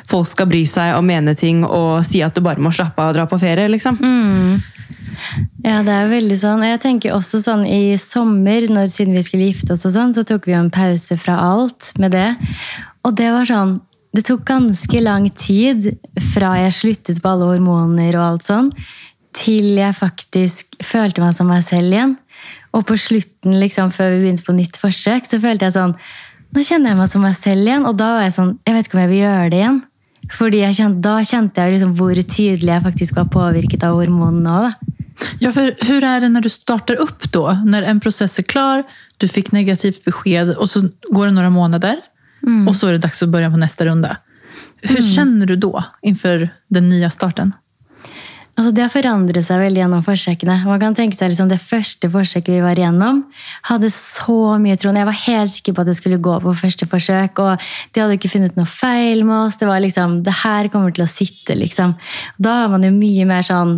folk 0.07 0.29
skal 0.31 0.46
bry 0.52 0.62
seg 0.70 0.94
og 0.94 1.02
mene 1.09 1.35
ting 1.38 1.64
og 1.66 2.05
si 2.07 2.22
at 2.22 2.37
du 2.37 2.44
bare 2.46 2.62
må 2.62 2.70
slappe 2.74 3.02
av 3.02 3.11
og 3.11 3.18
dra 3.18 3.26
på 3.26 3.40
ferie, 3.42 3.66
liksom. 3.72 3.98
Ja, 5.64 5.81
det 5.83 5.92
er 5.92 6.12
veldig 6.12 6.37
sånn. 6.38 6.62
Jeg 6.62 6.79
tenker 6.85 7.16
også 7.16 7.40
sånn 7.42 7.64
i 7.66 7.96
sommer, 7.98 8.68
når, 8.70 8.92
siden 8.92 9.16
vi 9.16 9.24
skulle 9.26 9.50
gifte 9.50 9.74
oss 9.74 9.87
og 9.88 9.96
sånn, 9.96 10.14
så 10.14 10.22
tok 10.29 10.46
vi 10.46 10.55
jo 10.55 10.62
en 10.62 10.70
pause 10.70 11.18
fra 11.18 11.40
alt 11.42 11.90
med 11.98 12.14
det. 12.14 12.29
Og 13.07 13.16
det 13.18 13.33
var 13.35 13.48
sånn 13.48 13.81
Det 14.16 14.24
tok 14.24 14.46
ganske 14.48 15.00
lang 15.02 15.26
tid 15.37 15.90
fra 16.33 16.55
jeg 16.62 16.72
sluttet 16.72 17.18
på 17.20 17.35
alle 17.35 17.50
hormoner 17.50 18.16
og 18.16 18.22
alt 18.24 18.46
sånn, 18.46 18.70
til 19.37 19.74
jeg 19.76 19.92
faktisk 19.98 20.79
følte 20.81 21.20
meg 21.20 21.35
som 21.37 21.50
meg 21.52 21.66
selv 21.66 21.92
igjen. 21.92 22.14
Og 22.72 22.87
på 22.88 22.96
slutten, 23.00 23.59
liksom, 23.61 23.92
før 23.92 24.14
vi 24.14 24.22
begynte 24.22 24.46
på 24.46 24.55
nytt 24.57 24.79
forsøk, 24.81 25.29
så 25.29 25.40
følte 25.42 25.68
jeg 25.68 25.76
sånn 25.76 25.94
Nå 26.55 26.62
kjenner 26.64 26.92
jeg 26.92 26.96
meg 27.00 27.09
som 27.11 27.24
meg 27.26 27.35
selv 27.37 27.66
igjen, 27.66 27.85
og 27.88 27.96
da 27.98 28.14
var 28.14 28.22
jeg 28.24 28.37
sånn 28.37 28.52
Jeg 28.64 28.76
vet 28.76 28.87
ikke 28.87 28.96
om 28.96 29.02
jeg 29.02 29.11
vil 29.11 29.22
gjøre 29.24 29.48
det 29.52 29.59
igjen. 29.61 29.81
Fordi 30.37 30.61
kjente, 30.79 31.02
Da 31.05 31.14
kjente 31.26 31.62
jeg 31.64 31.74
liksom 31.74 31.94
hvor 31.98 32.20
tydelig 32.22 32.72
jeg 32.72 32.85
faktisk 32.87 33.18
var 33.18 33.33
påvirket 33.35 33.85
av 33.85 33.98
hormonene 33.98 34.55
òg. 34.62 34.92
Ja, 35.40 35.50
for 35.52 35.72
hur 35.88 36.05
er 36.05 36.22
det 36.22 36.31
når 36.33 36.46
du 36.46 36.52
starter 36.52 37.00
opp 37.02 37.29
da? 37.33 37.59
Når 37.64 37.88
en 37.90 38.00
prosess 38.05 38.38
er 38.40 38.48
klar, 38.48 38.85
du 39.20 39.29
fikk 39.29 39.52
negativt 39.57 40.05
besked 40.05 40.55
og 40.57 40.68
så 40.68 40.87
går 41.11 41.29
det 41.29 41.37
några 41.37 41.52
månader 42.46 42.68
och 42.68 42.76
så 42.76 42.88
är 42.88 42.92
det 42.92 42.98
dags 42.98 43.22
att 43.22 43.28
börja 43.28 43.50
på 43.50 43.56
nästa 43.56 43.85
runda. 43.85 44.16
Hur 44.82 45.02
känner 45.02 45.46
du 45.46 45.56
då 45.56 45.85
inför 46.02 46.48
den 46.68 46.88
nya 46.88 47.11
starten? 47.11 47.52
Altså, 48.56 48.70
det 48.72 48.87
har 48.87 48.92
forandret 48.92 49.44
seg 49.44 49.59
veldig 49.61 49.82
gjennom 49.82 50.04
forsøkene. 50.04 50.54
Man 50.64 50.80
kan 50.80 50.94
tenke 50.96 51.16
seg 51.18 51.28
liksom, 51.28 51.50
Det 51.50 51.59
første 51.61 52.09
forsøket 52.09 52.54
vi 52.54 52.62
var 52.64 52.78
igjennom, 52.78 53.18
hadde 53.68 53.90
så 53.92 54.56
mye 54.62 54.78
troen. 54.80 54.96
Jeg 54.96 55.09
var 55.11 55.18
helt 55.26 55.52
sikker 55.52 55.76
på 55.76 55.85
at 55.85 55.90
det 55.90 55.96
skulle 55.98 56.22
gå 56.24 56.38
på 56.40 56.54
første 56.56 56.88
forsøk, 56.88 57.42
og 57.44 57.66
de 57.92 58.00
hadde 58.00 58.16
ikke 58.16 58.32
funnet 58.32 58.56
noe 58.56 58.70
feil 58.70 59.26
med 59.28 59.42
oss. 59.42 59.59
Det 59.61 59.68
var 59.68 59.85
liksom, 59.85 60.22
det 60.24 60.38
her 60.40 60.70
kommer 60.72 60.96
til 60.96 61.04
å 61.04 61.11
sitte, 61.11 61.52
liksom. 61.59 61.92
Da 62.40 62.62
er 62.62 62.72
man 62.72 62.87
jo 62.87 62.94
mye 62.96 63.28
mer 63.28 63.44
sånn 63.44 63.76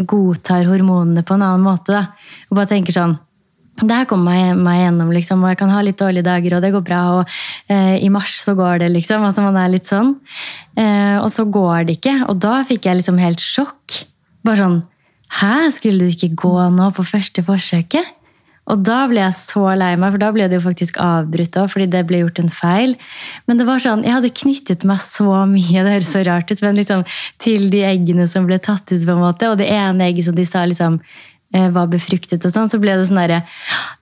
godtar 0.00 0.64
hormonene 0.72 1.22
på 1.22 1.36
en 1.36 1.44
annen 1.44 1.68
måte. 1.68 1.92
da. 1.92 2.06
Og 2.48 2.56
bare 2.56 2.72
tenker 2.72 2.96
sånn 2.96 3.18
det 3.82 3.90
her 3.90 4.06
kommer 4.06 4.54
meg, 4.54 4.80
gjennom, 4.84 5.10
liksom, 5.14 5.42
og 5.42 5.50
jeg 5.50 5.58
kan 5.58 5.72
ha 5.74 5.80
litt 5.82 5.98
dårlige 5.98 6.26
dager, 6.26 6.56
og 6.56 6.62
det 6.62 6.72
går 6.74 6.84
bra. 6.86 7.02
Og 7.18 7.72
eh, 7.72 7.96
i 8.06 8.10
mars 8.12 8.36
så 8.44 8.54
går 8.58 8.84
det, 8.84 8.90
liksom. 8.94 9.24
Altså 9.26 9.42
man 9.42 9.58
er 9.58 9.72
litt 9.72 9.90
sånn. 9.90 10.14
Eh, 10.78 11.16
og 11.18 11.30
så 11.34 11.46
går 11.50 11.88
det 11.88 11.98
ikke. 11.98 12.20
Og 12.30 12.38
da 12.42 12.60
fikk 12.68 12.86
jeg 12.86 13.00
liksom 13.00 13.18
helt 13.22 13.42
sjokk. 13.42 14.04
Bare 14.46 14.62
sånn 14.62 14.82
Hæ, 15.34 15.72
skulle 15.74 16.04
det 16.04 16.14
ikke 16.14 16.44
gå 16.44 16.52
nå 16.70 16.92
på 16.94 17.02
første 17.08 17.42
forsøket? 17.42 18.12
Og 18.70 18.80
da 18.86 19.02
ble 19.10 19.20
jeg 19.20 19.36
så 19.36 19.64
lei 19.76 19.90
meg, 19.98 20.14
for 20.14 20.22
da 20.22 20.30
ble 20.32 20.46
det 20.48 20.56
jo 20.56 20.64
faktisk 20.64 20.96
avbrutt 21.02 21.56
òg, 21.60 21.66
fordi 21.72 21.88
det 21.92 22.04
ble 22.08 22.22
gjort 22.22 22.38
en 22.40 22.52
feil. 22.52 22.94
Men 23.48 23.60
det 23.60 23.66
var 23.68 23.82
sånn, 23.82 24.04
jeg 24.06 24.14
hadde 24.14 24.32
knyttet 24.40 24.86
meg 24.88 25.02
så 25.04 25.42
mye, 25.50 25.82
det 25.84 25.96
høres 25.98 26.12
så 26.14 26.22
rart 26.24 26.52
ut, 26.52 26.62
men 26.64 26.78
liksom 26.78 27.04
til 27.42 27.66
de 27.72 27.82
eggene 27.84 28.28
som 28.30 28.46
ble 28.48 28.60
tatt 28.62 28.86
ut, 28.88 29.02
på 29.02 29.16
en 29.16 29.24
måte. 29.24 29.50
Og 29.50 29.60
det 29.60 29.68
ene 29.68 30.08
egget 30.08 30.30
som 30.30 30.38
de 30.38 30.46
sa 30.48 30.64
liksom 30.70 31.00
var 31.74 31.90
befruktet 31.92 32.44
og 32.44 32.52
sånn, 32.54 32.70
så 32.70 32.80
ble 32.82 32.96
det 32.98 33.06
sånn 33.08 33.20
derre 33.20 33.42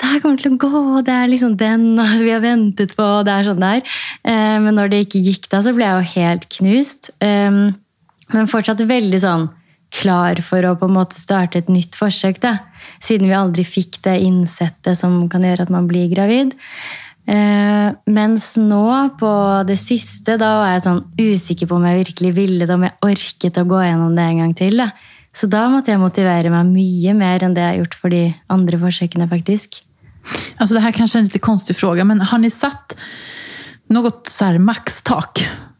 Det 0.01 0.09
her 0.09 0.23
kommer 0.25 0.41
til 0.41 0.55
å 0.55 0.61
gå, 0.63 0.83
det 1.07 1.15
er 1.15 1.31
liksom 1.31 1.57
den 1.61 1.87
vi 2.25 2.33
har 2.33 2.45
ventet 2.45 2.97
på, 2.99 3.09
det 3.27 3.35
er 3.35 3.49
sånn 3.49 3.65
der. 3.65 3.83
Eh, 4.25 4.59
Men 4.65 4.79
når 4.79 4.93
det 4.93 5.03
ikke 5.07 5.25
gikk 5.27 5.51
da, 5.53 5.63
så 5.65 5.75
ble 5.77 5.89
jeg 5.89 5.99
jo 5.99 6.13
helt 6.17 6.49
knust. 6.59 7.13
Um, 7.21 7.75
Men 8.33 8.51
fortsatt 8.51 8.81
veldig 8.89 9.21
sånn 9.21 9.51
klar 9.93 10.41
for 10.41 10.65
å 10.65 10.77
på 10.81 10.89
en 10.89 10.97
måte 10.97 11.19
starte 11.21 11.61
et 11.61 11.69
nytt 11.69 11.99
forsøk, 11.99 12.41
da. 12.41 12.57
Siden 13.05 13.29
vi 13.29 13.37
aldri 13.37 13.65
fikk 13.69 14.01
det 14.07 14.23
innsettet 14.25 14.97
som 14.99 15.27
kan 15.29 15.45
gjøre 15.45 15.67
at 15.67 15.73
man 15.75 15.89
blir 15.91 16.09
gravid. 16.15 16.55
Uh, 17.29 17.93
mens 18.11 18.55
nå, 18.59 18.87
på 19.21 19.33
det 19.69 19.77
siste, 19.79 20.39
da 20.41 20.55
var 20.59 20.73
jeg 20.73 20.87
sånn 20.89 21.03
usikker 21.21 21.69
på 21.71 21.77
om 21.77 21.85
jeg 21.87 22.01
virkelig 22.01 22.33
ville 22.35 22.67
det, 22.67 22.75
om 22.75 22.87
jeg 22.89 22.99
orket 23.13 23.61
å 23.61 23.69
gå 23.69 23.83
gjennom 23.85 24.17
det 24.17 24.25
en 24.31 24.41
gang 24.43 24.57
til. 24.59 24.81
Da. 24.81 24.89
Så 25.33 25.49
da 25.49 25.65
måtte 25.73 25.93
jeg 25.93 26.01
motivere 26.03 26.53
meg 26.53 26.69
mye 26.75 27.15
mer 27.17 27.45
enn 27.45 27.55
det 27.57 27.65
jeg 27.65 27.73
har 27.73 27.81
gjort 27.81 27.97
for 27.99 28.13
de 28.13 28.23
andre 28.53 28.81
forsøkene, 28.83 29.29
faktisk. 29.31 29.81
Alltså 30.59 30.77
det 30.77 30.83
her 30.85 30.93
er 30.93 30.99
kanskje 30.99 31.23
en 31.23 31.29
litt 31.31 31.43
konstig 31.43 31.77
spørsmål, 31.77 32.05
men 32.07 32.27
har 32.31 32.41
ni 32.43 32.51
satt 32.53 32.97
noe 33.93 34.13
så 34.29 34.53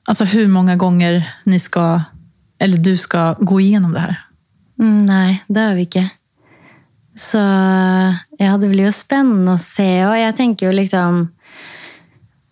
Altså, 0.03 0.25
hvor 0.27 0.49
mange 0.51 0.75
ganger 0.77 1.23
ni 1.47 1.59
skal, 1.63 2.01
eller 2.59 2.77
du 2.77 2.97
skal 2.97 3.37
gå 3.39 3.61
igjennom 3.61 3.93
det 3.93 4.01
här? 4.01 4.17
Mm, 4.81 5.07
Nei, 5.07 5.41
det 5.49 5.61
har 5.61 5.75
vi 5.75 5.85
ikke. 5.87 6.11
Så 7.15 7.39
ja, 8.41 8.57
det 8.59 8.71
blir 8.73 8.89
jo 8.89 8.93
spennende 8.93 9.55
å 9.55 9.61
se. 9.63 9.87
Og 10.09 10.17
jeg 10.19 10.35
tenker 10.35 10.67
jo 10.67 10.75
liksom 10.75 11.29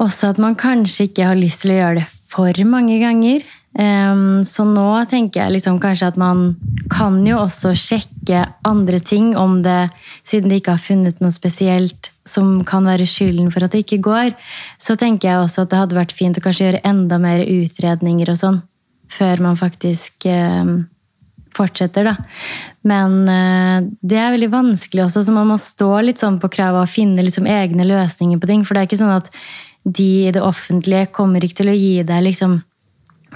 også 0.01 0.31
at 0.31 0.39
man 0.39 0.55
kanskje 0.55 1.09
ikke 1.09 1.27
har 1.33 1.39
lyst 1.39 1.65
til 1.65 1.75
å 1.75 1.81
gjøre 1.81 1.99
det 2.01 2.07
for 2.31 2.65
mange 2.69 3.01
ganger. 3.03 3.43
Ehm, 3.79 4.43
så 4.43 4.65
nå 4.67 4.89
tenker 5.11 5.45
jeg 5.45 5.55
liksom 5.55 5.79
kanskje 5.83 6.09
at 6.11 6.19
man 6.19 6.57
kan 6.91 7.21
jo 7.27 7.39
også 7.39 7.71
sjekke 7.79 8.43
andre 8.67 8.99
ting 8.99 9.37
om 9.39 9.61
det, 9.63 9.93
siden 10.27 10.51
de 10.51 10.59
ikke 10.59 10.75
har 10.75 10.83
funnet 10.83 11.21
noe 11.23 11.35
spesielt 11.35 12.11
som 12.27 12.65
kan 12.67 12.87
være 12.89 13.07
skylden 13.09 13.51
for 13.55 13.65
at 13.65 13.75
det 13.75 13.85
ikke 13.85 14.03
går. 14.03 14.33
Så 14.83 14.99
tenker 14.99 15.31
jeg 15.31 15.43
også 15.43 15.65
at 15.65 15.73
det 15.73 15.83
hadde 15.85 15.99
vært 15.99 16.17
fint 16.17 16.39
å 16.39 16.43
kanskje 16.45 16.67
gjøre 16.67 16.85
enda 16.89 17.21
mer 17.23 17.45
utredninger 17.47 18.33
og 18.33 18.41
sånn, 18.41 18.63
før 19.11 19.45
man 19.47 19.59
faktisk 19.59 20.27
um, 20.27 20.75
fortsetter, 21.55 22.11
da. 22.11 22.17
Men 22.87 23.17
uh, 23.31 23.87
det 24.03 24.19
er 24.19 24.35
veldig 24.35 24.51
vanskelig 24.53 25.07
også, 25.07 25.25
så 25.27 25.35
man 25.35 25.51
må 25.51 25.59
stå 25.63 25.93
litt 26.07 26.23
sånn 26.23 26.41
på 26.43 26.51
kravet 26.53 26.83
og 26.83 26.91
finne 26.91 27.23
liksom 27.27 27.47
egne 27.51 27.87
løsninger 27.87 28.43
på 28.43 28.51
ting. 28.51 28.67
For 28.67 28.75
det 28.75 28.83
er 28.83 28.91
ikke 28.91 29.03
sånn 29.03 29.15
at 29.15 29.31
de 29.87 30.11
i 30.29 30.35
det 30.35 30.43
offentlige 30.45 31.09
kommer 31.15 31.43
ikke 31.43 31.63
til 31.63 31.73
å 31.73 31.79
gi 31.79 31.95
deg 32.07 32.27
liksom 32.27 32.59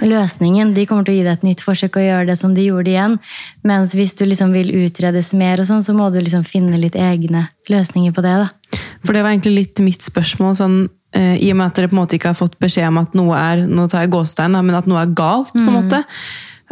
løsningen. 0.02 0.72
De 0.74 0.87
kommer 0.88 1.07
til 1.07 1.14
å 1.14 1.18
gi 1.18 1.24
deg 1.26 1.37
et 1.37 1.46
nytt 1.46 1.62
forsøk 1.64 1.98
og 2.00 2.07
gjøre 2.07 2.28
det 2.30 2.38
som 2.40 2.54
de 2.57 2.66
gjorde 2.66 2.90
igjen. 2.90 3.18
Mens 3.66 3.94
hvis 3.94 4.14
du 4.18 4.24
liksom 4.26 4.55
vil 4.57 4.72
utredes 4.84 5.32
mer, 5.38 5.62
og 5.62 5.68
sånn, 5.68 5.84
så 5.86 5.95
må 5.97 6.11
du 6.12 6.20
liksom 6.20 6.45
finne 6.47 6.80
litt 6.80 6.99
egne 6.99 7.49
løsninger 7.70 8.14
på 8.14 8.24
det. 8.24 8.34
da. 8.45 8.80
For 9.05 9.14
det 9.14 9.22
var 9.22 9.34
egentlig 9.34 9.55
litt 9.55 9.84
mitt 9.84 10.03
spørsmål. 10.03 10.57
sånn, 10.59 10.88
eh, 11.12 11.36
I 11.38 11.51
og 11.53 11.57
med 11.57 11.66
at 11.66 11.74
dere 11.74 11.88
på 11.88 11.97
en 11.97 12.03
måte 12.03 12.18
ikke 12.18 12.32
har 12.32 12.40
fått 12.40 12.59
beskjed 12.59 12.88
om 12.88 12.99
at 12.99 13.14
noe 13.14 13.36
er 13.36 13.66
nå 13.66 13.88
tar 13.88 14.03
jeg 14.03 14.11
gåstein, 14.11 14.53
men 14.53 14.74
at 14.74 14.86
noe 14.86 15.03
er 15.03 15.14
galt. 15.14 15.53
på 15.53 15.59
en 15.59 15.82
måte. 15.82 16.05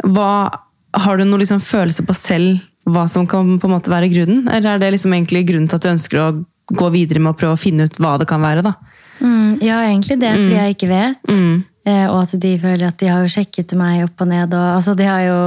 Hva, 0.03 0.59
har 0.93 1.17
du 1.17 1.23
noen 1.23 1.39
liksom 1.39 1.61
følelse 1.61 2.05
på 2.05 2.13
selv 2.13 2.59
hva 2.85 3.07
som 3.07 3.25
kan 3.25 3.59
på 3.59 3.67
en 3.67 3.79
måte 3.79 3.89
være 3.89 4.11
grunnen? 4.11 4.49
Eller 4.51 4.75
er 4.75 4.79
det 4.79 4.91
liksom 4.93 5.13
egentlig 5.13 5.47
grunnen 5.47 5.69
til 5.69 5.77
at 5.77 5.83
du 5.83 5.89
ønsker 5.89 6.19
å 6.19 6.45
gå 6.67 6.89
videre 6.91 7.19
med 7.19 7.33
å 7.33 7.37
prøve 7.37 7.55
å 7.55 7.59
finne 7.59 7.87
ut 7.87 7.99
hva 7.99 8.17
det 8.19 8.27
kan 8.27 8.41
være? 8.41 8.61
da? 8.61 8.73
Mm, 9.21 9.59
ja, 9.61 9.79
egentlig 9.87 10.19
det, 10.19 10.33
fordi 10.35 10.57
jeg 10.57 10.75
ikke 10.75 10.89
vet. 10.89 11.29
Mm. 11.29 11.63
Eh, 11.83 12.05
og 12.07 12.21
at 12.23 12.37
de 12.39 12.53
føler 12.61 12.87
at 12.87 12.99
de 13.01 13.11
har 13.11 13.23
jo 13.23 13.31
sjekket 13.33 13.75
meg 13.79 14.05
opp 14.05 14.23
og 14.23 14.31
ned. 14.31 14.55
Og, 14.55 14.69
altså, 14.77 14.95
de 14.95 15.07
har 15.07 15.25
jo 15.27 15.39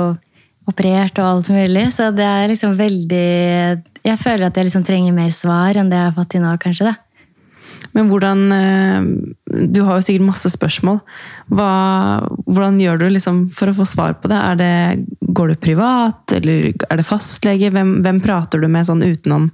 operert 0.68 1.18
og 1.22 1.30
alt 1.30 1.50
mulig. 1.54 1.88
Så 1.96 2.10
det 2.14 2.26
er 2.26 2.50
liksom 2.50 2.76
veldig 2.78 3.26
Jeg 4.06 4.18
føler 4.22 4.48
at 4.48 4.56
jeg 4.56 4.68
liksom 4.68 4.84
trenger 4.86 5.14
mer 5.16 5.32
svar 5.34 5.78
enn 5.78 5.90
det 5.90 5.98
jeg 5.98 6.10
har 6.10 6.16
fått 6.16 6.32
til 6.34 6.44
nå, 6.44 6.54
kanskje. 6.62 6.92
det. 6.92 6.96
Men 7.96 8.10
hvordan 8.10 8.52
eh, 8.52 9.08
Du 9.72 9.82
har 9.86 9.96
jo 9.96 10.04
sikkert 10.04 10.28
masse 10.28 10.52
spørsmål. 10.52 11.00
Hva, 11.48 11.70
hvordan 12.44 12.80
gjør 12.82 13.00
du 13.00 13.08
liksom 13.14 13.46
for 13.56 13.70
å 13.70 13.76
få 13.78 13.88
svar 13.88 14.18
på 14.20 14.30
det? 14.32 14.42
Det? 14.60 14.72
Går 15.36 15.52
du 15.52 15.60
privat, 15.60 16.32
eller 16.36 16.70
er 16.72 17.00
det 17.00 17.06
fastlege? 17.06 17.70
Hvem, 17.72 18.00
hvem 18.04 18.20
prater 18.24 18.60
du 18.60 18.68
med 18.72 18.88
sånn 18.88 19.04
utenom 19.04 19.50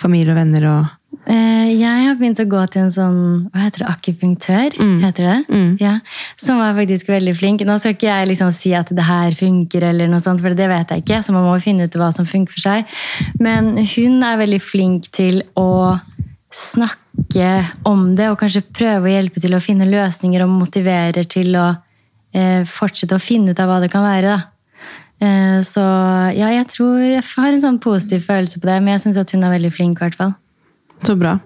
familie 0.00 0.34
og 0.34 0.40
venner? 0.40 0.70
og 0.72 0.94
Jeg 1.26 2.02
har 2.06 2.14
begynt 2.20 2.38
å 2.38 2.46
gå 2.46 2.60
til 2.70 2.84
en 2.84 2.92
sånn 2.94 3.16
hva 3.50 3.64
heter 3.64 3.82
det, 3.82 3.88
akupunktør. 3.90 4.76
Mm. 4.78 4.98
heter 5.02 5.26
det? 5.26 5.38
Mm. 5.50 5.70
Ja, 5.82 5.94
Som 6.38 6.60
var 6.62 6.76
faktisk 6.78 7.08
veldig 7.10 7.34
flink. 7.38 7.64
Nå 7.66 7.78
skal 7.82 7.96
ikke 7.96 8.10
jeg 8.12 8.30
liksom 8.30 8.52
si 8.54 8.74
at 8.78 8.92
det 8.94 9.06
her 9.08 9.34
funker, 9.34 9.88
eller 9.90 10.10
noe 10.12 10.22
sånt, 10.22 10.42
for 10.44 10.54
det 10.54 10.68
vet 10.70 10.94
jeg 10.94 11.02
ikke. 11.02 11.22
Så 11.26 11.34
man 11.34 11.48
må 11.48 11.56
finne 11.62 11.88
ut 11.88 11.98
hva 11.98 12.12
som 12.14 12.28
funker 12.28 12.54
for 12.54 12.62
seg. 12.62 12.98
Men 13.42 13.74
hun 13.74 14.22
er 14.22 14.38
veldig 14.38 14.62
flink 14.62 15.10
til 15.16 15.42
å 15.58 15.98
snakke 16.54 17.50
om 17.88 18.14
det, 18.16 18.30
og 18.30 18.38
kanskje 18.40 18.64
prøve 18.76 19.08
å 19.08 19.14
hjelpe 19.16 19.42
til 19.42 19.56
å 19.56 19.62
finne 19.62 19.88
løsninger 19.88 20.44
og 20.44 20.52
motivere 20.52 21.24
til 21.28 21.56
å 21.58 21.68
eh, 22.36 22.62
fortsette 22.68 23.16
å 23.16 23.22
finne 23.22 23.52
ut 23.52 23.62
av 23.62 23.70
hva 23.70 23.80
det 23.82 23.90
kan 23.92 24.06
være. 24.06 24.36
da. 24.36 24.86
Eh, 25.26 25.60
så 25.64 25.84
ja, 26.36 26.50
jeg 26.52 26.68
tror 26.72 27.00
jeg 27.00 27.24
har 27.24 27.52
en 27.52 27.62
sånn 27.62 27.78
positiv 27.82 28.26
følelse 28.28 28.60
på 28.60 28.68
det, 28.68 28.80
men 28.82 28.94
jeg 28.94 29.06
syns 29.06 29.22
at 29.22 29.32
hun 29.34 29.46
er 29.46 29.56
veldig 29.56 29.72
flink. 29.74 30.00
i 30.00 30.06
hvert 30.06 30.18
fall. 30.18 30.34
Så 31.02 31.16
bra. 31.16 31.38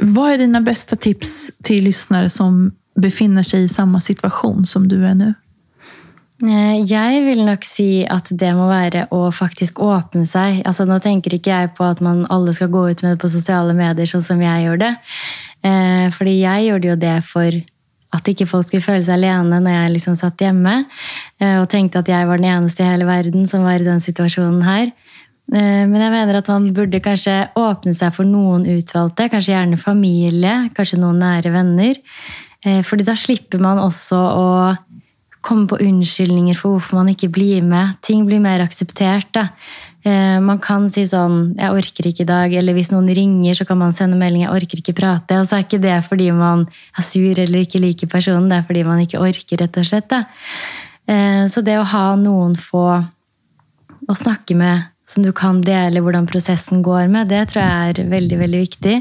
Vad 0.00 0.32
är 0.32 0.38
dina 0.38 0.60
bästa 0.60 0.96
tips 0.96 1.58
till 1.62 1.84
lyssnare 1.84 2.30
som 2.30 2.72
befinner 2.96 3.42
sig 3.42 3.64
i 3.64 3.68
samma 3.68 4.00
situation 4.00 4.66
som 4.66 4.88
du 4.88 5.06
är 5.06 5.14
nu? 5.14 5.34
Eh, 6.42 6.82
Jeg 6.84 7.24
vil 7.24 7.44
nok 7.46 7.64
si 7.64 8.04
at 8.10 8.28
det 8.30 8.50
må 8.56 8.66
være 8.68 9.06
å 9.14 9.30
faktisk 9.32 9.78
åpne 9.80 10.26
seg. 10.26 10.62
Altså, 10.66 10.84
nå 10.84 10.98
tenker 11.00 11.34
ikke 11.36 11.50
jeg 11.50 11.70
på 11.78 11.84
at 11.84 12.00
man 12.00 12.26
alle 12.30 12.52
skal 12.52 12.68
gå 12.68 12.88
ut 12.90 13.02
med 13.02 13.12
det 13.14 13.20
på 13.22 13.28
sosiale 13.30 13.72
medier, 13.74 14.06
sånn 14.06 14.22
som 14.26 14.42
jeg 14.42 14.66
gjorde 14.66 14.88
det. 14.90 14.96
Eh, 15.64 16.10
Fordi 16.10 16.40
jeg 16.40 16.66
gjorde 16.68 16.88
jo 16.90 16.96
det 16.96 17.24
for 17.24 17.60
at 18.14 18.28
ikke 18.30 18.46
folk 18.46 18.66
skulle 18.66 18.82
føle 18.84 19.02
seg 19.02 19.14
alene 19.16 19.60
når 19.62 19.70
jeg 19.74 19.92
liksom 19.94 20.16
satt 20.16 20.38
hjemme. 20.42 20.84
eh, 21.40 21.56
Og 21.62 21.68
tenkte 21.70 21.98
at 21.98 22.08
jeg 22.08 22.26
var 22.26 22.36
den 22.38 22.50
eneste 22.50 22.82
i 22.82 22.90
hele 22.90 23.06
verden 23.06 23.46
som 23.48 23.62
var 23.64 23.80
i 23.80 23.84
den 23.84 24.00
situasjonen 24.00 24.62
her. 24.62 24.92
Eh, 25.52 25.84
Men 25.86 26.00
jeg 26.00 26.12
mener 26.14 26.38
at 26.38 26.48
man 26.48 26.70
burde 26.74 27.00
kanskje 27.04 27.36
åpne 27.58 27.94
seg 27.94 28.14
for 28.16 28.24
noen 28.24 28.64
utvalgte. 28.64 29.28
Kanskje 29.32 29.52
gjerne 29.54 29.80
familie, 29.80 30.70
kanskje 30.74 31.00
noen 31.02 31.20
nære 31.20 31.52
venner. 31.52 32.00
Eh, 32.64 32.82
Fordi 32.82 33.04
da 33.04 33.14
slipper 33.14 33.60
man 33.60 33.78
også 33.78 34.16
å 34.16 34.48
komme 35.44 35.68
på 35.68 35.76
unnskyldninger 35.84 36.56
for 36.56 36.78
hvorfor 36.78 37.02
man 37.02 37.12
ikke 37.12 37.28
blir 37.28 37.62
med. 37.62 37.98
Ting 38.00 38.24
blir 38.24 38.40
mer 38.40 38.64
akseptert. 38.64 39.28
Da. 39.32 39.50
Eh, 40.04 40.40
Man 40.40 40.58
kan 40.58 40.88
si 40.88 41.02
sånn 41.04 41.54
'jeg 41.56 41.70
orker 41.70 42.04
ikke 42.08 42.20
i 42.22 42.24
dag', 42.24 42.54
eller 42.54 42.72
hvis 42.72 42.90
noen 42.90 43.14
ringer, 43.14 43.52
så 43.52 43.66
kan 43.66 43.78
man 43.78 43.92
sende 43.92 44.16
melding 44.16 44.42
'jeg 44.42 44.50
orker 44.50 44.78
ikke 44.80 44.96
prate'. 44.96 45.40
Og 45.40 45.46
så 45.46 45.58
er 45.58 45.64
ikke 45.64 45.80
det 45.80 46.04
fordi 46.04 46.30
man 46.32 46.66
er 46.98 47.02
sur 47.02 47.38
eller 47.38 47.60
ikke 47.60 47.80
liker 47.80 48.06
personen, 48.06 48.48
det 48.48 48.56
er 48.58 48.62
fordi 48.62 48.84
man 48.84 49.00
ikke 49.00 49.20
orker, 49.20 49.56
rett 49.58 49.76
og 49.76 49.84
slett. 49.84 50.08
Da. 50.08 50.24
Så 51.46 51.62
det 51.62 51.78
å 51.78 51.84
ha 51.84 52.16
noen 52.16 52.56
få 52.56 53.04
å 54.08 54.14
snakke 54.14 54.56
med 54.56 54.84
som 55.06 55.24
du 55.24 55.32
kan 55.36 55.60
dele 55.64 56.00
hvordan 56.00 56.26
prosessen 56.28 56.82
går 56.84 57.10
med, 57.12 57.28
det 57.28 57.48
tror 57.50 57.62
jeg 57.62 57.90
er 57.98 58.10
veldig, 58.12 58.38
veldig 58.40 58.60
viktig. 58.62 58.94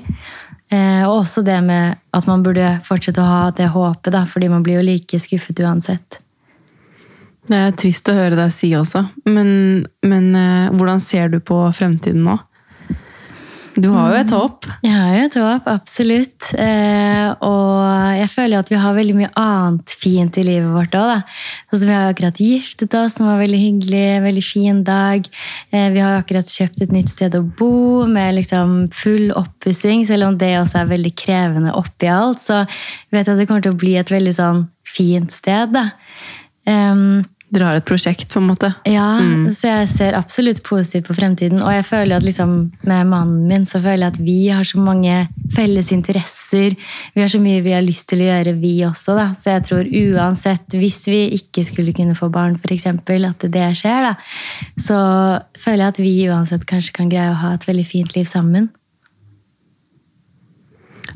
Eh, 0.74 1.04
Og 1.08 1.22
også 1.22 1.43
det 1.45 1.60
med 1.64 1.95
at 2.14 2.28
man 2.28 2.43
burde 2.43 2.80
fortsette 2.88 3.22
å 3.22 3.30
ha 3.30 3.43
det 3.56 3.70
håpet, 3.72 4.12
da, 4.16 4.26
fordi 4.28 4.49
man 4.51 4.64
blir 4.66 4.82
jo 4.82 4.88
like 4.88 5.20
skuffet 5.20 5.64
uansett. 5.64 6.20
Det 7.47 7.60
er 7.60 7.76
trist 7.76 8.08
å 8.08 8.16
høre 8.16 8.38
deg 8.39 8.51
si 8.56 8.72
også, 8.76 9.04
men, 9.28 9.86
men 10.04 10.30
eh, 10.36 10.72
hvordan 10.72 11.01
ser 11.04 11.32
du 11.34 11.39
på 11.43 11.60
fremtiden 11.76 12.24
nå? 12.28 12.38
Du 13.74 13.88
har 13.89 14.11
jo 14.11 14.17
et 14.19 14.32
håp. 14.34 14.67
Jeg 14.86 14.93
har 14.93 15.13
jo 15.17 15.21
et 15.26 15.36
håp, 15.39 15.69
absolutt. 15.71 16.49
Eh, 16.61 17.30
og 17.41 18.17
jeg 18.19 18.30
føler 18.30 18.61
at 18.61 18.69
vi 18.69 18.78
har 18.78 18.93
veldig 18.93 19.15
mye 19.17 19.30
annet 19.39 19.95
fint 19.97 20.38
i 20.38 20.43
livet 20.45 20.69
vårt 20.76 20.97
òg. 20.97 21.24
Altså, 21.71 21.82
vi 21.88 21.95
har 21.95 22.11
akkurat 22.11 22.41
giftet 22.43 22.93
oss, 22.99 23.17
som 23.17 23.32
var 23.32 23.41
veldig 23.41 23.61
hyggelig. 23.63 24.05
Veldig 24.28 24.45
fin 24.45 24.84
dag. 24.86 25.26
Eh, 25.74 25.89
vi 25.95 26.03
har 26.03 26.19
akkurat 26.19 26.53
kjøpt 26.53 26.86
et 26.86 26.93
nytt 26.93 27.09
sted 27.15 27.34
å 27.39 27.41
bo 27.41 28.05
med 28.09 28.38
liksom 28.38 28.78
full 28.93 29.34
oppussing, 29.39 30.05
selv 30.05 30.30
om 30.30 30.38
det 30.38 30.53
også 30.59 30.84
er 30.84 30.93
veldig 30.93 31.15
krevende 31.24 31.74
oppi 31.80 32.11
alt. 32.13 32.43
Så 32.45 32.61
jeg 32.61 33.17
vet 33.17 33.34
at 33.34 33.41
det 33.41 33.49
kommer 33.49 33.65
til 33.65 33.74
å 33.74 33.82
bli 33.82 33.97
et 33.97 34.13
veldig 34.13 34.38
sånn 34.38 34.65
fint 34.86 35.34
sted. 35.34 35.74
da. 35.74 35.89
Em, 36.69 37.24
Dere 37.54 37.70
har 37.70 37.78
et 37.78 37.86
prosjekt, 37.86 38.28
på 38.34 38.41
en 38.41 38.47
måte. 38.49 38.72
ja, 38.89 39.06
så 39.54 39.70
jeg 39.70 39.89
ser 39.91 40.18
absolutt 40.18 40.64
positivt 40.66 41.06
på 41.10 41.16
fremtiden. 41.18 41.62
Og 41.62 41.70
jeg 41.76 41.86
føler 41.86 42.18
at 42.18 42.26
liksom, 42.26 42.56
med 42.89 43.10
mannen 43.12 43.45
min 43.49 43.68
så 43.70 43.82
føler 43.84 44.08
jeg 44.08 44.16
at 44.16 44.22
vi 44.26 44.38
har 44.49 44.66
så 44.66 44.82
mange 44.82 45.20
felles 45.54 45.91
interesser. 45.93 46.74
Vi 47.14 47.22
har 47.22 47.30
så 47.30 47.41
mye 47.43 47.62
vi 47.62 47.76
har 47.76 47.86
lyst 47.86 48.08
til 48.10 48.24
å 48.24 48.30
gjøre, 48.32 48.56
vi 48.58 48.74
også. 48.88 49.18
Da. 49.20 49.30
Så 49.38 49.54
jeg 49.54 49.68
tror 49.70 49.91
uansett, 50.04 50.78
hvis 50.82 51.01
vi 51.12 51.24
ikke 51.38 51.66
skulle 51.68 51.93
kunne 51.93 52.18
få 52.18 52.32
barn, 52.34 52.58
f.eks., 52.58 52.89
at 52.89 53.45
det 53.54 53.68
skjer, 53.78 54.10
da, 54.10 54.14
så 54.82 54.99
føler 55.60 55.86
jeg 55.86 55.93
at 55.93 56.01
vi 56.01 56.16
uansett 56.34 56.66
kanskje 56.70 56.97
kan 56.97 57.12
greie 57.12 57.34
å 57.34 57.41
ha 57.43 57.54
et 57.58 57.68
veldig 57.70 57.86
fint 57.88 58.18
liv 58.18 58.26
sammen. 58.30 58.72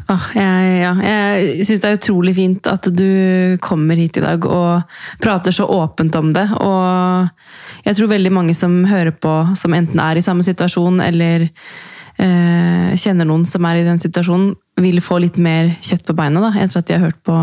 Ah, 0.08 0.30
jeg, 0.36 0.68
ja, 0.80 0.92
jeg 1.04 1.66
syns 1.68 1.82
det 1.84 1.90
er 1.90 1.98
utrolig 1.98 2.34
fint 2.38 2.68
at 2.72 2.88
du 2.96 3.58
kommer 3.64 4.00
hit 4.00 4.20
i 4.20 4.24
dag 4.24 4.46
og 4.48 4.86
prater 5.24 5.56
så 5.56 5.68
åpent 5.68 6.16
om 6.20 6.32
det. 6.36 6.46
Og 6.64 7.88
jeg 7.88 7.98
tror 7.98 8.14
veldig 8.14 8.32
mange 8.36 8.56
som 8.56 8.80
hører 8.88 9.16
på, 9.16 9.34
som 9.60 9.76
enten 9.76 10.00
er 10.04 10.20
i 10.20 10.24
samme 10.24 10.46
situasjon 10.48 11.02
eller 11.04 11.50
eh, 11.50 12.96
kjenner 13.00 13.28
noen 13.28 13.44
som 13.50 13.68
er 13.68 13.82
i 13.82 13.88
den 13.88 14.00
situasjonen, 14.04 14.54
vil 14.80 15.02
få 15.04 15.20
litt 15.24 15.40
mer 15.42 15.74
kjøtt 15.84 16.06
på 16.08 16.16
beina 16.18 16.44
da, 16.44 16.54
etter 16.56 16.80
at 16.80 16.88
de 16.88 16.98
har 16.98 17.06
hørt 17.10 17.22
på 17.26 17.36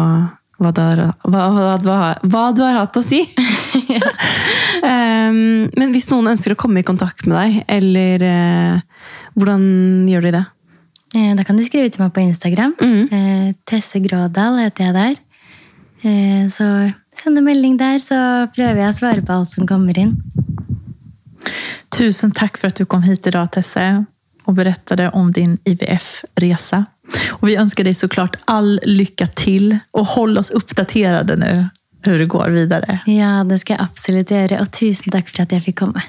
hva 0.63 0.71
du 0.71 0.81
har, 0.81 1.01
hva, 1.27 1.45
hva, 1.83 2.01
hva, 2.23 2.45
du 2.55 2.63
har 2.63 2.79
hatt 2.79 2.97
å 2.97 3.03
si. 3.05 3.25
um, 4.81 5.67
men 5.79 5.93
hvis 5.93 6.09
noen 6.13 6.33
ønsker 6.33 6.55
å 6.55 6.61
komme 6.61 6.81
i 6.81 6.87
kontakt 6.87 7.27
med 7.29 7.37
deg, 7.37 7.63
eller 7.77 8.27
eh, 8.29 9.09
hvordan 9.35 9.65
gjør 10.09 10.29
de 10.29 10.37
det? 10.39 10.45
Eh, 11.15 11.35
Da 11.37 11.45
kan 11.45 11.57
de 11.57 11.65
skrive 11.65 11.91
til 11.91 12.03
meg 12.03 12.13
på 12.13 12.23
Instagram. 12.25 12.75
Eh, 12.81 13.53
Tesse 13.67 14.01
Grådal 14.03 14.59
heter 14.65 14.85
jeg 14.85 14.95
der. 14.95 15.17
Eh, 16.05 16.49
Så 16.49 16.93
send 17.15 17.39
en 17.39 17.45
melding 17.45 17.77
der, 17.79 17.99
så 17.99 18.49
prøver 18.55 18.77
jeg 18.83 18.89
å 18.93 18.99
svare 18.99 19.23
på 19.25 19.33
alt 19.33 19.49
som 19.49 19.67
kommer 19.67 19.97
inn. 19.99 20.17
Tusen 21.95 22.33
takk 22.35 22.59
for 22.59 22.69
at 22.73 22.77
du 22.81 22.85
kom 22.85 23.03
hit 23.03 23.27
i 23.27 23.31
dag, 23.31 23.51
Tesse 23.53 24.07
og 24.47 24.57
berettet 24.59 25.15
om 25.15 25.31
din 25.33 25.59
IVF-resa. 25.65 26.83
Og 27.41 27.47
vi 27.49 27.57
ønsker 27.57 27.85
deg 27.85 27.97
så 27.97 28.09
klart 28.09 28.37
all 28.51 28.79
lykke 28.85 29.29
til, 29.37 29.81
og 29.95 30.05
hold 30.17 30.37
oss 30.41 30.51
oppdaterte 30.53 31.37
nå 31.41 31.53
hvordan 32.05 32.21
det 32.21 32.29
går 32.29 32.51
videre. 32.53 32.99
Ja, 33.09 33.43
det 33.49 33.61
skal 33.63 33.79
jeg 33.79 33.87
absolutt 33.87 34.29
gjøre. 34.35 34.61
Og 34.61 34.69
tusen 34.77 35.13
takk 35.15 35.31
for 35.31 35.43
at 35.47 35.55
jeg 35.57 35.65
fikk 35.65 35.79
komme. 35.81 36.03